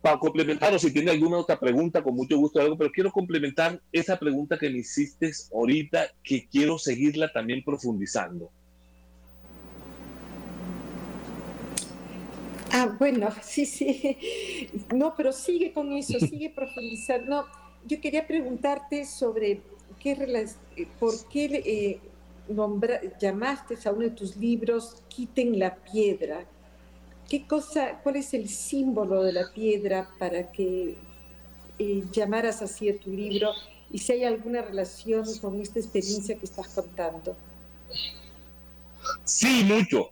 para 0.00 0.18
complementar, 0.18 0.72
o 0.74 0.78
si 0.78 0.92
tiene 0.92 1.10
alguna 1.10 1.38
otra 1.38 1.58
pregunta, 1.58 2.02
con 2.02 2.14
mucho 2.14 2.36
gusto 2.38 2.60
algo, 2.60 2.78
pero 2.78 2.90
quiero 2.90 3.10
complementar 3.10 3.80
esa 3.92 4.18
pregunta 4.18 4.58
que 4.58 4.70
me 4.70 4.78
hiciste 4.78 5.30
ahorita, 5.52 6.06
que 6.22 6.46
quiero 6.48 6.78
seguirla 6.78 7.30
también 7.32 7.62
profundizando. 7.62 8.50
Ah, 12.72 12.96
bueno, 12.98 13.28
sí, 13.42 13.66
sí. 13.66 14.16
No, 14.94 15.14
pero 15.16 15.32
sigue 15.32 15.72
con 15.72 15.92
eso, 15.92 16.18
sigue 16.20 16.50
profundizando. 16.50 17.46
yo 17.86 18.00
quería 18.00 18.26
preguntarte 18.26 19.04
sobre 19.04 19.60
eh, 20.04 20.46
por 20.98 21.28
qué 21.28 21.44
eh, 21.64 22.00
llamaste 23.20 23.76
a 23.84 23.92
uno 23.92 24.02
de 24.02 24.10
tus 24.10 24.36
libros 24.36 25.02
Quiten 25.08 25.58
la 25.58 25.76
piedra. 25.76 26.46
¿Qué 27.28 27.46
cosa, 27.46 28.00
cuál 28.02 28.16
es 28.16 28.34
el 28.34 28.48
símbolo 28.48 29.22
de 29.22 29.32
la 29.32 29.52
piedra 29.52 30.08
para 30.18 30.50
que 30.50 30.96
eh, 31.78 32.02
llamaras 32.10 32.62
así 32.62 32.88
a 32.88 32.98
tu 32.98 33.10
libro 33.10 33.52
y 33.92 33.98
si 33.98 34.12
hay 34.12 34.24
alguna 34.24 34.62
relación 34.62 35.24
con 35.40 35.60
esta 35.60 35.78
experiencia 35.78 36.36
que 36.36 36.44
estás 36.44 36.68
contando? 36.68 37.36
Sí, 39.24 39.64
mucho. 39.64 40.10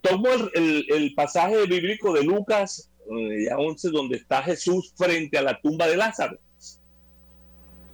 Tomo 0.00 0.28
el, 0.54 1.12
pasaje 1.14 1.66
bíblico 1.66 2.12
de 2.12 2.24
Lucas 2.24 2.90
11, 3.08 3.88
eh, 3.88 3.90
donde 3.90 4.16
está 4.16 4.42
Jesús 4.42 4.92
frente 4.96 5.38
a 5.38 5.42
la 5.42 5.60
tumba 5.60 5.86
de 5.86 5.96
Lázaro. 5.96 6.38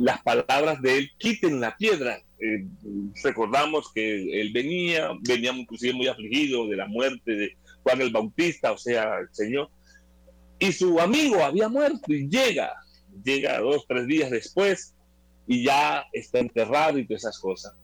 Las 0.01 0.23
palabras 0.23 0.81
de 0.81 0.99
él, 0.99 1.11
quiten 1.19 1.61
la 1.61 1.77
piedra. 1.77 2.19
Eh, 2.41 2.67
recordamos 3.23 3.93
que 3.93 4.41
él 4.41 4.51
venía, 4.53 5.11
venía 5.21 5.53
inclusive 5.53 5.93
muy 5.93 6.09
afligido 6.09 6.67
de 6.67 6.77
la 6.77 6.87
muerte 6.87 7.33
de 7.33 7.57
Juan 7.83 8.01
el 8.01 8.11
Bautista, 8.11 8.73
o 8.73 8.79
sea, 8.79 9.19
el 9.19 9.29
Señor. 9.33 9.71
Y 10.59 10.73
su 10.73 10.99
amigo 10.99 11.45
había 11.45 11.69
muerto 11.69 12.13
y 12.13 12.29
llega, 12.29 12.73
llega 13.23 13.61
dos, 13.61 13.85
tres 13.87 14.07
días 14.07 14.31
después 14.31 14.95
y 15.47 15.65
ya 15.65 16.05
está 16.13 16.39
enterrado 16.39 16.99
y 16.99 17.07
todas 17.07 17.25
esas 17.25 17.39
cosas 17.39 17.75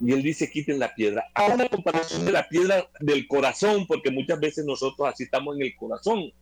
y 0.00 0.12
él 0.12 0.22
dice 0.22 0.50
quiten 0.50 0.78
la 0.78 0.94
piedra. 0.94 1.26
Haga 1.34 1.54
una 1.54 1.68
comparación 1.68 2.24
de 2.24 2.32
la 2.32 2.48
piedra 2.48 2.88
del 3.00 3.28
corazón, 3.28 3.86
porque 3.86 4.10
muchas 4.10 4.40
veces 4.40 4.64
nosotros 4.64 5.06
así 5.06 5.24
estamos 5.24 5.56
en 5.56 5.62
el 5.62 5.76
corazón. 5.76 6.32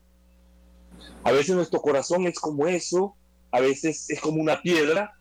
A 1.24 1.32
veces 1.32 1.56
nuestro 1.56 1.80
corazón 1.80 2.26
es 2.26 2.38
como 2.38 2.68
eso, 2.68 3.16
a 3.50 3.60
veces 3.60 4.10
es 4.10 4.20
como 4.20 4.40
una 4.40 4.60
piedra, 4.62 5.14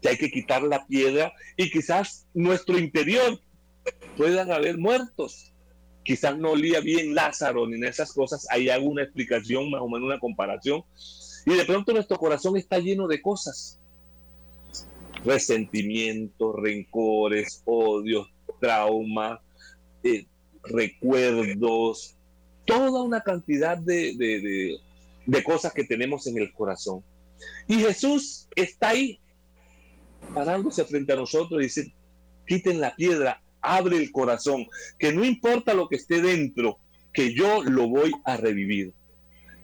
que 0.00 0.08
hay 0.08 0.18
que 0.18 0.30
quitar 0.30 0.62
la 0.62 0.86
piedra 0.86 1.32
y 1.56 1.70
quizás 1.70 2.26
nuestro 2.34 2.78
interior 2.78 3.40
puedan 4.16 4.50
haber 4.50 4.78
muertos. 4.78 5.52
Quizás 6.04 6.36
no 6.36 6.50
olía 6.50 6.80
bien 6.80 7.14
Lázaro 7.14 7.68
ni 7.68 7.76
en 7.76 7.84
esas 7.84 8.12
cosas, 8.12 8.46
ahí 8.50 8.68
hago 8.68 8.86
una 8.86 9.04
explicación, 9.04 9.70
más 9.70 9.80
o 9.80 9.88
menos 9.88 10.06
una 10.06 10.18
comparación. 10.18 10.82
Y 11.46 11.54
de 11.54 11.64
pronto 11.64 11.92
nuestro 11.92 12.18
corazón 12.18 12.56
está 12.56 12.78
lleno 12.78 13.06
de 13.06 13.22
cosas 13.22 13.78
resentimientos, 15.24 16.56
rencores, 16.56 17.62
odios, 17.64 18.28
trauma, 18.60 19.40
eh, 20.02 20.26
recuerdos, 20.64 22.16
toda 22.64 23.02
una 23.02 23.20
cantidad 23.20 23.76
de, 23.76 24.78
de, 25.26 25.44
cosas 25.44 25.72
que 25.72 25.84
tenemos 25.84 26.26
en 26.26 26.38
el 26.38 26.52
corazón. 26.52 27.02
Y 27.68 27.76
Jesús 27.76 28.48
está 28.56 28.90
ahí, 28.90 29.20
parándose 30.34 30.84
frente 30.84 31.12
a 31.12 31.16
nosotros 31.16 31.60
y 31.60 31.64
dice, 31.64 31.94
quiten 32.46 32.80
la 32.80 32.94
piedra, 32.94 33.42
abre 33.60 33.96
el 33.96 34.10
corazón, 34.12 34.66
que 34.98 35.12
no 35.12 35.24
importa 35.24 35.74
lo 35.74 35.88
que 35.88 35.96
esté 35.96 36.20
dentro, 36.20 36.78
que 37.12 37.34
yo 37.34 37.62
lo 37.62 37.88
voy 37.88 38.12
a 38.24 38.36
revivir. 38.36 38.92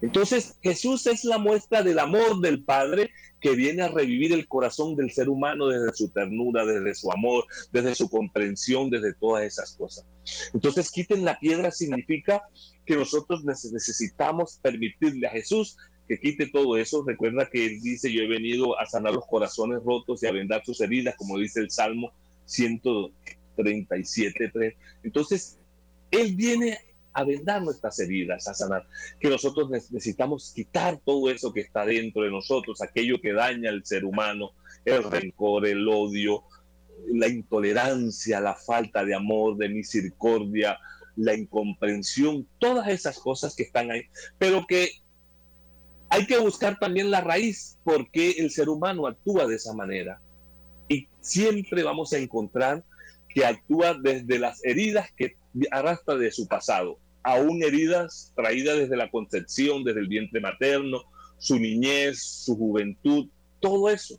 Entonces 0.01 0.57
Jesús 0.62 1.07
es 1.07 1.24
la 1.24 1.39
muestra 1.39 1.83
del 1.83 1.99
amor 1.99 2.41
del 2.41 2.62
Padre 2.62 3.11
que 3.41 3.55
viene 3.55 3.83
a 3.83 3.89
revivir 3.89 4.33
el 4.33 4.47
corazón 4.47 4.97
del 4.97 5.11
ser 5.11 5.29
humano 5.29 5.66
desde 5.68 5.93
su 5.93 6.09
ternura, 6.09 6.64
desde 6.64 6.95
su 6.95 7.11
amor, 7.11 7.45
desde 7.72 7.95
su 7.95 8.09
comprensión, 8.09 8.91
desde 8.91 9.14
todas 9.14 9.45
esas 9.45 9.74
cosas. 9.76 10.05
Entonces 10.55 10.91
quiten 10.91 11.24
la 11.24 11.39
piedra 11.39 11.70
significa 11.70 12.43
que 12.85 12.97
nosotros 12.97 13.45
necesitamos 13.45 14.59
permitirle 14.62 15.26
a 15.26 15.31
Jesús 15.31 15.76
que 16.09 16.19
quite 16.19 16.47
todo 16.47 16.77
eso. 16.77 17.05
Recuerda 17.07 17.49
que 17.49 17.67
Él 17.67 17.81
dice, 17.81 18.13
yo 18.13 18.23
he 18.23 18.27
venido 18.27 18.77
a 18.81 18.87
sanar 18.87 19.13
los 19.13 19.27
corazones 19.27 19.85
rotos 19.85 20.21
y 20.23 20.27
a 20.27 20.33
vendar 20.33 20.65
sus 20.65 20.81
heridas, 20.81 21.15
como 21.17 21.39
dice 21.39 21.61
el 21.61 21.71
Salmo 21.71 22.13
137.3. 22.47 24.75
Entonces, 25.05 25.59
Él 26.11 26.35
viene 26.35 26.79
a 27.13 27.25
vendar 27.25 27.63
nuestras 27.63 27.99
heridas, 27.99 28.49
a 28.49 28.55
sanar. 28.55 28.87
Que 29.21 29.29
nosotros 29.29 29.69
necesitamos 29.71 30.53
quitar 30.55 30.99
todo 31.05 31.31
eso 31.31 31.53
que 31.53 31.61
está 31.61 31.85
dentro 31.85 32.23
de 32.23 32.31
nosotros, 32.31 32.81
aquello 32.81 33.21
que 33.21 33.33
daña 33.33 33.71
al 33.71 33.85
ser 33.85 34.05
humano, 34.05 34.53
el 34.85 35.03
rencor, 35.05 35.67
el 35.67 35.89
odio, 35.89 36.45
la 37.13 37.29
intolerancia, 37.29 38.41
la 38.41 38.55
falta 38.55 39.05
de 39.05 39.15
amor, 39.15 39.57
de 39.57 39.69
misericordia, 39.69 40.79
la 41.17 41.35
incomprensión, 41.35 42.47
todas 42.59 42.89
esas 42.89 43.19
cosas 43.19 43.57
que 43.57 43.65
están 43.65 43.91
ahí, 43.91 44.03
pero 44.39 44.67
que 44.67 44.91
hay 46.11 46.27
que 46.27 46.39
buscar 46.39 46.79
también 46.79 47.11
la 47.11 47.21
raíz, 47.21 47.79
por 47.85 48.11
qué 48.11 48.31
el 48.39 48.51
ser 48.51 48.69
humano 48.69 49.07
actúa 49.07 49.47
de 49.47 49.57
esa 49.57 49.75
manera. 49.75 50.21
Y 50.89 51.09
siempre 51.21 51.83
vamos 51.83 52.13
a 52.13 52.19
encontrar 52.19 52.83
que 53.29 53.45
actúa 53.45 53.95
desde 53.95 54.39
las 54.39 54.65
heridas 54.65 55.11
que 55.17 55.37
arrastra 55.71 56.17
de 56.17 56.31
su 56.31 56.47
pasado 56.47 56.99
aún 57.29 57.63
heridas 57.63 58.33
traídas 58.35 58.79
desde 58.79 58.97
la 58.97 59.11
concepción, 59.11 59.85
desde 59.85 60.01
el 60.01 60.09
vientre 60.09 60.41
materno, 60.41 61.03
su 61.39 61.59
niñez, 61.59 62.23
su 62.23 62.57
juventud, 62.57 63.29
todo 63.61 63.91
eso. 63.91 64.19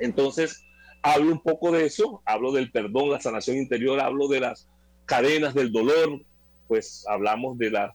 Entonces, 0.00 0.64
hablo 1.02 1.32
un 1.32 1.40
poco 1.40 1.70
de 1.70 1.86
eso, 1.86 2.22
hablo 2.24 2.52
del 2.52 2.72
perdón, 2.72 3.10
la 3.10 3.20
sanación 3.20 3.56
interior, 3.56 4.00
hablo 4.00 4.26
de 4.28 4.40
las 4.40 4.68
cadenas 5.06 5.54
del 5.54 5.70
dolor, 5.70 6.22
pues 6.66 7.04
hablamos 7.08 7.56
de 7.58 7.70
la, 7.70 7.94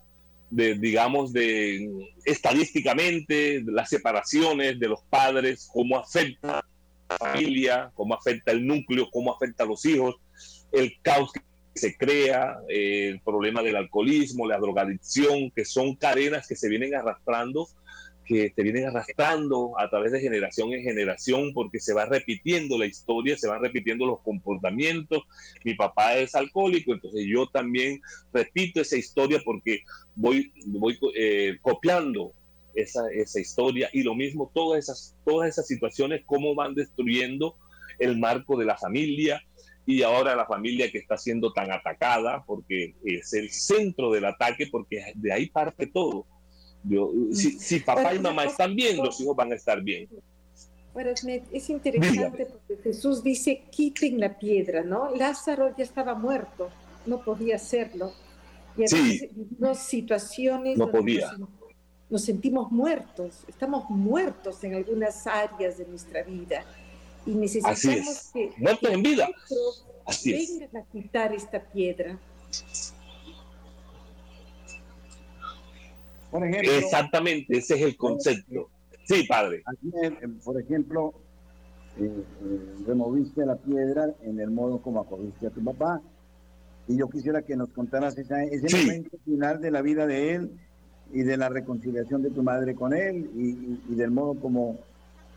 de, 0.50 0.76
digamos, 0.76 1.32
de 1.32 1.90
estadísticamente, 2.26 3.62
las 3.66 3.90
separaciones 3.90 4.80
de 4.80 4.88
los 4.88 5.02
padres, 5.10 5.70
cómo 5.72 5.98
afecta 5.98 6.60
a 6.60 6.64
la 7.10 7.18
familia, 7.18 7.92
cómo 7.94 8.16
afecta 8.16 8.52
el 8.52 8.66
núcleo, 8.66 9.10
cómo 9.12 9.34
afecta 9.34 9.64
a 9.64 9.68
los 9.68 9.86
hijos, 9.86 10.16
el 10.72 10.94
caos 11.02 11.32
que 11.32 11.42
se 11.76 11.96
crea, 11.98 12.58
eh, 12.68 13.10
el 13.10 13.22
problema 13.22 13.62
del 13.62 13.76
alcoholismo, 13.76 14.48
la 14.48 14.58
drogadicción, 14.58 15.52
que 15.52 15.66
son 15.66 15.96
cadenas 15.96 16.48
que 16.48 16.56
se 16.56 16.70
vienen 16.70 16.96
arrastrando, 16.96 17.68
que 18.30 18.54
se 18.56 18.62
vienen 18.62 18.86
arrastrando 18.86 19.74
a 19.80 19.90
través 19.90 20.12
de 20.12 20.22
generación 20.22 20.72
en 20.72 20.84
generación, 20.84 21.52
porque 21.52 21.80
se 21.80 21.96
va 21.96 22.06
repitiendo 22.06 22.78
la 22.78 22.86
historia, 22.86 23.36
se 23.36 23.48
van 23.48 23.60
repitiendo 23.60 24.06
los 24.06 24.22
comportamientos. 24.22 25.24
Mi 25.64 25.74
papá 25.74 26.16
es 26.16 26.36
alcohólico, 26.36 26.94
entonces 26.94 27.26
yo 27.28 27.48
también 27.48 28.00
repito 28.32 28.82
esa 28.82 28.98
historia 28.98 29.42
porque 29.44 29.82
voy, 30.16 30.54
voy 30.68 31.00
eh, 31.16 31.58
copiando 31.64 32.34
esa, 32.76 33.02
esa 33.12 33.40
historia 33.40 33.90
y 33.94 34.04
lo 34.04 34.14
mismo 34.14 34.52
todas 34.54 34.84
esas, 34.84 35.16
todas 35.26 35.50
esas 35.50 35.66
situaciones, 35.66 36.22
cómo 36.28 36.54
van 36.54 36.76
destruyendo 36.76 37.56
el 37.98 38.20
marco 38.20 38.58
de 38.58 38.66
la 38.66 38.78
familia, 38.78 39.42
y 39.88 40.04
ahora 40.04 40.36
la 40.36 40.46
familia 40.46 40.92
que 40.92 41.00
está 41.00 41.18
siendo 41.18 41.52
tan 41.52 41.72
atacada, 41.72 42.44
porque 42.46 42.94
es 43.04 43.34
el 43.34 43.50
centro 43.50 44.12
del 44.12 44.26
ataque, 44.26 44.68
porque 44.72 45.02
de 45.16 45.34
ahí 45.34 45.50
parte 45.50 45.88
todo. 45.88 46.28
Si, 47.32 47.80
papá 47.80 48.14
y 48.14 48.20
mamá 48.20 48.46
están 48.46 48.76
bien, 48.76 48.98
los 48.98 49.20
hijos 49.20 49.36
van 49.36 49.52
a 49.52 49.56
estar 49.56 49.82
bien. 49.82 50.08
Bueno, 50.94 51.12
es 51.52 51.70
interesante 51.70 52.46
porque 52.46 52.82
Jesús 52.84 53.24
dice, 53.24 53.64
quiten 53.70 54.20
la 54.20 54.38
piedra, 54.38 54.84
¿no? 54.84 55.16
Lázaro 55.16 55.76
ya 55.78 55.84
estaba 55.84 56.16
muerto, 56.16 56.70
no 57.06 57.24
podía 57.24 57.56
hacerlo. 57.56 58.12
Y 58.76 58.88
sí. 58.88 59.30
situaciones... 59.76 60.78
No 60.78 60.90
podía. 60.90 61.32
nos 62.10 62.24
sentimos 62.24 62.72
muertos, 62.72 63.44
estamos 63.48 63.90
muertos 63.90 64.64
en 64.64 64.76
algunas 64.76 65.28
áreas 65.28 65.78
de 65.78 65.86
nuestra 65.86 66.24
vida 66.24 66.66
y 67.26 67.32
necesitamos 67.32 68.32
que, 68.34 68.52
muertos 68.58 68.90
en 68.90 69.04
vida. 69.04 69.30
Así 70.06 70.60
vengan 70.60 70.78
a 70.78 70.86
quitar 70.92 71.34
esta 71.34 71.62
piedra. 71.62 72.18
Por 76.32 76.46
ejemplo, 76.46 76.72
Exactamente, 76.72 77.58
ese 77.58 77.76
es 77.76 77.82
el 77.82 77.98
concepto. 77.98 78.70
Sí, 79.06 79.24
padre. 79.24 79.64
por 80.44 80.62
ejemplo, 80.62 81.14
eh, 81.98 82.06
eh, 82.06 82.84
removiste 82.86 83.46
la 83.46 83.56
piedra 83.56 84.14
en 84.22 84.40
el 84.40 84.52
modo 84.52 84.82
como 84.82 85.02
acogiste 85.02 85.48
a 85.48 85.50
tu 85.50 85.64
papá. 85.64 86.02
Y 86.88 86.98
yo 86.98 87.10
quisiera 87.10 87.42
que 87.42 87.56
nos 87.56 87.70
contaras 87.70 88.18
ese 88.18 88.78
momento 88.78 89.18
final 89.26 89.62
de 89.62 89.72
la 89.72 89.82
vida 89.82 90.08
de 90.08 90.36
él 90.36 90.52
y 91.12 91.24
de 91.24 91.38
la 91.38 91.50
reconciliación 91.50 92.22
de 92.22 92.30
tu 92.30 92.44
madre 92.44 92.76
con 92.76 92.94
él 92.94 93.30
y, 93.36 93.96
del 93.96 94.12
modo 94.12 94.40
como 94.40 94.80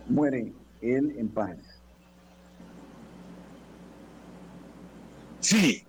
muere 0.09 0.53
él 0.80 1.14
en 1.18 1.28
paz. 1.28 1.57
Sí, 5.40 5.82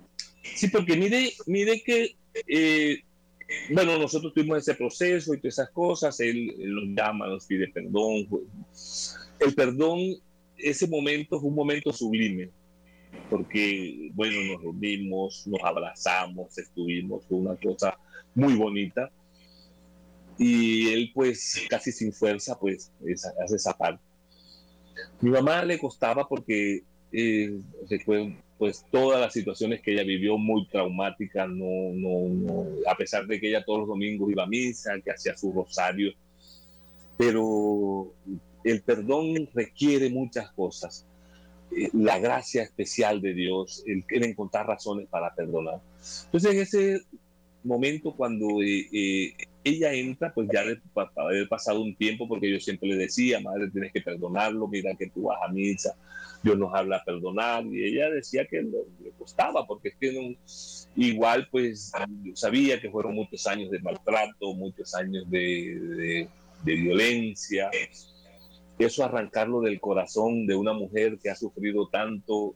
sí, 0.56 0.68
porque 0.70 0.98
mire, 0.98 1.32
mire 1.46 1.82
que, 1.84 2.16
eh, 2.48 3.04
bueno, 3.72 3.98
nosotros 3.98 4.34
tuvimos 4.34 4.60
ese 4.60 4.76
proceso 4.76 5.34
y 5.34 5.38
todas 5.38 5.56
esas 5.56 5.70
cosas, 5.72 6.20
él, 6.20 6.54
él 6.60 6.76
nos 6.76 6.86
llama, 6.96 7.28
nos 7.28 7.46
pide 7.46 7.68
perdón. 7.70 8.28
El 9.40 9.54
perdón 9.56 10.00
ese 10.58 10.88
momento 10.88 11.40
fue 11.40 11.50
un 11.50 11.56
momento 11.56 11.92
sublime, 11.92 12.50
porque, 13.30 14.10
bueno, 14.14 14.54
nos 14.54 14.62
reunimos, 14.62 15.48
nos 15.48 15.62
abrazamos, 15.64 16.58
estuvimos, 16.58 17.26
fue 17.26 17.38
una 17.38 17.56
cosa 17.56 17.98
muy 18.34 18.56
bonita. 18.56 19.12
Y 20.38 20.90
él, 20.90 21.12
pues, 21.14 21.66
casi 21.70 21.92
sin 21.92 22.12
fuerza, 22.12 22.58
pues, 22.60 22.92
hace 23.44 23.56
esa 23.56 23.78
parte. 23.78 24.02
Mi 25.22 25.30
mamá 25.30 25.64
le 25.64 25.78
costaba 25.78 26.28
porque 26.28 26.84
eh, 27.12 27.60
pues 28.64 28.86
todas 28.90 29.20
las 29.20 29.34
situaciones 29.34 29.82
que 29.82 29.92
ella 29.92 30.06
vivió 30.06 30.38
muy 30.38 30.66
traumáticas, 30.68 31.50
no, 31.50 31.92
no, 31.94 32.30
no, 32.30 32.66
a 32.90 32.96
pesar 32.96 33.28
de 33.28 33.38
que 33.38 33.50
ella 33.50 33.66
todos 33.66 33.80
los 33.80 33.90
domingos 33.90 34.32
iba 34.32 34.44
a 34.44 34.48
misa, 34.48 34.94
que 35.04 35.12
hacía 35.12 35.36
su 35.36 35.52
rosario, 35.52 36.14
pero 37.18 38.14
el 38.64 38.82
perdón 38.84 39.50
requiere 39.54 40.10
muchas 40.10 40.50
cosas. 40.54 41.06
Eh, 41.76 41.90
la 41.92 42.20
gracia 42.20 42.64
especial 42.64 43.20
de 43.20 43.34
Dios, 43.34 43.84
el, 43.86 44.06
encontrar 44.24 44.66
razones 44.66 45.10
para 45.10 45.36
perdonar. 45.36 45.82
Entonces, 46.28 46.54
en 46.54 46.60
ese 46.62 47.02
momento, 47.66 48.16
cuando 48.16 48.62
eh, 48.62 48.88
eh, 48.94 49.34
ella 49.66 49.92
entra, 49.92 50.34
pues 50.34 50.48
ya 50.54 50.64
de 50.64 50.80
haber 51.18 51.50
pasado 51.50 51.82
un 51.82 51.98
tiempo, 51.98 52.30
porque 52.30 52.50
yo 52.50 52.62
siempre 52.62 52.88
le 52.88 52.96
decía, 52.96 53.42
madre, 53.42 53.70
tienes 53.72 53.92
que 53.92 54.00
perdonarlo, 54.00 54.70
mira 54.70 54.96
que 54.96 55.10
tú 55.10 55.24
vas 55.24 55.40
a 55.46 55.52
misa, 55.52 55.98
Dios 56.44 56.58
nos 56.58 56.74
habla 56.74 56.98
a 56.98 57.04
perdonar, 57.04 57.66
y 57.66 57.86
ella 57.86 58.10
decía 58.10 58.46
que 58.46 58.62
le 58.62 59.12
costaba, 59.18 59.66
porque 59.66 59.90
es 59.90 59.96
que 59.96 60.38
igual, 60.96 61.48
pues, 61.50 61.92
sabía 62.34 62.80
que 62.82 62.92
fueron 62.92 63.16
muchos 63.16 63.48
años 63.48 63.72
de 63.72 63.80
maltrato, 63.80 64.54
muchos 64.54 64.94
años 64.94 65.30
de, 65.30 65.80
de, 65.80 66.30
de 66.64 66.76
violencia, 66.76 67.72
eso 68.78 69.06
arrancarlo 69.06 69.62
del 69.62 69.80
corazón 69.80 70.46
de 70.46 70.56
una 70.56 70.74
mujer 70.74 71.18
que 71.22 71.30
ha 71.30 71.36
sufrido 71.36 71.88
tanto, 71.88 72.56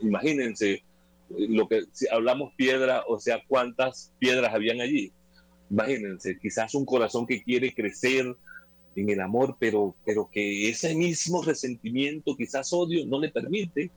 imagínense 0.00 0.82
lo 1.30 1.68
que 1.68 1.84
si 1.92 2.06
hablamos 2.08 2.54
piedra, 2.54 3.04
o 3.06 3.18
sea, 3.20 3.42
cuántas 3.46 4.12
piedras 4.18 4.54
habían 4.54 4.80
allí. 4.80 5.12
Imagínense, 5.70 6.38
quizás 6.38 6.74
un 6.74 6.86
corazón 6.86 7.26
que 7.26 7.42
quiere 7.42 7.74
crecer 7.74 8.34
en 8.96 9.10
el 9.10 9.20
amor, 9.20 9.56
pero, 9.58 9.94
pero 10.04 10.28
que 10.30 10.68
ese 10.68 10.94
mismo 10.94 11.42
resentimiento, 11.42 12.36
quizás 12.36 12.72
odio, 12.72 13.06
no 13.06 13.20
le 13.20 13.30
permite. 13.30 13.90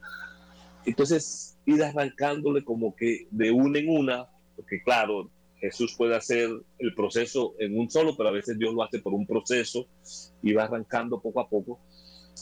Entonces, 0.85 1.57
ir 1.65 1.83
arrancándole 1.83 2.63
como 2.63 2.95
que 2.95 3.27
de 3.31 3.51
una 3.51 3.79
en 3.79 3.89
una, 3.89 4.27
porque 4.55 4.81
claro, 4.83 5.29
Jesús 5.57 5.95
puede 5.95 6.15
hacer 6.15 6.49
el 6.79 6.95
proceso 6.95 7.53
en 7.59 7.77
un 7.77 7.89
solo, 7.89 8.15
pero 8.17 8.29
a 8.29 8.33
veces 8.33 8.57
Dios 8.57 8.73
lo 8.73 8.83
hace 8.83 8.99
por 8.99 9.13
un 9.13 9.27
proceso 9.27 9.87
y 10.41 10.53
va 10.53 10.63
arrancando 10.63 11.21
poco 11.21 11.39
a 11.39 11.47
poco. 11.47 11.79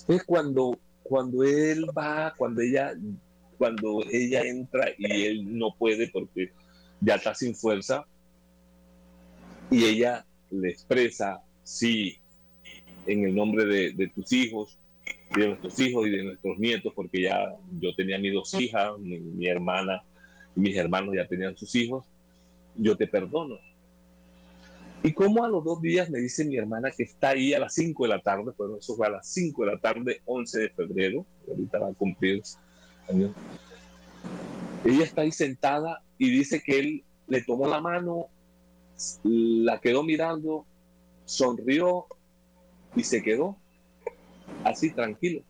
Es 0.07 0.23
cuando, 0.23 0.79
cuando 1.03 1.43
él 1.43 1.85
va, 1.97 2.33
cuando 2.37 2.61
ella, 2.61 2.93
cuando 3.57 4.03
ella 4.09 4.41
entra 4.41 4.87
y 4.97 5.25
él 5.25 5.57
no 5.57 5.75
puede 5.77 6.09
porque 6.09 6.51
ya 7.01 7.15
está 7.15 7.35
sin 7.35 7.55
fuerza, 7.55 8.05
y 9.69 9.85
ella 9.85 10.25
le 10.49 10.69
expresa, 10.69 11.41
sí, 11.63 12.18
en 13.05 13.25
el 13.25 13.35
nombre 13.35 13.65
de, 13.65 14.07
tus 14.09 14.31
hijos, 14.33 14.77
de 15.35 15.47
nuestros 15.47 15.79
hijos 15.79 16.07
y 16.07 16.11
de 16.11 16.23
nuestros 16.23 16.57
nietos, 16.59 16.93
porque 16.95 17.23
ya 17.23 17.55
yo 17.79 17.95
tenía 17.95 18.17
mis 18.17 18.33
dos 18.33 18.53
hijas, 18.55 18.97
mi, 18.99 19.19
mi 19.19 19.47
hermana 19.47 20.03
y 20.55 20.59
mis 20.59 20.75
hermanos 20.75 21.15
ya 21.15 21.27
tenían 21.27 21.57
sus 21.57 21.73
hijos, 21.75 22.05
yo 22.75 22.95
te 22.95 23.07
perdono. 23.07 23.59
Y 25.01 25.13
como 25.13 25.45
a 25.45 25.47
los 25.47 25.63
dos 25.63 25.81
días 25.81 26.09
me 26.09 26.19
dice 26.19 26.43
mi 26.43 26.57
hermana 26.57 26.91
que 26.91 27.03
está 27.03 27.29
ahí 27.29 27.53
a 27.53 27.59
las 27.59 27.73
5 27.73 28.03
de 28.03 28.09
la 28.09 28.21
tarde, 28.21 28.51
bueno, 28.57 28.77
eso 28.77 28.95
fue 28.95 29.07
a 29.07 29.11
las 29.11 29.27
5 29.27 29.63
de 29.63 29.71
la 29.71 29.79
tarde, 29.79 30.21
11 30.25 30.59
de 30.59 30.69
febrero, 30.69 31.25
ahorita 31.47 31.79
va 31.79 31.89
a 31.89 31.93
cumplir. 31.93 32.41
Ella 34.83 35.03
está 35.03 35.21
ahí 35.21 35.31
sentada 35.31 36.03
y 36.17 36.29
dice 36.29 36.61
que 36.61 36.79
él 36.79 37.03
le 37.27 37.41
tomó 37.43 37.67
la 37.67 37.79
mano, 37.79 38.27
la 39.23 39.79
quedó 39.79 40.03
mirando, 40.03 40.65
sonrió 41.23 42.07
y 42.95 43.03
se 43.03 43.21
quedó 43.21 43.57
así 44.63 44.91
tranquilo. 44.91 45.43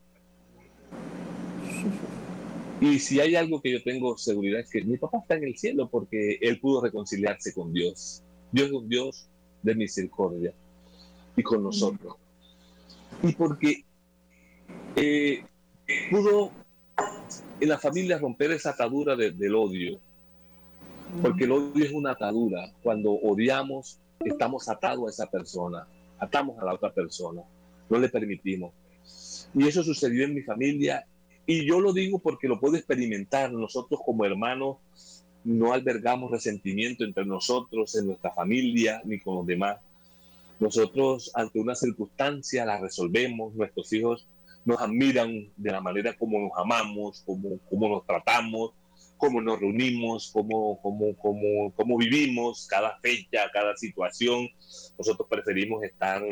Y 2.82 2.98
si 3.00 3.20
hay 3.20 3.36
algo 3.36 3.62
que 3.62 3.74
yo 3.74 3.84
tengo 3.84 4.18
seguridad 4.18 4.62
es 4.62 4.70
que 4.70 4.82
mi 4.82 4.98
papá 4.98 5.18
está 5.18 5.36
en 5.36 5.44
el 5.44 5.58
cielo 5.58 5.90
porque 5.90 6.38
él 6.40 6.62
pudo 6.62 6.82
reconciliarse 6.82 7.54
con 7.54 7.74
Dios. 7.74 8.24
Dios 8.54 8.68
es 8.68 8.74
un 8.74 8.88
Dios 8.88 9.28
de 9.62 9.76
misericordia 9.76 10.54
y 11.36 11.44
con 11.44 11.62
nosotros. 11.62 12.16
Y 13.22 13.34
porque 13.34 13.84
eh, 14.96 15.44
pudo 16.10 16.52
en 17.60 17.70
la 17.70 17.78
familia 17.78 18.18
romper 18.18 18.52
esa 18.52 18.72
atadura 18.72 19.16
del 19.16 19.56
odio. 19.56 20.00
Porque 21.22 21.44
el 21.44 21.52
odio 21.52 21.84
es 21.84 21.92
una 21.92 22.12
atadura. 22.12 22.72
Cuando 22.82 23.12
odiamos, 23.12 24.00
estamos 24.24 24.70
atados 24.70 25.08
a 25.08 25.10
esa 25.10 25.30
persona, 25.30 25.88
atamos 26.20 26.60
a 26.60 26.66
la 26.66 26.74
otra 26.74 26.94
persona, 26.94 27.42
no 27.90 28.00
le 28.00 28.10
permitimos. 28.10 28.74
Y 29.54 29.68
eso 29.68 29.84
sucedió 29.84 30.26
en 30.26 30.36
mi 30.36 30.42
familia 30.42 31.06
y 31.46 31.66
yo 31.66 31.80
lo 31.80 31.94
digo 31.94 32.20
porque 32.20 32.48
lo 32.48 32.60
puedo 32.60 32.76
experimentar. 32.76 33.52
Nosotros 33.52 34.02
como 34.06 34.26
hermanos 34.26 34.78
no 35.44 35.74
albergamos 35.74 36.32
resentimiento 36.32 37.04
entre 37.04 37.26
nosotros, 37.26 37.96
en 37.96 38.08
nuestra 38.08 38.32
familia, 38.32 39.02
ni 39.06 39.20
con 39.20 39.36
los 39.36 39.48
demás. 39.48 39.80
Nosotros 40.60 41.32
ante 41.34 41.60
una 41.60 41.74
circunstancia 41.74 42.66
la 42.66 42.80
resolvemos, 42.80 43.56
nuestros 43.56 43.92
hijos 43.94 44.28
nos 44.66 44.80
admiran 44.80 45.50
de 45.56 45.72
la 45.72 45.82
manera 45.82 46.16
como 46.18 46.40
nos 46.40 46.52
amamos, 46.58 47.24
como, 47.26 47.58
como 47.70 47.90
nos 47.90 48.06
tratamos, 48.06 48.74
cómo 49.20 49.42
nos 49.42 49.60
reunimos, 49.60 50.32
cómo, 50.32 50.80
cómo, 50.82 51.14
cómo, 51.18 51.74
cómo 51.76 51.98
vivimos 51.98 52.66
cada 52.68 52.98
fecha, 53.02 53.52
cada 53.52 53.76
situación. 53.76 54.48
Nosotros 54.98 55.28
preferimos 55.30 55.84
estar 55.84 56.24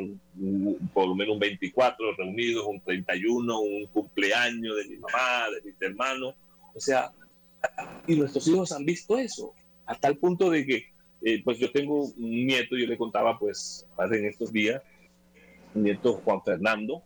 por 0.94 1.08
lo 1.10 1.14
menos 1.14 1.34
un 1.34 1.40
24 1.40 2.16
reunidos, 2.16 2.66
un 2.66 2.80
31, 2.80 3.60
un 3.60 3.86
cumpleaños 3.88 4.78
de 4.78 4.88
mi 4.88 4.96
mamá, 5.00 5.50
de 5.54 5.70
mis 5.70 5.82
hermanos. 5.82 6.36
O 6.74 6.80
sea, 6.80 7.12
y 8.08 8.16
nuestros 8.16 8.48
hijos 8.48 8.72
han 8.72 8.86
visto 8.86 9.18
eso, 9.18 9.54
a 9.86 9.94
tal 9.96 10.18
punto 10.18 10.50
de 10.50 10.66
que, 10.66 10.86
eh, 11.24 11.42
pues 11.44 11.60
yo 11.60 11.70
tengo 11.72 12.06
un 12.06 12.48
nieto, 12.48 12.78
yo 12.78 12.88
le 12.88 12.98
contaba 12.98 13.38
pues 13.38 13.86
en 14.00 14.26
estos 14.26 14.54
días, 14.54 14.82
un 15.76 15.84
nieto 15.84 16.22
Juan 16.24 16.42
Fernando, 16.42 17.04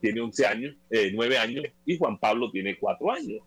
tiene 0.00 0.20
11 0.20 0.46
años, 0.46 0.76
eh, 0.90 1.10
9 1.12 1.38
años, 1.38 1.64
y 1.84 1.98
Juan 1.98 2.18
Pablo 2.18 2.52
tiene 2.52 2.78
4 2.78 3.10
años. 3.10 3.42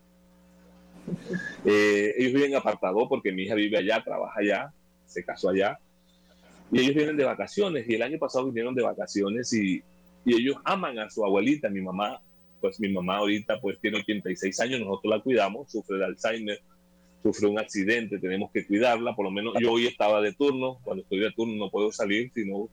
Eh, 1.66 2.14
ellos 2.18 2.34
viven 2.34 2.56
apartados 2.56 3.08
porque 3.10 3.32
mi 3.32 3.44
hija 3.44 3.56
vive 3.56 3.78
allá, 3.78 4.02
trabaja 4.02 4.40
allá, 4.40 4.74
se 5.06 5.24
casó 5.24 5.50
allá. 5.50 5.78
Y 6.72 6.80
ellos 6.80 6.96
vienen 6.96 7.18
de 7.18 7.26
vacaciones. 7.26 7.88
Y 7.90 7.96
el 7.96 8.02
año 8.02 8.18
pasado 8.18 8.46
vinieron 8.46 8.74
de 8.74 8.84
vacaciones 8.84 9.52
y, 9.54 9.84
y 10.24 10.34
ellos 10.34 10.58
aman 10.64 11.00
a 11.00 11.10
su 11.10 11.26
abuelita, 11.26 11.70
mi 11.70 11.82
mamá. 11.82 12.22
Pues 12.62 12.80
mi 12.80 12.90
mamá 12.90 13.18
ahorita 13.18 13.60
pues 13.60 13.80
tiene 13.80 14.00
86 14.00 14.60
años, 14.62 14.80
nosotros 14.80 15.16
la 15.16 15.22
cuidamos, 15.22 15.72
sufre 15.72 15.98
de 15.98 16.06
Alzheimer, 16.06 16.60
sufre 17.22 17.48
un 17.48 17.60
accidente, 17.60 18.18
tenemos 18.20 18.52
que 18.52 18.66
cuidarla. 18.66 19.16
Por 19.16 19.26
lo 19.26 19.32
menos 19.32 19.54
yo 19.60 19.74
hoy 19.74 19.88
estaba 19.88 20.22
de 20.22 20.34
turno, 20.34 20.80
cuando 20.84 21.04
estoy 21.04 21.20
de 21.20 21.32
turno 21.32 21.56
no 21.56 21.70
puedo 21.70 21.92
salir, 21.92 22.32
sino 22.34 22.70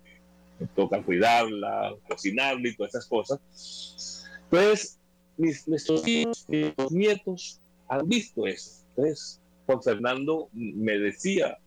me 0.58 0.66
toca 0.68 1.02
cuidarla, 1.02 1.94
cocinarla 2.08 2.68
y 2.68 2.76
todas 2.76 2.94
esas 2.94 3.06
cosas. 3.06 4.24
Pues 4.48 4.98
mis, 5.36 5.66
nuestros 5.68 6.06
hijos, 6.06 6.46
mis 6.48 6.90
nietos 6.90 7.60
han 7.88 8.08
visto 8.08 8.46
eso. 8.46 8.84
Entonces, 8.90 9.40
Juan 9.66 9.82
Fernando 9.82 10.48
me 10.52 10.98
decía, 10.98 11.58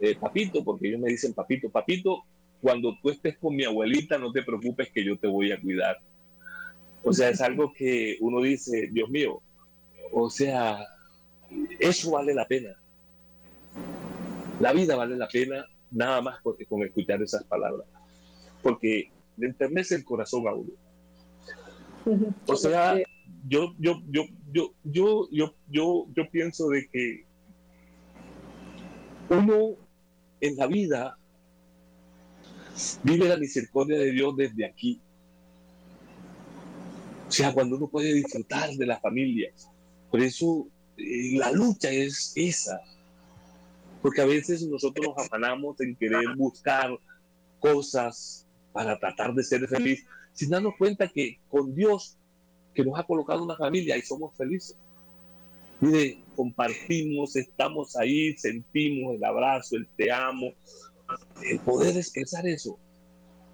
eh, 0.00 0.16
papito, 0.16 0.64
porque 0.64 0.88
ellos 0.88 1.00
me 1.00 1.10
dicen 1.10 1.34
papito, 1.34 1.68
papito, 1.70 2.22
cuando 2.60 2.96
tú 3.02 3.10
estés 3.10 3.38
con 3.38 3.54
mi 3.54 3.64
abuelita, 3.64 4.18
no 4.18 4.32
te 4.32 4.42
preocupes 4.42 4.90
que 4.90 5.04
yo 5.04 5.18
te 5.18 5.26
voy 5.26 5.52
a 5.52 5.60
cuidar. 5.60 5.98
O 7.02 7.12
sea, 7.12 7.28
es 7.28 7.40
algo 7.40 7.72
que 7.72 8.16
uno 8.20 8.42
dice, 8.42 8.88
Dios 8.92 9.08
mío, 9.08 9.40
o 10.12 10.28
sea, 10.30 10.78
eso 11.78 12.10
vale 12.10 12.34
la 12.34 12.46
pena. 12.46 12.70
La 14.60 14.72
vida 14.72 14.96
vale 14.96 15.16
la 15.16 15.28
pena 15.28 15.64
nada 15.90 16.20
más 16.20 16.38
porque 16.42 16.66
con 16.66 16.82
escuchar 16.82 17.22
esas 17.22 17.44
palabras. 17.44 17.86
Porque 18.62 19.10
le 19.36 19.46
enternece 19.46 19.94
el 19.94 20.04
corazón 20.04 20.48
a 20.48 20.54
uno. 20.54 20.72
O 22.46 22.56
sea, 22.56 22.96
yo, 23.48 23.74
yo, 23.78 24.02
yo, 24.10 24.24
yo, 24.52 24.72
yo, 24.84 25.28
yo, 25.30 25.54
yo, 25.68 26.06
yo 26.14 26.30
pienso 26.30 26.68
de 26.68 26.88
que 26.88 27.24
uno 29.30 29.76
en 30.40 30.56
la 30.56 30.66
vida 30.66 31.18
vive 33.02 33.28
la 33.28 33.36
misericordia 33.36 33.98
de 33.98 34.12
Dios 34.12 34.36
desde 34.36 34.64
aquí. 34.64 35.00
O 37.26 37.30
sea, 37.30 37.52
cuando 37.52 37.76
uno 37.76 37.88
puede 37.88 38.14
disfrutar 38.14 38.70
de 38.70 38.86
la 38.86 39.00
familia. 39.00 39.52
Por 40.10 40.22
eso 40.22 40.66
eh, 40.96 41.36
la 41.36 41.52
lucha 41.52 41.90
es 41.90 42.32
esa. 42.36 42.80
Porque 44.02 44.20
a 44.20 44.26
veces 44.26 44.66
nosotros 44.66 45.06
nos 45.06 45.26
afanamos 45.26 45.80
en 45.80 45.96
querer 45.96 46.34
buscar 46.36 46.90
cosas 47.58 48.46
para 48.72 48.98
tratar 48.98 49.34
de 49.34 49.42
ser 49.42 49.66
feliz, 49.66 50.04
sin 50.32 50.50
darnos 50.50 50.74
cuenta 50.78 51.08
que 51.08 51.40
con 51.50 51.74
Dios, 51.74 52.16
que 52.78 52.84
nos 52.84 52.96
ha 52.96 53.02
colocado 53.02 53.42
una 53.42 53.56
familia, 53.56 53.96
y 53.96 54.02
somos 54.02 54.36
felices. 54.36 54.76
Mire, 55.80 56.22
compartimos, 56.36 57.34
estamos 57.34 57.96
ahí, 57.96 58.36
sentimos 58.36 59.16
el 59.16 59.24
abrazo, 59.24 59.74
el 59.74 59.88
te 59.96 60.12
amo, 60.12 60.52
el 61.42 61.58
poder 61.58 61.96
expresar 61.96 62.46
eso. 62.46 62.78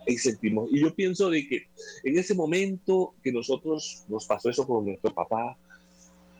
Y 0.06 0.18
sentimos. 0.18 0.68
Y 0.70 0.80
yo 0.80 0.94
pienso 0.94 1.30
de 1.30 1.48
que 1.48 1.62
en 2.02 2.18
ese 2.18 2.34
momento 2.34 3.14
que 3.22 3.32
nosotros 3.32 4.04
nos 4.08 4.26
pasó 4.26 4.50
eso 4.50 4.66
con 4.66 4.84
nuestro 4.84 5.14
papá 5.14 5.56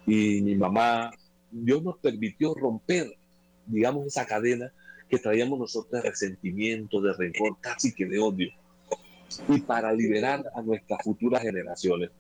y 0.07 0.43
mi 0.43 0.55
mamá, 0.55 1.11
Dios 1.51 1.83
nos 1.83 1.97
permitió 1.97 2.53
romper, 2.53 3.17
digamos, 3.65 4.07
esa 4.09 4.27
cadena 4.27 4.71
que 5.09 5.19
traíamos 5.19 5.59
nosotros 5.59 6.03
de 6.03 6.11
resentimiento, 6.11 7.01
de 7.01 7.15
rencor, 7.15 7.57
casi 7.63 7.95
que 7.95 8.05
de 8.05 8.19
odio. 8.19 8.51
Y 9.49 9.61
para 9.61 9.91
liberar 9.91 10.45
a 10.55 10.61
nuestras 10.61 11.03
futuras 11.03 11.41
generaciones, 11.41 12.11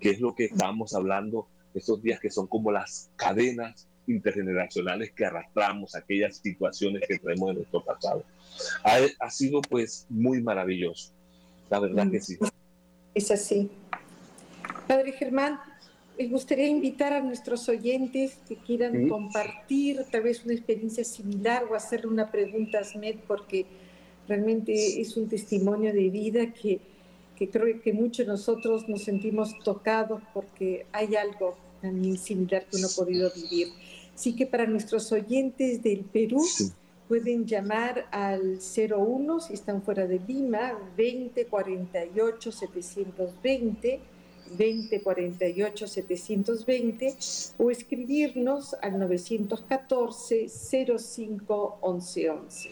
que 0.00 0.10
es 0.10 0.20
lo 0.20 0.34
que 0.34 0.46
estamos 0.46 0.94
hablando 0.94 1.48
estos 1.74 2.02
días, 2.02 2.20
que 2.20 2.30
son 2.30 2.46
como 2.46 2.72
las 2.72 3.10
cadenas 3.16 3.88
intergeneracionales 4.06 5.12
que 5.12 5.24
arrastramos, 5.24 5.94
aquellas 5.94 6.36
situaciones 6.36 7.02
que 7.06 7.18
traemos 7.18 7.48
de 7.48 7.54
nuestro 7.54 7.84
pasado. 7.84 8.24
Ha, 8.84 9.30
sido 9.30 9.60
pues 9.60 10.06
muy 10.08 10.42
maravilloso, 10.42 11.12
la 11.70 11.80
verdad 11.80 12.10
que 12.10 12.20
sí. 12.20 12.38
Es 13.14 13.30
así. 13.30 13.70
Padre 14.86 15.12
Germán, 15.12 15.58
me 16.18 16.28
gustaría 16.28 16.68
invitar 16.68 17.12
a 17.12 17.20
nuestros 17.20 17.68
oyentes 17.68 18.38
que 18.48 18.56
quieran 18.56 19.08
compartir 19.08 20.04
tal 20.10 20.22
vez 20.22 20.44
una 20.44 20.54
experiencia 20.54 21.04
similar 21.04 21.64
o 21.64 21.74
hacerle 21.74 22.08
una 22.08 22.30
pregunta 22.30 22.78
a 22.78 22.84
Smed, 22.84 23.16
porque 23.26 23.66
realmente 24.28 25.00
es 25.00 25.16
un 25.16 25.28
testimonio 25.28 25.92
de 25.92 26.08
vida 26.08 26.52
que, 26.52 26.80
que 27.36 27.48
creo 27.48 27.80
que 27.82 27.92
muchos 27.92 28.26
de 28.26 28.32
nosotros 28.32 28.88
nos 28.88 29.02
sentimos 29.02 29.58
tocados 29.62 30.22
porque 30.32 30.86
hay 30.92 31.14
algo 31.16 31.56
también 31.80 32.18
similar 32.18 32.66
que 32.66 32.76
uno 32.76 32.88
ha 32.88 32.96
podido 32.96 33.30
vivir. 33.34 33.68
Así 34.14 34.34
que 34.34 34.46
para 34.46 34.66
nuestros 34.66 35.12
oyentes 35.12 35.82
del 35.82 36.00
Perú, 36.00 36.42
pueden 37.08 37.46
llamar 37.46 38.06
al 38.10 38.58
01 38.58 39.40
si 39.40 39.52
están 39.52 39.82
fuera 39.82 40.06
de 40.06 40.18
Lima, 40.26 40.72
2048 40.96 42.52
720, 42.52 44.00
2048 44.50 45.86
720 45.86 47.16
o 47.58 47.70
escribirnos 47.70 48.74
al 48.80 48.98
914 48.98 50.48
05 50.48 51.78
1111. 51.82 52.70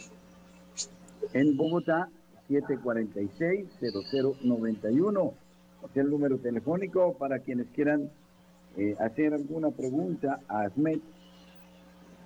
En 1.32 1.56
Bogotá, 1.56 2.10
746 2.48 3.66
0091. 4.42 5.34
Es 5.90 5.96
el 5.96 6.10
número 6.10 6.38
telefónico 6.38 7.14
para 7.14 7.38
quienes 7.40 7.66
quieran 7.74 8.10
eh, 8.76 8.96
hacer 8.98 9.34
alguna 9.34 9.70
pregunta 9.70 10.40
a 10.48 10.68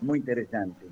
muy 0.01 0.19
interesante. 0.19 0.87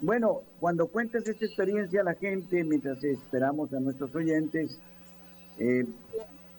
Bueno, 0.00 0.42
cuando 0.60 0.88
cuentas 0.88 1.26
esta 1.26 1.46
experiencia 1.46 2.02
a 2.02 2.04
la 2.04 2.14
gente, 2.14 2.62
mientras 2.64 3.02
esperamos 3.02 3.72
a 3.72 3.80
nuestros 3.80 4.14
oyentes, 4.14 4.78
eh, 5.58 5.86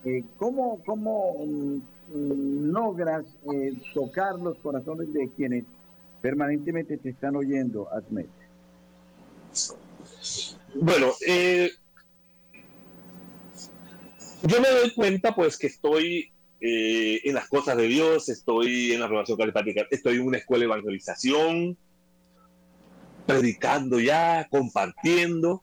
eh, 0.06 0.24
¿cómo, 0.38 0.82
mm, 0.88 2.72
logras 2.72 3.26
eh, 3.54 3.74
tocar 3.94 4.40
los 4.40 4.58
corazones 4.58 5.14
de 5.14 5.30
quienes 5.36 5.66
permanentemente 6.22 6.98
te 6.98 7.10
están 7.10 7.36
oyendo, 7.36 7.88
Asmet? 7.94 8.28
Bueno, 10.76 11.08
yo 14.44 14.62
me 14.62 14.70
doy 14.70 14.92
cuenta 14.94 15.34
pues 15.36 15.58
que 15.58 15.68
estoy 15.68 16.32
eh, 16.60 17.22
en 17.24 17.36
las 17.36 17.48
cosas 17.48 17.78
de 17.78 17.88
Dios, 17.88 18.30
estoy 18.30 18.92
en 18.92 19.00
la 19.00 19.08
relación 19.08 19.38
carismática, 19.38 19.86
estoy 19.90 20.16
en 20.18 20.28
una 20.28 20.38
escuela 20.38 20.62
de 20.62 20.66
evangelización, 20.66 21.78
predicando 23.26 24.00
ya, 24.00 24.48
compartiendo. 24.50 25.62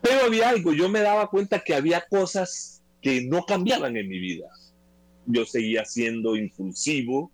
Pero 0.00 0.24
había 0.24 0.48
algo, 0.48 0.72
yo 0.72 0.88
me 0.88 1.00
daba 1.00 1.28
cuenta 1.28 1.60
que 1.60 1.74
había 1.74 2.04
cosas 2.08 2.82
que 3.02 3.22
no 3.22 3.44
cambiaban 3.44 3.96
en 3.96 4.08
mi 4.08 4.18
vida. 4.18 4.48
Yo 5.26 5.44
seguía 5.44 5.84
siendo 5.84 6.36
impulsivo, 6.36 7.32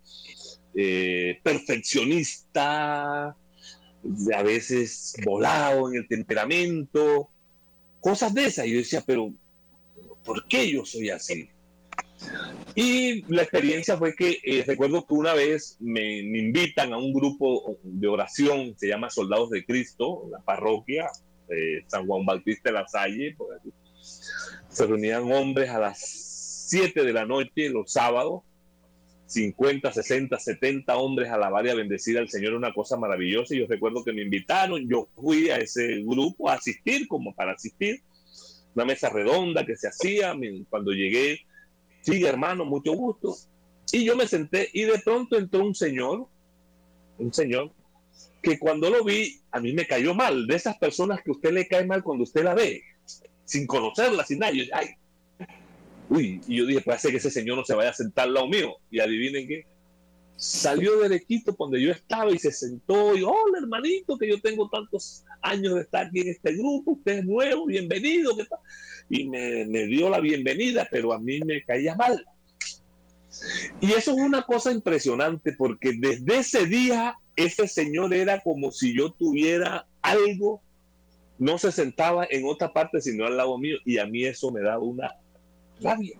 eh, 0.75 1.39
perfeccionista, 1.43 3.27
a 3.27 4.43
veces 4.43 5.15
volado 5.23 5.89
en 5.89 5.99
el 5.99 6.07
temperamento, 6.07 7.29
cosas 7.99 8.33
de 8.33 8.45
esas. 8.45 8.65
Y 8.65 8.71
yo 8.71 8.77
decía, 8.77 9.03
pero 9.05 9.33
¿por 10.27 10.45
qué 10.47 10.69
yo 10.69 10.85
soy 10.85 11.09
así? 11.09 11.49
Y 12.75 13.23
la 13.33 13.43
experiencia 13.43 13.97
fue 13.97 14.13
que 14.13 14.39
eh, 14.43 14.63
recuerdo 14.67 15.05
que 15.07 15.13
una 15.13 15.33
vez 15.33 15.77
me, 15.79 16.19
invitan 16.19 16.93
a 16.93 16.97
un 16.97 17.13
grupo 17.13 17.77
de 17.81 18.07
oración, 18.07 18.75
se 18.77 18.87
llama 18.87 19.09
Soldados 19.09 19.49
de 19.49 19.65
Cristo, 19.65 20.27
la 20.29 20.39
parroquia 20.39 21.07
de 21.47 21.85
San 21.87 22.05
Juan 22.05 22.25
Bautista 22.25 22.69
de 22.69 22.73
la 22.73 22.87
Salle. 22.87 23.35
Se 24.69 24.85
reunían 24.85 25.31
hombres 25.31 25.69
a 25.69 25.79
las 25.79 25.99
7 26.69 27.03
de 27.03 27.13
la 27.13 27.25
noche 27.25 27.69
los 27.69 27.91
sábados, 27.91 28.43
50, 29.27 29.91
60, 29.91 30.37
70 30.37 30.97
hombres 30.97 31.29
a 31.29 31.37
la 31.37 31.49
varia 31.49 31.73
bendecida 31.73 32.19
al 32.19 32.29
Señor, 32.29 32.53
una 32.53 32.73
cosa 32.73 32.97
maravillosa. 32.97 33.55
Y 33.55 33.59
yo 33.59 33.67
recuerdo 33.67 34.03
que 34.03 34.13
me 34.13 34.23
invitaron, 34.23 34.87
yo 34.89 35.07
fui 35.15 35.49
a 35.49 35.57
ese 35.57 36.01
grupo 36.03 36.49
a 36.49 36.55
asistir, 36.55 37.07
como 37.07 37.33
para 37.33 37.53
asistir, 37.53 38.01
una 38.77 38.85
mesa 38.85 39.09
redonda 39.09 39.65
que 39.65 39.75
se 39.75 39.87
hacía. 39.87 40.35
Cuando 40.69 40.91
llegué, 40.91 41.41
Sí, 42.07 42.23
hermano, 42.23 42.63
mucho 42.63 42.93
gusto. 42.93 43.35
Y 43.91 44.05
yo 44.05 44.15
me 44.15 44.27
senté 44.27 44.69
y 44.71 44.83
de 44.83 44.97
pronto 44.99 45.37
entró 45.37 45.65
un 45.65 45.75
señor, 45.75 46.27
un 47.17 47.33
señor, 47.33 47.73
que 48.41 48.57
cuando 48.57 48.89
lo 48.89 49.03
vi, 49.03 49.41
a 49.51 49.59
mí 49.59 49.73
me 49.73 49.85
cayó 49.85 50.13
mal, 50.13 50.47
de 50.47 50.55
esas 50.55 50.77
personas 50.77 51.19
que 51.21 51.31
usted 51.31 51.51
le 51.51 51.67
cae 51.67 51.85
mal 51.85 52.03
cuando 52.03 52.23
usted 52.23 52.45
la 52.45 52.53
ve, 52.53 52.81
sin 53.43 53.67
conocerla, 53.67 54.23
sin 54.23 54.39
nada. 54.39 54.53
ay, 54.71 54.89
uy, 56.07 56.39
y 56.47 56.55
yo 56.55 56.65
dije, 56.65 56.81
ser 56.97 57.11
que 57.11 57.17
ese 57.17 57.29
señor 57.29 57.57
no 57.57 57.65
se 57.65 57.75
vaya 57.75 57.89
a 57.89 57.93
sentar 57.93 58.27
al 58.27 58.35
lado 58.35 58.47
mío. 58.47 58.77
Y 58.89 59.01
adivinen 59.01 59.45
qué, 59.45 59.65
salió 60.37 60.99
derechito 60.99 61.55
donde 61.57 61.81
yo 61.81 61.91
estaba 61.91 62.31
y 62.31 62.37
se 62.37 62.51
sentó 62.51 63.15
y, 63.15 63.23
hola 63.23 63.57
hermanito, 63.59 64.17
que 64.17 64.29
yo 64.29 64.39
tengo 64.39 64.69
tantos 64.69 65.25
años 65.41 65.75
de 65.75 65.81
estar 65.81 66.05
aquí 66.05 66.21
en 66.21 66.29
este 66.29 66.53
grupo, 66.53 66.91
usted 66.91 67.19
es 67.19 67.25
nuevo, 67.25 67.65
bienvenido, 67.65 68.31
y 69.09 69.27
me, 69.27 69.65
dio 69.87 70.09
la 70.09 70.19
bienvenida, 70.19 70.87
pero 70.89 71.11
a 71.11 71.19
mí 71.19 71.39
me 71.41 71.63
caía 71.63 71.95
mal. 71.95 72.23
Y 73.81 73.91
eso 73.93 74.11
es 74.11 74.17
una 74.17 74.43
cosa 74.43 74.71
impresionante 74.71 75.53
porque 75.53 75.93
desde 75.97 76.37
ese 76.37 76.65
día 76.65 77.15
ese 77.35 77.67
señor 77.67 78.13
era 78.13 78.39
como 78.41 78.71
si 78.71 78.95
yo 78.95 79.11
tuviera 79.11 79.87
algo, 80.01 80.61
no 81.37 81.57
se 81.57 81.71
sentaba 81.71 82.25
en 82.29 82.45
otra 82.45 82.73
parte 82.73 82.99
sino 82.99 83.25
al 83.25 83.37
lado 83.37 83.57
mío 83.59 83.77
y 83.85 83.99
a 83.99 84.07
mí 84.07 84.23
eso 84.23 84.51
me 84.51 84.61
daba 84.61 84.79
una 84.79 85.15
rabia. 85.79 86.17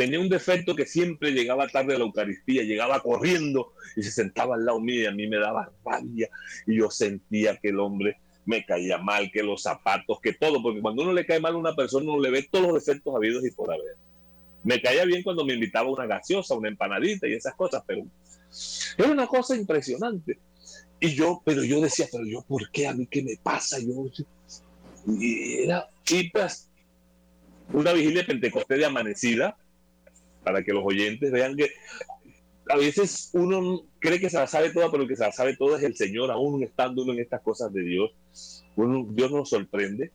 Tenía 0.00 0.18
un 0.18 0.30
defecto 0.30 0.74
que 0.74 0.86
siempre 0.86 1.30
llegaba 1.32 1.68
tarde 1.68 1.94
a 1.94 1.98
la 1.98 2.04
Eucaristía, 2.04 2.62
llegaba 2.62 3.02
corriendo 3.02 3.74
y 3.94 4.02
se 4.02 4.10
sentaba 4.10 4.54
al 4.54 4.64
lado 4.64 4.80
mío 4.80 5.02
y 5.02 5.04
a 5.04 5.10
mí 5.10 5.26
me 5.26 5.36
daba 5.36 5.70
rabia 5.84 6.30
y 6.66 6.76
yo 6.76 6.90
sentía 6.90 7.58
que 7.58 7.68
el 7.68 7.78
hombre 7.78 8.16
me 8.46 8.64
caía 8.64 8.96
mal, 8.96 9.30
que 9.30 9.42
los 9.42 9.60
zapatos, 9.60 10.18
que 10.22 10.32
todo, 10.32 10.62
porque 10.62 10.80
cuando 10.80 11.02
uno 11.02 11.12
le 11.12 11.26
cae 11.26 11.38
mal 11.38 11.52
a 11.52 11.58
una 11.58 11.76
persona, 11.76 12.10
uno 12.12 12.22
le 12.22 12.30
ve 12.30 12.48
todos 12.50 12.72
los 12.72 12.82
defectos 12.82 13.14
habidos 13.14 13.44
y 13.44 13.50
por 13.50 13.70
haber. 13.70 13.94
Me 14.64 14.80
caía 14.80 15.04
bien 15.04 15.22
cuando 15.22 15.44
me 15.44 15.52
invitaba 15.52 15.90
una 15.90 16.06
gaseosa, 16.06 16.54
una 16.54 16.70
empanadita 16.70 17.28
y 17.28 17.34
esas 17.34 17.54
cosas, 17.54 17.82
pero 17.86 18.06
era 18.96 19.10
una 19.10 19.26
cosa 19.26 19.54
impresionante. 19.54 20.38
Y 20.98 21.08
yo, 21.10 21.42
pero 21.44 21.62
yo 21.62 21.78
decía, 21.78 22.06
pero 22.10 22.24
yo, 22.24 22.40
¿por 22.48 22.70
qué 22.70 22.88
a 22.88 22.94
mí 22.94 23.06
qué 23.06 23.22
me 23.22 23.36
pasa? 23.36 23.76
Yo, 23.78 24.06
Y 25.06 25.64
era 25.64 25.90
pues, 26.32 26.70
una 27.74 27.92
vigilia 27.92 28.22
de 28.22 28.28
Pentecostés 28.28 28.78
de 28.78 28.86
amanecida, 28.86 29.58
para 30.42 30.62
que 30.62 30.72
los 30.72 30.84
oyentes 30.84 31.30
vean 31.30 31.56
que 31.56 31.70
a 32.70 32.76
veces 32.76 33.30
uno 33.32 33.82
cree 33.98 34.20
que 34.20 34.30
se 34.30 34.38
la 34.38 34.46
sabe 34.46 34.70
toda, 34.70 34.90
pero 34.90 35.02
el 35.02 35.08
que 35.08 35.16
se 35.16 35.24
la 35.24 35.32
sabe 35.32 35.56
toda 35.56 35.78
es 35.78 35.84
el 35.84 35.96
Señor, 35.96 36.30
aún 36.30 36.62
estando 36.62 37.02
uno 37.02 37.12
en 37.12 37.20
estas 37.20 37.40
cosas 37.42 37.72
de 37.72 37.82
Dios. 37.82 38.12
Uno, 38.76 39.06
Dios 39.10 39.30
nos 39.32 39.48
sorprende. 39.48 40.12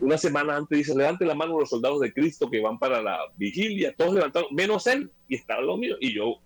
Una 0.00 0.16
semana 0.16 0.56
antes 0.56 0.78
dice, 0.78 0.96
levante 0.96 1.26
la 1.26 1.34
mano 1.34 1.60
los 1.60 1.68
soldados 1.68 2.00
de 2.00 2.12
Cristo 2.12 2.50
que 2.50 2.60
van 2.60 2.78
para 2.78 3.02
la 3.02 3.18
vigilia. 3.36 3.94
Todos 3.94 4.14
levantaron, 4.14 4.48
menos 4.54 4.86
él, 4.86 5.10
y 5.28 5.36
estaba 5.36 5.60
lo 5.60 5.76
mío. 5.76 5.96
Y 6.00 6.14
yo, 6.14 6.36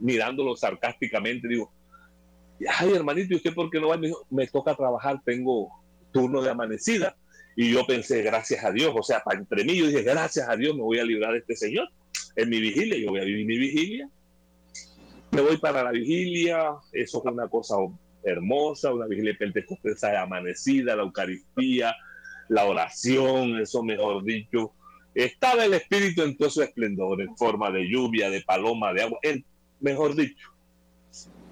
mirándolo 0.00 0.56
sarcásticamente, 0.56 1.46
digo, 1.46 1.70
ay 2.68 2.92
hermanito, 2.92 3.34
¿y 3.34 3.36
usted 3.36 3.54
por 3.54 3.70
qué 3.70 3.80
no 3.80 3.88
va? 3.88 3.96
Me 3.96 4.08
dijo, 4.08 4.26
me 4.30 4.48
toca 4.48 4.74
trabajar, 4.74 5.22
tengo 5.24 5.70
turno 6.12 6.42
de 6.42 6.50
amanecida. 6.50 7.16
Y 7.54 7.72
yo 7.72 7.86
pensé, 7.86 8.22
gracias 8.22 8.64
a 8.64 8.72
Dios, 8.72 8.92
o 8.96 9.02
sea, 9.02 9.20
para 9.20 9.38
entre 9.38 9.64
mí, 9.64 9.76
yo 9.76 9.86
dije, 9.86 10.02
gracias 10.02 10.48
a 10.48 10.56
Dios 10.56 10.74
me 10.74 10.82
voy 10.82 10.98
a 10.98 11.04
librar 11.04 11.32
de 11.32 11.38
este 11.38 11.54
señor 11.54 11.88
en 12.36 12.48
mi 12.48 12.60
vigilia, 12.60 12.98
yo 12.98 13.10
voy 13.10 13.20
a 13.20 13.24
vivir 13.24 13.46
mi 13.46 13.58
vigilia. 13.58 14.08
Me 15.32 15.42
voy 15.42 15.58
para 15.58 15.84
la 15.84 15.90
vigilia, 15.90 16.72
eso 16.92 17.18
es 17.18 17.32
una 17.32 17.48
cosa 17.48 17.76
hermosa, 18.22 18.92
una 18.92 19.06
vigilia 19.06 19.36
pentecostés 19.38 20.02
amanecida, 20.04 20.96
la 20.96 21.02
Eucaristía, 21.02 21.94
la 22.48 22.64
oración, 22.64 23.58
eso 23.60 23.82
mejor 23.82 24.24
dicho. 24.24 24.72
Estaba 25.14 25.64
el 25.64 25.74
Espíritu 25.74 26.22
en 26.22 26.36
todo 26.36 26.50
su 26.50 26.62
esplendor, 26.62 27.20
en 27.20 27.36
forma 27.36 27.70
de 27.70 27.88
lluvia, 27.88 28.30
de 28.30 28.42
paloma, 28.42 28.92
de 28.92 29.02
agua, 29.02 29.18
mejor 29.80 30.14
dicho. 30.14 30.50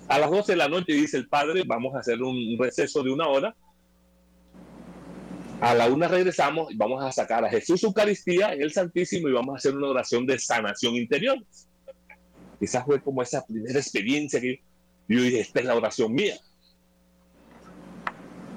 A 0.09 0.19
las 0.19 0.31
12 0.31 0.53
de 0.53 0.57
la 0.57 0.69
noche 0.69 0.93
dice 0.95 1.17
el 1.17 1.29
Padre, 1.29 1.65
vamos 1.67 1.95
a 1.95 2.01
hacer 2.01 2.23
un 2.23 2.57
receso 2.59 3.03
de 3.03 3.13
una 3.13 3.29
hora 3.29 3.55
a 5.61 5.75
la 5.75 5.89
una 5.89 6.07
regresamos 6.07 6.73
y 6.73 6.77
vamos 6.77 7.03
a 7.05 7.11
sacar 7.11 7.45
a 7.45 7.51
Jesús 7.51 7.83
Eucaristía 7.83 8.53
en 8.53 8.63
el 8.63 8.73
Santísimo 8.73 9.29
y 9.29 9.33
vamos 9.33 9.55
a 9.55 9.59
hacer 9.59 9.77
una 9.77 9.89
oración 9.89 10.25
de 10.27 10.39
sanación 10.39 10.95
interior. 10.95 11.39
Esa 12.61 12.85
fue 12.85 13.01
como 13.01 13.23
esa 13.23 13.45
primera 13.45 13.79
experiencia 13.79 14.41
que 14.41 14.61
yo 15.09 15.23
dije, 15.23 15.41
esta 15.41 15.61
es 15.61 15.67
la 15.67 15.75
oración 15.75 16.13
mía. 16.13 16.37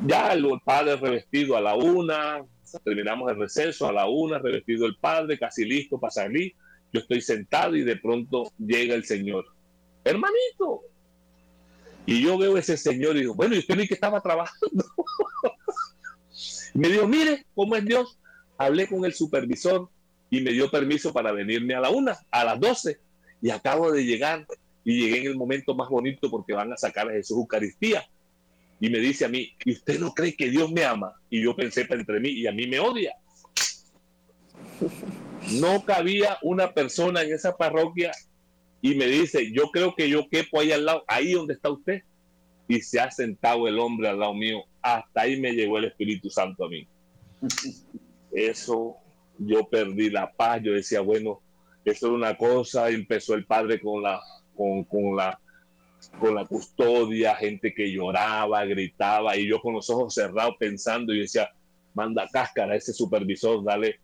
Ya 0.05 0.33
el 0.33 0.45
padre 0.63 0.95
revestido 0.95 1.55
a 1.55 1.61
la 1.61 1.75
una, 1.75 2.43
terminamos 2.83 3.31
el 3.31 3.37
receso 3.37 3.87
a 3.87 3.93
la 3.93 4.07
una, 4.07 4.39
revestido 4.39 4.85
el 4.85 4.95
padre, 4.97 5.39
casi 5.39 5.65
listo 5.65 5.99
para 5.99 6.11
salir. 6.11 6.53
Yo 6.91 6.99
estoy 6.99 7.21
sentado 7.21 7.75
y 7.75 7.83
de 7.83 7.95
pronto 7.95 8.51
llega 8.57 8.95
el 8.95 9.05
Señor. 9.05 9.45
Hermanito. 10.03 10.81
Y 12.05 12.23
yo 12.23 12.37
veo 12.37 12.57
ese 12.57 12.77
Señor 12.77 13.15
y 13.15 13.21
digo, 13.21 13.35
bueno, 13.35 13.55
¿y 13.55 13.59
usted 13.59 13.75
ni 13.75 13.87
que 13.87 13.93
estaba 13.93 14.19
trabajando? 14.19 14.85
me 16.73 16.89
dijo, 16.89 17.07
mire 17.07 17.45
cómo 17.55 17.75
es 17.75 17.85
Dios. 17.85 18.17
Hablé 18.57 18.87
con 18.87 19.05
el 19.05 19.13
supervisor 19.13 19.89
y 20.29 20.41
me 20.41 20.51
dio 20.51 20.69
permiso 20.69 21.11
para 21.11 21.31
venirme 21.31 21.73
a 21.75 21.81
la 21.81 21.89
una, 21.89 22.17
a 22.29 22.43
las 22.45 22.59
doce. 22.59 22.99
Y 23.41 23.49
acabo 23.49 23.91
de 23.91 24.05
llegar 24.05 24.45
y 24.83 25.01
llegué 25.01 25.19
en 25.21 25.27
el 25.27 25.35
momento 25.35 25.75
más 25.75 25.89
bonito 25.89 26.29
porque 26.29 26.53
van 26.53 26.71
a 26.71 26.77
sacar 26.77 27.09
a 27.09 27.13
Jesús 27.13 27.37
Eucaristía. 27.37 28.07
Y 28.79 28.89
me 28.89 28.99
dice 28.99 29.25
a 29.25 29.29
mí, 29.29 29.51
¿y 29.65 29.73
usted 29.73 29.99
no 29.99 30.13
cree 30.13 30.35
que 30.35 30.49
Dios 30.49 30.71
me 30.71 30.83
ama? 30.83 31.13
Y 31.29 31.43
yo 31.43 31.55
pensé 31.55 31.85
entre 31.89 32.19
mí, 32.19 32.29
y 32.29 32.47
a 32.47 32.51
mí 32.51 32.67
me 32.67 32.79
odia. 32.79 33.13
No 35.51 35.83
cabía 35.83 36.37
una 36.41 36.73
persona 36.73 37.21
en 37.21 37.33
esa 37.33 37.57
parroquia 37.57 38.11
y 38.81 38.95
me 38.95 39.05
dice, 39.05 39.51
yo 39.51 39.69
creo 39.69 39.93
que 39.95 40.09
yo 40.09 40.27
quepo 40.29 40.59
ahí 40.59 40.71
al 40.71 40.85
lado, 40.85 41.03
ahí 41.07 41.33
donde 41.33 41.53
está 41.53 41.69
usted. 41.69 42.01
Y 42.67 42.81
se 42.81 42.99
ha 42.99 43.11
sentado 43.11 43.67
el 43.67 43.77
hombre 43.79 44.07
al 44.07 44.19
lado 44.19 44.33
mío 44.33 44.63
hasta 44.81 45.21
ahí 45.21 45.39
me 45.39 45.53
llegó 45.53 45.77
el 45.77 45.85
Espíritu 45.85 46.29
Santo 46.29 46.65
a 46.65 46.69
mí. 46.69 46.87
Eso, 48.31 48.95
yo 49.37 49.67
perdí 49.67 50.09
la 50.09 50.31
paz, 50.31 50.61
yo 50.63 50.73
decía, 50.73 51.01
bueno, 51.01 51.41
eso 51.83 52.07
es 52.07 52.13
una 52.13 52.37
cosa, 52.37 52.89
empezó 52.89 53.33
el 53.33 53.45
padre 53.45 53.79
con 53.79 54.03
la, 54.03 54.19
con, 54.55 54.83
con 54.83 55.15
la, 55.15 55.39
con 56.19 56.35
la 56.35 56.45
custodia, 56.45 57.35
gente 57.35 57.73
que 57.73 57.91
lloraba, 57.91 58.65
gritaba, 58.65 59.35
y 59.37 59.47
yo 59.47 59.59
con 59.59 59.73
los 59.73 59.89
ojos 59.89 60.13
cerrados 60.13 60.55
pensando, 60.59 61.13
y 61.13 61.21
decía, 61.21 61.49
manda 61.93 62.27
cáscara 62.31 62.73
a 62.73 62.77
ese 62.77 62.93
supervisor, 62.93 63.63
dale, 63.63 63.99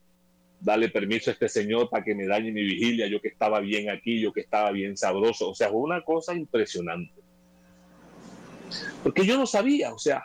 dale 0.59 0.89
permiso 0.89 1.29
a 1.29 1.33
este 1.33 1.47
señor 1.47 1.89
para 1.89 2.03
que 2.03 2.15
me 2.15 2.25
dañe 2.27 2.51
mi 2.51 2.63
vigilia, 2.63 3.07
yo 3.07 3.21
que 3.21 3.29
estaba 3.29 3.59
bien 3.59 3.89
aquí, 3.89 4.19
yo 4.19 4.33
que 4.33 4.41
estaba 4.41 4.71
bien 4.71 4.97
sabroso, 4.97 5.49
o 5.49 5.55
sea, 5.55 5.69
fue 5.69 5.79
una 5.79 6.03
cosa 6.03 6.33
impresionante. 6.33 7.13
Porque 9.03 9.25
yo 9.25 9.37
no 9.37 9.45
sabía, 9.45 9.93
o 9.93 9.99
sea, 9.99 10.23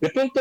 de 0.00 0.10
pronto, 0.10 0.40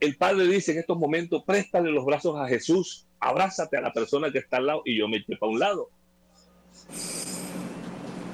el 0.00 0.16
padre 0.16 0.46
dice 0.46 0.72
en 0.72 0.78
estos 0.78 0.98
momentos, 0.98 1.42
préstale 1.44 1.90
los 1.90 2.04
brazos 2.04 2.38
a 2.38 2.46
Jesús, 2.46 3.06
abrázate 3.18 3.76
a 3.76 3.80
la 3.80 3.92
persona 3.92 4.30
que 4.30 4.38
está 4.38 4.58
al 4.58 4.66
lado 4.66 4.82
y 4.84 4.98
yo 4.98 5.08
me 5.08 5.18
eché 5.18 5.36
para 5.36 5.52
un 5.52 5.58
lado. 5.58 5.88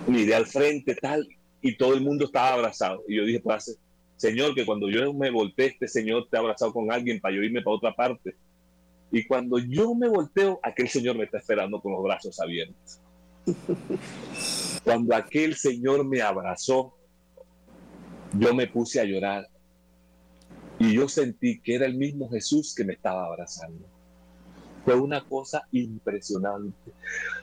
Miré 0.06 0.34
al 0.34 0.46
frente 0.46 0.94
tal 0.94 1.28
y 1.62 1.76
todo 1.76 1.94
el 1.94 2.00
mundo 2.00 2.24
estaba 2.24 2.54
abrazado. 2.54 3.02
Y 3.06 3.16
yo 3.16 3.24
dije, 3.24 3.40
pues, 3.40 3.78
Señor, 4.16 4.54
que 4.54 4.66
cuando 4.66 4.88
yo 4.90 5.12
me 5.12 5.30
volteé, 5.30 5.66
este 5.66 5.88
Señor 5.88 6.28
te 6.28 6.36
ha 6.36 6.40
abrazado 6.40 6.72
con 6.72 6.92
alguien 6.92 7.20
para 7.20 7.34
yo 7.34 7.42
irme 7.42 7.62
para 7.62 7.76
otra 7.76 7.94
parte. 7.94 8.34
Y 9.12 9.26
cuando 9.26 9.58
yo 9.58 9.94
me 9.94 10.08
volteo, 10.08 10.60
aquel 10.62 10.88
Señor 10.88 11.16
me 11.16 11.24
está 11.24 11.38
esperando 11.38 11.80
con 11.80 11.92
los 11.92 12.02
brazos 12.02 12.38
abiertos. 12.40 13.00
Cuando 14.84 15.14
aquel 15.14 15.56
Señor 15.56 16.04
me 16.04 16.22
abrazó, 16.22 16.94
yo 18.38 18.54
me 18.54 18.66
puse 18.66 19.00
a 19.00 19.04
llorar 19.04 19.49
y 20.80 20.94
yo 20.94 21.08
sentí 21.08 21.60
que 21.60 21.74
era 21.74 21.84
el 21.84 21.94
mismo 21.94 22.30
Jesús 22.30 22.74
que 22.74 22.84
me 22.84 22.94
estaba 22.94 23.26
abrazando. 23.26 23.86
Fue 24.82 24.94
una 24.94 25.22
cosa 25.22 25.68
impresionante. 25.72 26.90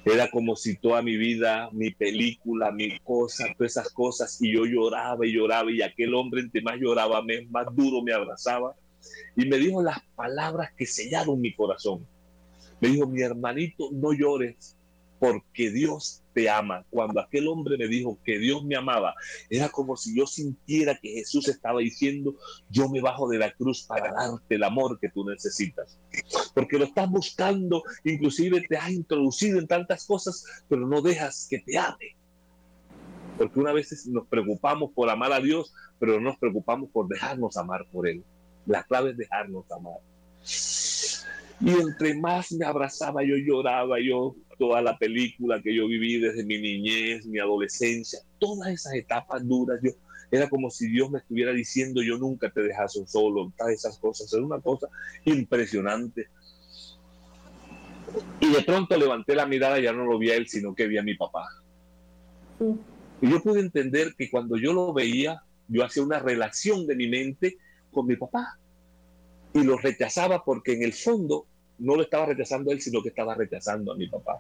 Era 0.04 0.28
como 0.32 0.56
si 0.56 0.76
toda 0.76 1.04
mi 1.04 1.18
vida, 1.18 1.70
mi 1.72 1.92
película, 1.92 2.72
mi 2.72 2.98
cosa, 3.02 3.46
todas 3.56 3.74
esas 3.74 3.90
cosas, 3.92 4.42
y 4.42 4.54
yo 4.54 4.66
lloraba 4.66 5.24
y 5.24 5.34
lloraba, 5.34 5.72
y 5.72 5.84
aquel 5.84 6.16
hombre 6.16 6.42
entre 6.42 6.64
más 6.64 6.78
lloraba, 6.78 7.24
más 7.52 7.68
duro 7.76 8.02
me 8.02 8.12
abrazaba, 8.12 8.76
y 9.36 9.46
me 9.46 9.58
dijo 9.58 9.84
las 9.84 10.00
palabras 10.16 10.72
que 10.76 10.88
sellaron 10.88 11.40
mi 11.40 11.54
corazón. 11.54 12.08
Me 12.82 12.88
dijo, 12.90 13.06
mi 13.06 13.22
hermanito, 13.22 13.90
no 13.92 14.14
llores, 14.14 14.76
porque 15.20 15.70
Dios 15.70 16.24
te 16.38 16.48
ama. 16.48 16.86
Cuando 16.92 17.20
aquel 17.20 17.48
hombre 17.48 17.80
me 17.80 17.88
dijo 17.88 18.20
que 18.24 18.38
Dios 18.38 18.64
me 18.64 18.76
amaba, 18.76 19.16
era 19.50 19.70
como 19.70 19.98
si 19.98 20.16
yo 20.16 20.28
sintiera 20.28 20.96
que 21.02 21.14
Jesús 21.14 21.48
estaba 21.48 21.80
diciendo, 21.80 22.36
yo 22.70 22.88
me 22.90 23.02
bajo 23.02 23.28
de 23.28 23.40
la 23.40 23.52
cruz 23.52 23.88
para 23.88 24.14
darte 24.14 24.54
el 24.54 24.64
amor 24.64 25.00
que 25.00 25.10
tú 25.10 25.26
necesitas. 25.26 25.98
Porque 26.54 26.78
lo 26.78 26.86
estás 26.86 27.10
buscando, 27.10 27.82
inclusive 28.04 28.62
te 28.70 28.78
has 28.78 28.92
introducido 28.92 29.58
en 29.58 29.66
tantas 29.66 30.06
cosas, 30.06 30.46
pero 30.70 30.86
no 30.86 31.02
dejas 31.02 31.48
que 31.50 31.58
te 31.58 31.76
ame. 31.76 32.16
Porque 33.40 33.60
una 33.60 33.74
vez 33.74 34.06
nos 34.06 34.28
preocupamos 34.28 34.92
por 34.94 35.10
amar 35.10 35.34
a 35.34 35.40
Dios, 35.40 35.74
pero 35.98 36.20
no 36.20 36.30
nos 36.30 36.38
preocupamos 36.38 36.92
por 36.92 37.08
dejarnos 37.08 37.58
amar 37.58 37.88
por 37.92 38.08
Él. 38.08 38.24
La 38.68 38.84
clave 38.84 39.10
es 39.10 39.18
dejarnos 39.18 39.66
amar. 39.72 39.98
Y 41.60 41.72
entre 41.72 42.14
más 42.14 42.52
me 42.52 42.64
abrazaba, 42.64 43.24
yo 43.24 43.36
lloraba, 43.38 43.98
yo 44.00 44.36
toda 44.58 44.82
la 44.82 44.98
película 44.98 45.62
que 45.62 45.74
yo 45.74 45.88
viví 45.88 46.20
desde 46.20 46.44
mi 46.44 46.60
niñez, 46.60 47.26
mi 47.26 47.40
adolescencia, 47.40 48.20
todas 48.40 48.70
esas 48.70 48.94
etapas 48.96 49.48
duras, 49.48 49.80
yo 49.84 49.92
era 50.30 50.50
como 50.50 50.70
si 50.70 50.90
Dios 50.90 51.10
me 51.10 51.20
estuviera 51.20 51.54
diciendo, 51.54 52.02
yo 52.02 52.18
nunca 52.18 52.50
te 52.50 52.62
dejas 52.62 53.00
solo, 53.06 53.52
todas 53.58 53.74
esas 53.74 53.98
cosas, 53.98 54.32
era 54.34 54.44
una 54.44 54.60
cosa 54.60 54.88
impresionante. 55.26 56.28
Y 58.40 58.52
de 58.52 58.62
pronto 58.64 58.98
levanté 58.98 59.36
la 59.36 59.46
mirada, 59.46 59.80
ya 59.80 59.94
no 59.94 60.06
lo 60.06 60.18
vi 60.18 60.32
a 60.32 60.36
él, 60.36 60.48
sino 60.48 60.76
que 60.76 60.88
vi 60.88 60.98
a 60.98 61.04
mi 61.04 61.16
papá. 61.16 61.48
Y 63.22 63.30
yo 63.30 63.42
pude 63.42 63.62
entender 63.62 64.16
que 64.18 64.30
cuando 64.30 64.58
yo 64.58 64.74
lo 64.74 64.94
veía, 64.94 65.42
yo 65.68 65.84
hacía 65.84 66.04
una 66.04 66.20
relación 66.20 66.88
de 66.88 66.96
mi 66.96 67.08
mente 67.08 67.58
con 67.92 68.06
mi 68.06 68.16
papá 68.16 68.58
y 69.54 69.64
lo 69.64 69.78
rechazaba 69.78 70.44
porque 70.44 70.74
en 70.74 70.84
el 70.84 70.94
fondo 70.94 71.46
no 71.80 71.96
lo 71.96 72.02
estaba 72.02 72.26
rechazando 72.26 72.72
él, 72.72 72.82
sino 72.82 73.02
que 73.02 73.10
estaba 73.10 73.36
rechazando 73.36 73.92
a 73.92 73.96
mi 73.96 74.08
papá. 74.08 74.40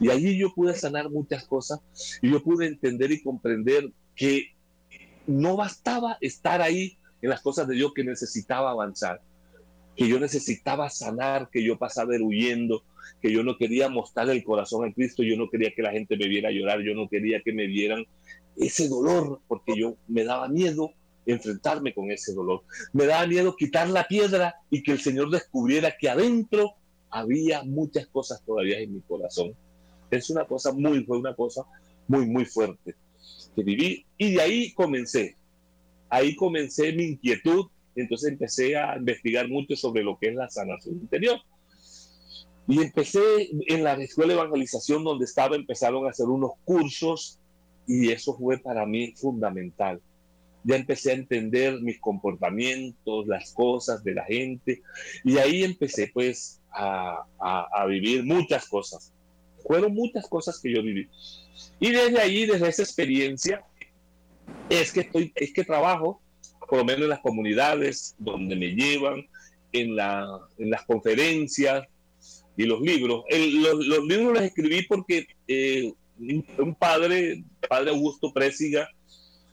Y 0.00 0.10
allí 0.10 0.38
yo 0.38 0.52
pude 0.54 0.74
sanar 0.74 1.10
muchas 1.10 1.44
cosas 1.44 1.80
y 2.22 2.30
yo 2.30 2.42
pude 2.42 2.66
entender 2.66 3.10
y 3.10 3.22
comprender 3.22 3.90
que 4.14 4.52
no 5.26 5.56
bastaba 5.56 6.16
estar 6.20 6.62
ahí 6.62 6.98
en 7.20 7.30
las 7.30 7.40
cosas 7.42 7.66
de 7.66 7.74
Dios, 7.74 7.92
que 7.94 8.04
necesitaba 8.04 8.70
avanzar, 8.70 9.20
que 9.96 10.08
yo 10.08 10.20
necesitaba 10.20 10.88
sanar, 10.88 11.50
que 11.50 11.64
yo 11.64 11.78
pasaba 11.78 12.14
huyendo, 12.20 12.84
que 13.20 13.32
yo 13.32 13.42
no 13.42 13.56
quería 13.56 13.88
mostrar 13.88 14.30
el 14.30 14.44
corazón 14.44 14.88
a 14.88 14.92
Cristo, 14.92 15.22
yo 15.22 15.36
no 15.36 15.50
quería 15.50 15.72
que 15.74 15.82
la 15.82 15.90
gente 15.90 16.16
me 16.16 16.28
viera 16.28 16.50
llorar, 16.50 16.80
yo 16.80 16.94
no 16.94 17.08
quería 17.08 17.42
que 17.42 17.52
me 17.52 17.66
vieran 17.66 18.06
ese 18.56 18.88
dolor, 18.88 19.40
porque 19.48 19.76
yo 19.76 19.96
me 20.06 20.24
daba 20.24 20.48
miedo 20.48 20.92
enfrentarme 21.32 21.94
con 21.94 22.10
ese 22.10 22.34
dolor. 22.34 22.62
Me 22.92 23.06
daba 23.06 23.26
miedo 23.26 23.56
quitar 23.56 23.88
la 23.88 24.06
piedra 24.06 24.56
y 24.70 24.82
que 24.82 24.92
el 24.92 25.00
Señor 25.00 25.30
descubriera 25.30 25.94
que 25.98 26.08
adentro 26.08 26.74
había 27.10 27.62
muchas 27.62 28.06
cosas 28.08 28.42
todavía 28.44 28.78
en 28.80 28.94
mi 28.94 29.00
corazón. 29.00 29.54
Es 30.10 30.30
una 30.30 30.44
cosa 30.46 30.72
muy, 30.72 31.04
fue 31.04 31.18
una 31.18 31.34
cosa 31.34 31.64
muy, 32.06 32.26
muy 32.26 32.44
fuerte 32.44 32.94
que 33.54 33.62
viví. 33.62 34.06
Y 34.16 34.32
de 34.34 34.40
ahí 34.40 34.72
comencé. 34.72 35.36
Ahí 36.10 36.34
comencé 36.34 36.92
mi 36.92 37.04
inquietud 37.04 37.68
entonces 38.00 38.30
empecé 38.30 38.76
a 38.76 38.96
investigar 38.96 39.48
mucho 39.48 39.76
sobre 39.76 40.02
lo 40.02 40.18
que 40.18 40.28
es 40.28 40.34
la 40.34 40.48
sanación 40.48 40.96
interior. 40.96 41.38
Y 42.66 42.82
empecé 42.82 43.20
en 43.66 43.82
la 43.82 43.94
escuela 43.94 44.34
de 44.34 44.40
evangelización 44.40 45.02
donde 45.02 45.24
estaba, 45.24 45.56
empezaron 45.56 46.06
a 46.06 46.10
hacer 46.10 46.26
unos 46.26 46.52
cursos 46.64 47.38
y 47.86 48.10
eso 48.10 48.36
fue 48.36 48.58
para 48.58 48.84
mí 48.86 49.14
fundamental. 49.16 50.00
Ya 50.64 50.76
empecé 50.76 51.12
a 51.12 51.14
entender 51.14 51.80
mis 51.80 52.00
comportamientos, 52.00 53.26
las 53.26 53.52
cosas 53.52 54.02
de 54.04 54.14
la 54.14 54.24
gente 54.24 54.82
y 55.24 55.38
ahí 55.38 55.64
empecé 55.64 56.10
pues 56.12 56.60
a, 56.72 57.24
a, 57.38 57.86
vivir 57.86 58.24
muchas 58.24 58.68
cosas. 58.68 59.12
Fueron 59.66 59.94
muchas 59.94 60.28
cosas 60.28 60.60
que 60.60 60.72
yo 60.74 60.82
viví. 60.82 61.08
Y 61.80 61.90
desde 61.90 62.20
ahí, 62.20 62.46
desde 62.46 62.68
esa 62.68 62.82
experiencia, 62.82 63.64
es 64.68 64.92
que, 64.92 65.00
estoy, 65.00 65.32
es 65.34 65.52
que 65.52 65.64
trabajo, 65.64 66.20
por 66.68 66.78
lo 66.78 66.84
menos 66.84 67.02
en 67.02 67.08
las 67.10 67.20
comunidades 67.20 68.14
donde 68.18 68.56
me 68.56 68.68
llevan, 68.68 69.26
en, 69.72 69.96
la, 69.96 70.26
en 70.58 70.70
las 70.70 70.84
conferencias, 70.84 71.86
y 72.58 72.64
los 72.64 72.80
libros. 72.80 73.24
los, 73.30 73.86
los, 73.86 74.04
libros 74.04 74.34
los 74.34 74.42
escribí 74.42 74.82
porque 74.82 75.28
eh, 75.46 75.92
un 76.18 76.74
padre, 76.74 77.44
padre 77.68 77.90
Augusto 77.90 78.32
Présiga, 78.32 78.90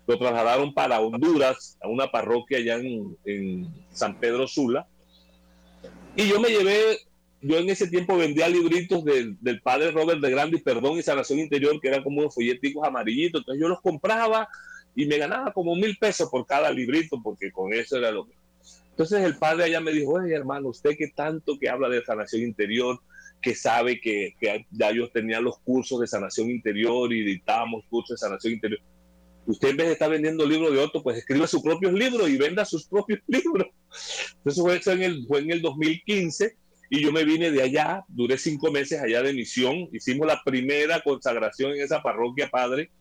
lo 0.07 0.17
trasladaron 0.17 0.73
para 0.73 0.99
Honduras, 0.99 1.77
a 1.81 1.87
una 1.87 2.11
parroquia 2.11 2.57
allá 2.57 2.75
en, 2.75 3.17
en, 3.25 3.67
San 3.91 4.19
Pedro 4.19 4.47
Sula. 4.47 4.87
Y 6.15 6.27
yo 6.27 6.39
me 6.39 6.49
llevé, 6.49 6.99
yo 7.41 7.57
en 7.57 7.69
ese 7.69 7.87
tiempo 7.87 8.17
vendía 8.17 8.47
libritos 8.47 9.03
del 9.03 9.61
padre 9.61 9.91
Robert 9.91 10.21
de 10.21 10.31
Grande 10.31 10.57
y 10.57 10.61
Perdón 10.61 10.97
y 10.97 11.03
Sanación 11.03 11.39
Interior, 11.39 11.79
que 11.81 11.87
eran 11.87 12.03
como 12.03 12.19
unos 12.19 12.35
folleticos 12.35 12.87
amarillitos. 12.87 13.41
Entonces 13.41 13.61
yo 13.61 13.67
los 13.67 13.81
compraba 13.81 14.47
y 14.95 15.05
me 15.05 15.17
ganaba 15.17 15.51
como 15.51 15.75
mil 15.75 15.97
pesos 15.97 16.29
por 16.29 16.45
cada 16.45 16.71
librito, 16.71 17.21
porque 17.21 17.51
con 17.51 17.73
eso 17.73 17.97
era 17.97 18.11
lo 18.11 18.25
que 18.25 18.33
entonces 18.95 19.25
el 19.25 19.35
padre 19.35 19.65
allá 19.65 19.81
me 19.81 19.91
dijo, 19.91 20.13
oye 20.13 20.33
hermano, 20.33 20.69
usted 20.69 20.95
que 20.97 21.09
tanto 21.09 21.59
que 21.59 21.67
habla 21.67 21.89
de 21.89 22.01
sanación 22.01 22.43
interior, 22.43 22.97
que 23.41 23.53
sabe 23.53 23.99
que, 23.99 24.35
ya 24.71 24.91
yo 24.93 25.09
tenía 25.09 25.41
los 25.41 25.59
cursos 25.59 25.99
de 25.99 26.07
sanación 26.07 26.49
interior 26.49 27.11
y 27.11 27.21
dictábamos 27.21 27.83
cursos 27.89 28.17
de 28.17 28.25
sanación 28.25 28.53
interior. 28.53 28.79
Usted 29.47 29.69
en 29.69 29.77
vez 29.77 29.87
de 29.87 29.93
estar 29.93 30.09
vendiendo 30.09 30.45
libros 30.45 30.71
de 30.71 30.79
otro, 30.79 31.03
pues 31.03 31.17
escriba 31.17 31.45
sus 31.47 31.61
propios 31.61 31.93
libros 31.93 32.29
y 32.29 32.37
venda 32.37 32.65
sus 32.65 32.87
propios 32.87 33.19
libros. 33.27 33.67
Entonces 34.37 34.83
fue 34.83 34.93
en 34.93 35.03
el, 35.03 35.27
fue 35.27 35.39
en 35.39 35.51
el 35.51 35.61
2015 35.61 36.57
y 36.89 37.01
yo 37.01 37.11
me 37.11 37.23
vine 37.23 37.51
de 37.51 37.61
allá, 37.61 38.03
duré 38.07 38.37
cinco 38.37 38.71
meses 38.71 39.01
allá 39.01 39.21
de 39.21 39.33
misión, 39.33 39.89
hicimos 39.91 40.27
la 40.27 40.41
primera 40.43 41.01
consagración 41.01 41.71
en 41.71 41.81
esa 41.81 42.01
parroquia, 42.01 42.49
padre, 42.49 42.91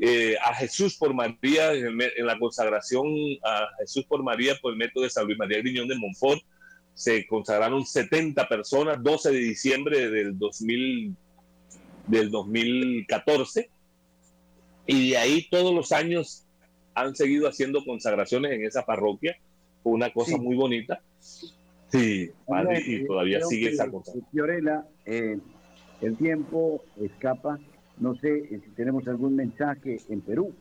eh, 0.00 0.36
a 0.42 0.54
Jesús 0.54 0.96
por 0.96 1.12
María 1.12 1.74
en, 1.74 1.98
la 1.98 2.38
consagración 2.38 3.06
a 3.44 3.68
Jesús 3.80 4.04
por 4.06 4.22
María 4.22 4.54
por 4.60 4.72
el 4.72 4.78
método 4.78 5.04
de 5.04 5.10
San 5.10 5.26
Luis 5.26 5.36
María 5.36 5.58
Griñón 5.58 5.88
de 5.88 5.96
Montfort. 5.96 6.40
Se 6.94 7.26
consagraron 7.26 7.84
70 7.84 8.48
personas, 8.48 9.02
12 9.02 9.30
de 9.30 9.38
diciembre 9.38 10.10
del, 10.10 10.38
2000, 10.38 11.14
del 12.06 12.30
2014. 12.30 13.70
Y 14.90 15.10
de 15.10 15.16
ahí 15.18 15.48
todos 15.50 15.74
los 15.74 15.92
años 15.92 16.46
han 16.94 17.14
seguido 17.14 17.48
haciendo 17.48 17.84
consagraciones 17.84 18.52
en 18.52 18.64
esa 18.64 18.84
parroquia. 18.84 19.36
Una 19.84 20.12
cosa 20.12 20.36
muy 20.36 20.56
bonita. 20.56 21.00
Sí, 21.20 22.30
y 22.86 23.06
todavía 23.06 23.40
sigue 23.42 23.70
esa 23.70 23.90
cosa. 23.90 24.12
Fiorella, 24.32 24.84
eh, 25.06 25.38
el 26.02 26.16
tiempo 26.16 26.82
escapa 27.00 27.58
no 28.00 28.14
sé 28.16 28.38
eh, 28.38 28.60
si 28.64 28.70
tenemos 28.70 29.06
algún 29.06 29.36
mensaje 29.36 29.98
en 30.08 30.22
Perú. 30.22 30.54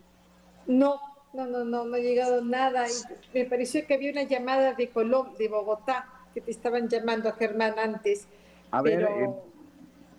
No, 0.67 0.99
no, 1.33 1.47
no, 1.47 1.63
no, 1.63 1.85
no 1.85 1.95
ha 1.95 1.99
llegado 1.99 2.43
nada. 2.43 2.85
me 3.33 3.45
pareció 3.45 3.87
que 3.87 3.93
había 3.95 4.11
una 4.11 4.23
llamada 4.23 4.73
de 4.73 4.89
Colom, 4.89 5.35
de 5.37 5.47
Bogotá, 5.47 6.05
que 6.33 6.41
te 6.41 6.51
estaban 6.51 6.89
llamando 6.89 7.29
a 7.29 7.33
Germán 7.33 7.79
antes. 7.79 8.27
A 8.71 8.81
ver, 8.81 9.07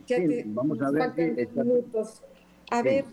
eh, 0.08 0.42
vamos 0.46 0.80
a 0.80 0.90
ver. 0.90 1.46
minutos. 1.54 2.22
A 2.70 2.82
ver, 2.82 3.04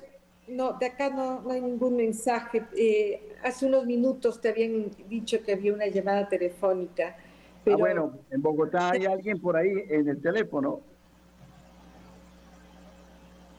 no, 0.48 0.74
de 0.74 0.86
acá 0.86 1.10
no, 1.10 1.42
no 1.42 1.52
hay 1.52 1.62
ningún 1.62 1.96
mensaje. 1.96 2.64
Eh, 2.76 3.36
hace 3.44 3.66
unos 3.66 3.86
minutos 3.86 4.40
te 4.40 4.50
habían 4.50 4.90
dicho 5.10 5.42
que 5.44 5.54
había 5.54 5.74
una 5.74 5.88
llamada 5.88 6.28
telefónica. 6.28 7.16
Ah, 7.18 7.62
pero... 7.64 7.76
Ah, 7.76 7.80
bueno, 7.80 8.20
en 8.32 8.42
Bogotá 8.42 8.92
hay 8.92 9.06
alguien 9.06 9.40
por 9.40 9.58
ahí 9.58 9.70
en 9.90 10.08
el 10.08 10.22
teléfono. 10.22 10.82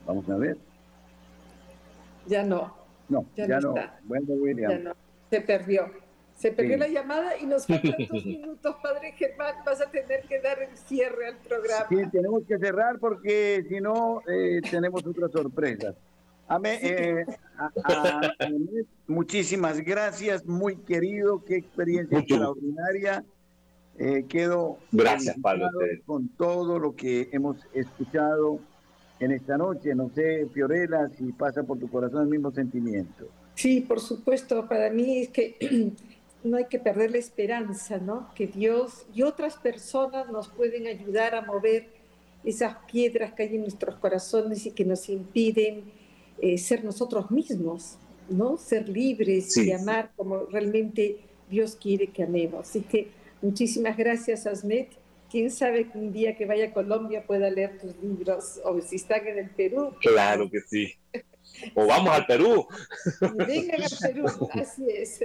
Vamos 0.07 0.29
a 0.31 0.37
ver. 0.37 0.57
Ya 2.27 2.43
no. 2.43 2.75
No, 3.09 3.27
ya, 3.37 3.61
no. 3.61 3.75
Bueno, 4.05 4.35
William. 4.35 4.71
Ya 4.71 4.79
no. 4.79 4.93
Se 5.31 5.41
perdió. 5.41 5.91
Se 6.37 6.53
perdió 6.53 6.77
la 6.77 6.89
llamada 6.89 7.37
y 7.37 7.47
nos 7.47 7.67
faltan 7.67 7.97
dos 8.09 8.25
minutos, 8.25 8.77
Padre 8.83 9.13
Germán. 9.13 9.57
Vas 9.67 9.81
a 9.81 9.91
tener 9.91 10.23
que 10.23 10.41
dar 10.41 10.63
el 10.63 10.77
cierre 10.77 11.29
al 11.29 11.37
programa. 11.37 11.87
Sí, 11.89 11.97
tenemos 12.11 12.45
que 12.45 12.59
cerrar 12.59 12.99
porque 12.99 13.67
si 13.69 13.81
no, 13.81 14.23
eh, 14.27 14.61
tenemos 14.71 15.05
otras 15.05 15.33
sorpresas. 15.33 15.97
Amén. 16.49 16.79
Eh, 16.83 17.27
muchísimas 19.07 19.81
gracias, 19.81 20.47
muy 20.47 20.77
querido. 20.77 21.45
Qué 21.45 21.57
experiencia 21.57 22.19
extraordinaria. 22.19 23.25
Eh, 23.99 24.25
quedo 24.29 24.79
gracias, 24.91 25.37
Padre. 25.41 25.69
con 26.07 26.29
todo 26.29 26.79
lo 26.79 26.97
que 26.97 27.29
hemos 27.33 27.59
escuchado 27.75 28.61
en 29.21 29.33
esta 29.33 29.59
noche. 29.59 29.95
No 29.95 30.11
sé, 30.15 30.47
Fiorella, 30.55 31.11
si 31.19 31.33
pasa 31.33 31.63
por 31.65 31.79
tu 31.79 31.89
corazón 31.91 32.23
el 32.23 32.29
mismo 32.29 32.51
sentimiento. 32.51 33.29
Sí, 33.55 33.83
por 33.83 34.01
supuesto. 34.01 34.67
Para 34.69 34.89
mí 34.89 35.19
es 35.19 35.29
que 35.29 35.93
no 36.45 36.57
hay 36.57 36.65
que 36.67 36.79
perder 36.79 37.11
la 37.11 37.19
esperanza, 37.19 37.99
¿no? 37.99 38.33
Que 38.35 38.47
Dios 38.47 39.05
y 39.13 39.23
otras 39.23 39.57
personas 39.57 40.31
nos 40.31 40.49
pueden 40.49 40.87
ayudar 40.87 41.35
a 41.35 41.43
mover 41.43 41.89
esas 42.45 42.77
piedras 42.91 43.35
que 43.35 43.43
hay 43.43 43.57
en 43.57 43.63
nuestros 43.63 43.97
corazones 43.97 44.65
y 44.65 44.71
que 44.71 44.85
nos 44.85 45.09
impiden 45.09 45.98
eh, 46.41 46.59
ser 46.59 46.85
nosotros 46.85 47.31
mismos, 47.31 47.97
¿no? 48.29 48.57
Ser 48.59 48.89
libres 48.89 49.57
y 49.57 49.73
amar 49.73 50.13
como 50.17 50.45
realmente 50.47 51.19
Dios 51.51 51.77
quiere 51.77 52.09
que 52.09 52.23
amemos. 52.23 52.69
Así 52.69 52.83
que 52.83 53.09
muchísimas 53.43 53.97
gracias, 53.97 54.47
Asmet. 54.47 54.89
Quién 55.31 55.51
sabe 55.51 55.91
que 55.91 55.99
un 55.99 56.13
día 56.13 56.37
que 56.37 56.47
vaya 56.47 56.67
a 56.67 56.73
Colombia 56.73 57.27
pueda 57.27 57.51
leer 57.51 57.79
tus 57.79 57.95
libros, 58.03 58.61
o 58.65 58.81
si 58.81 58.97
están 58.97 59.27
en 59.27 59.39
el 59.39 59.51
Perú. 59.51 59.93
Claro 60.01 60.49
que 60.51 60.61
sí. 60.61 60.95
O 61.75 61.87
vamos 61.87 62.11
al 62.11 62.25
Perú. 62.27 62.67
Vengan 63.47 63.83
al 63.83 63.99
Perú, 64.01 64.49
así 64.53 64.87
es. 64.89 65.21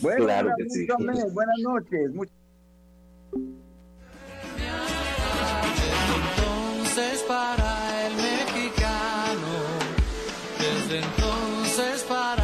Bueno, 0.00 0.24
claro 0.24 0.50
que 0.56 0.68
sí. 0.68 0.86
Buenas 1.32 1.58
noches. 1.62 2.10
Entonces, 6.94 7.24
para. 7.28 7.83
entonces 10.94 12.02
para 12.08 12.43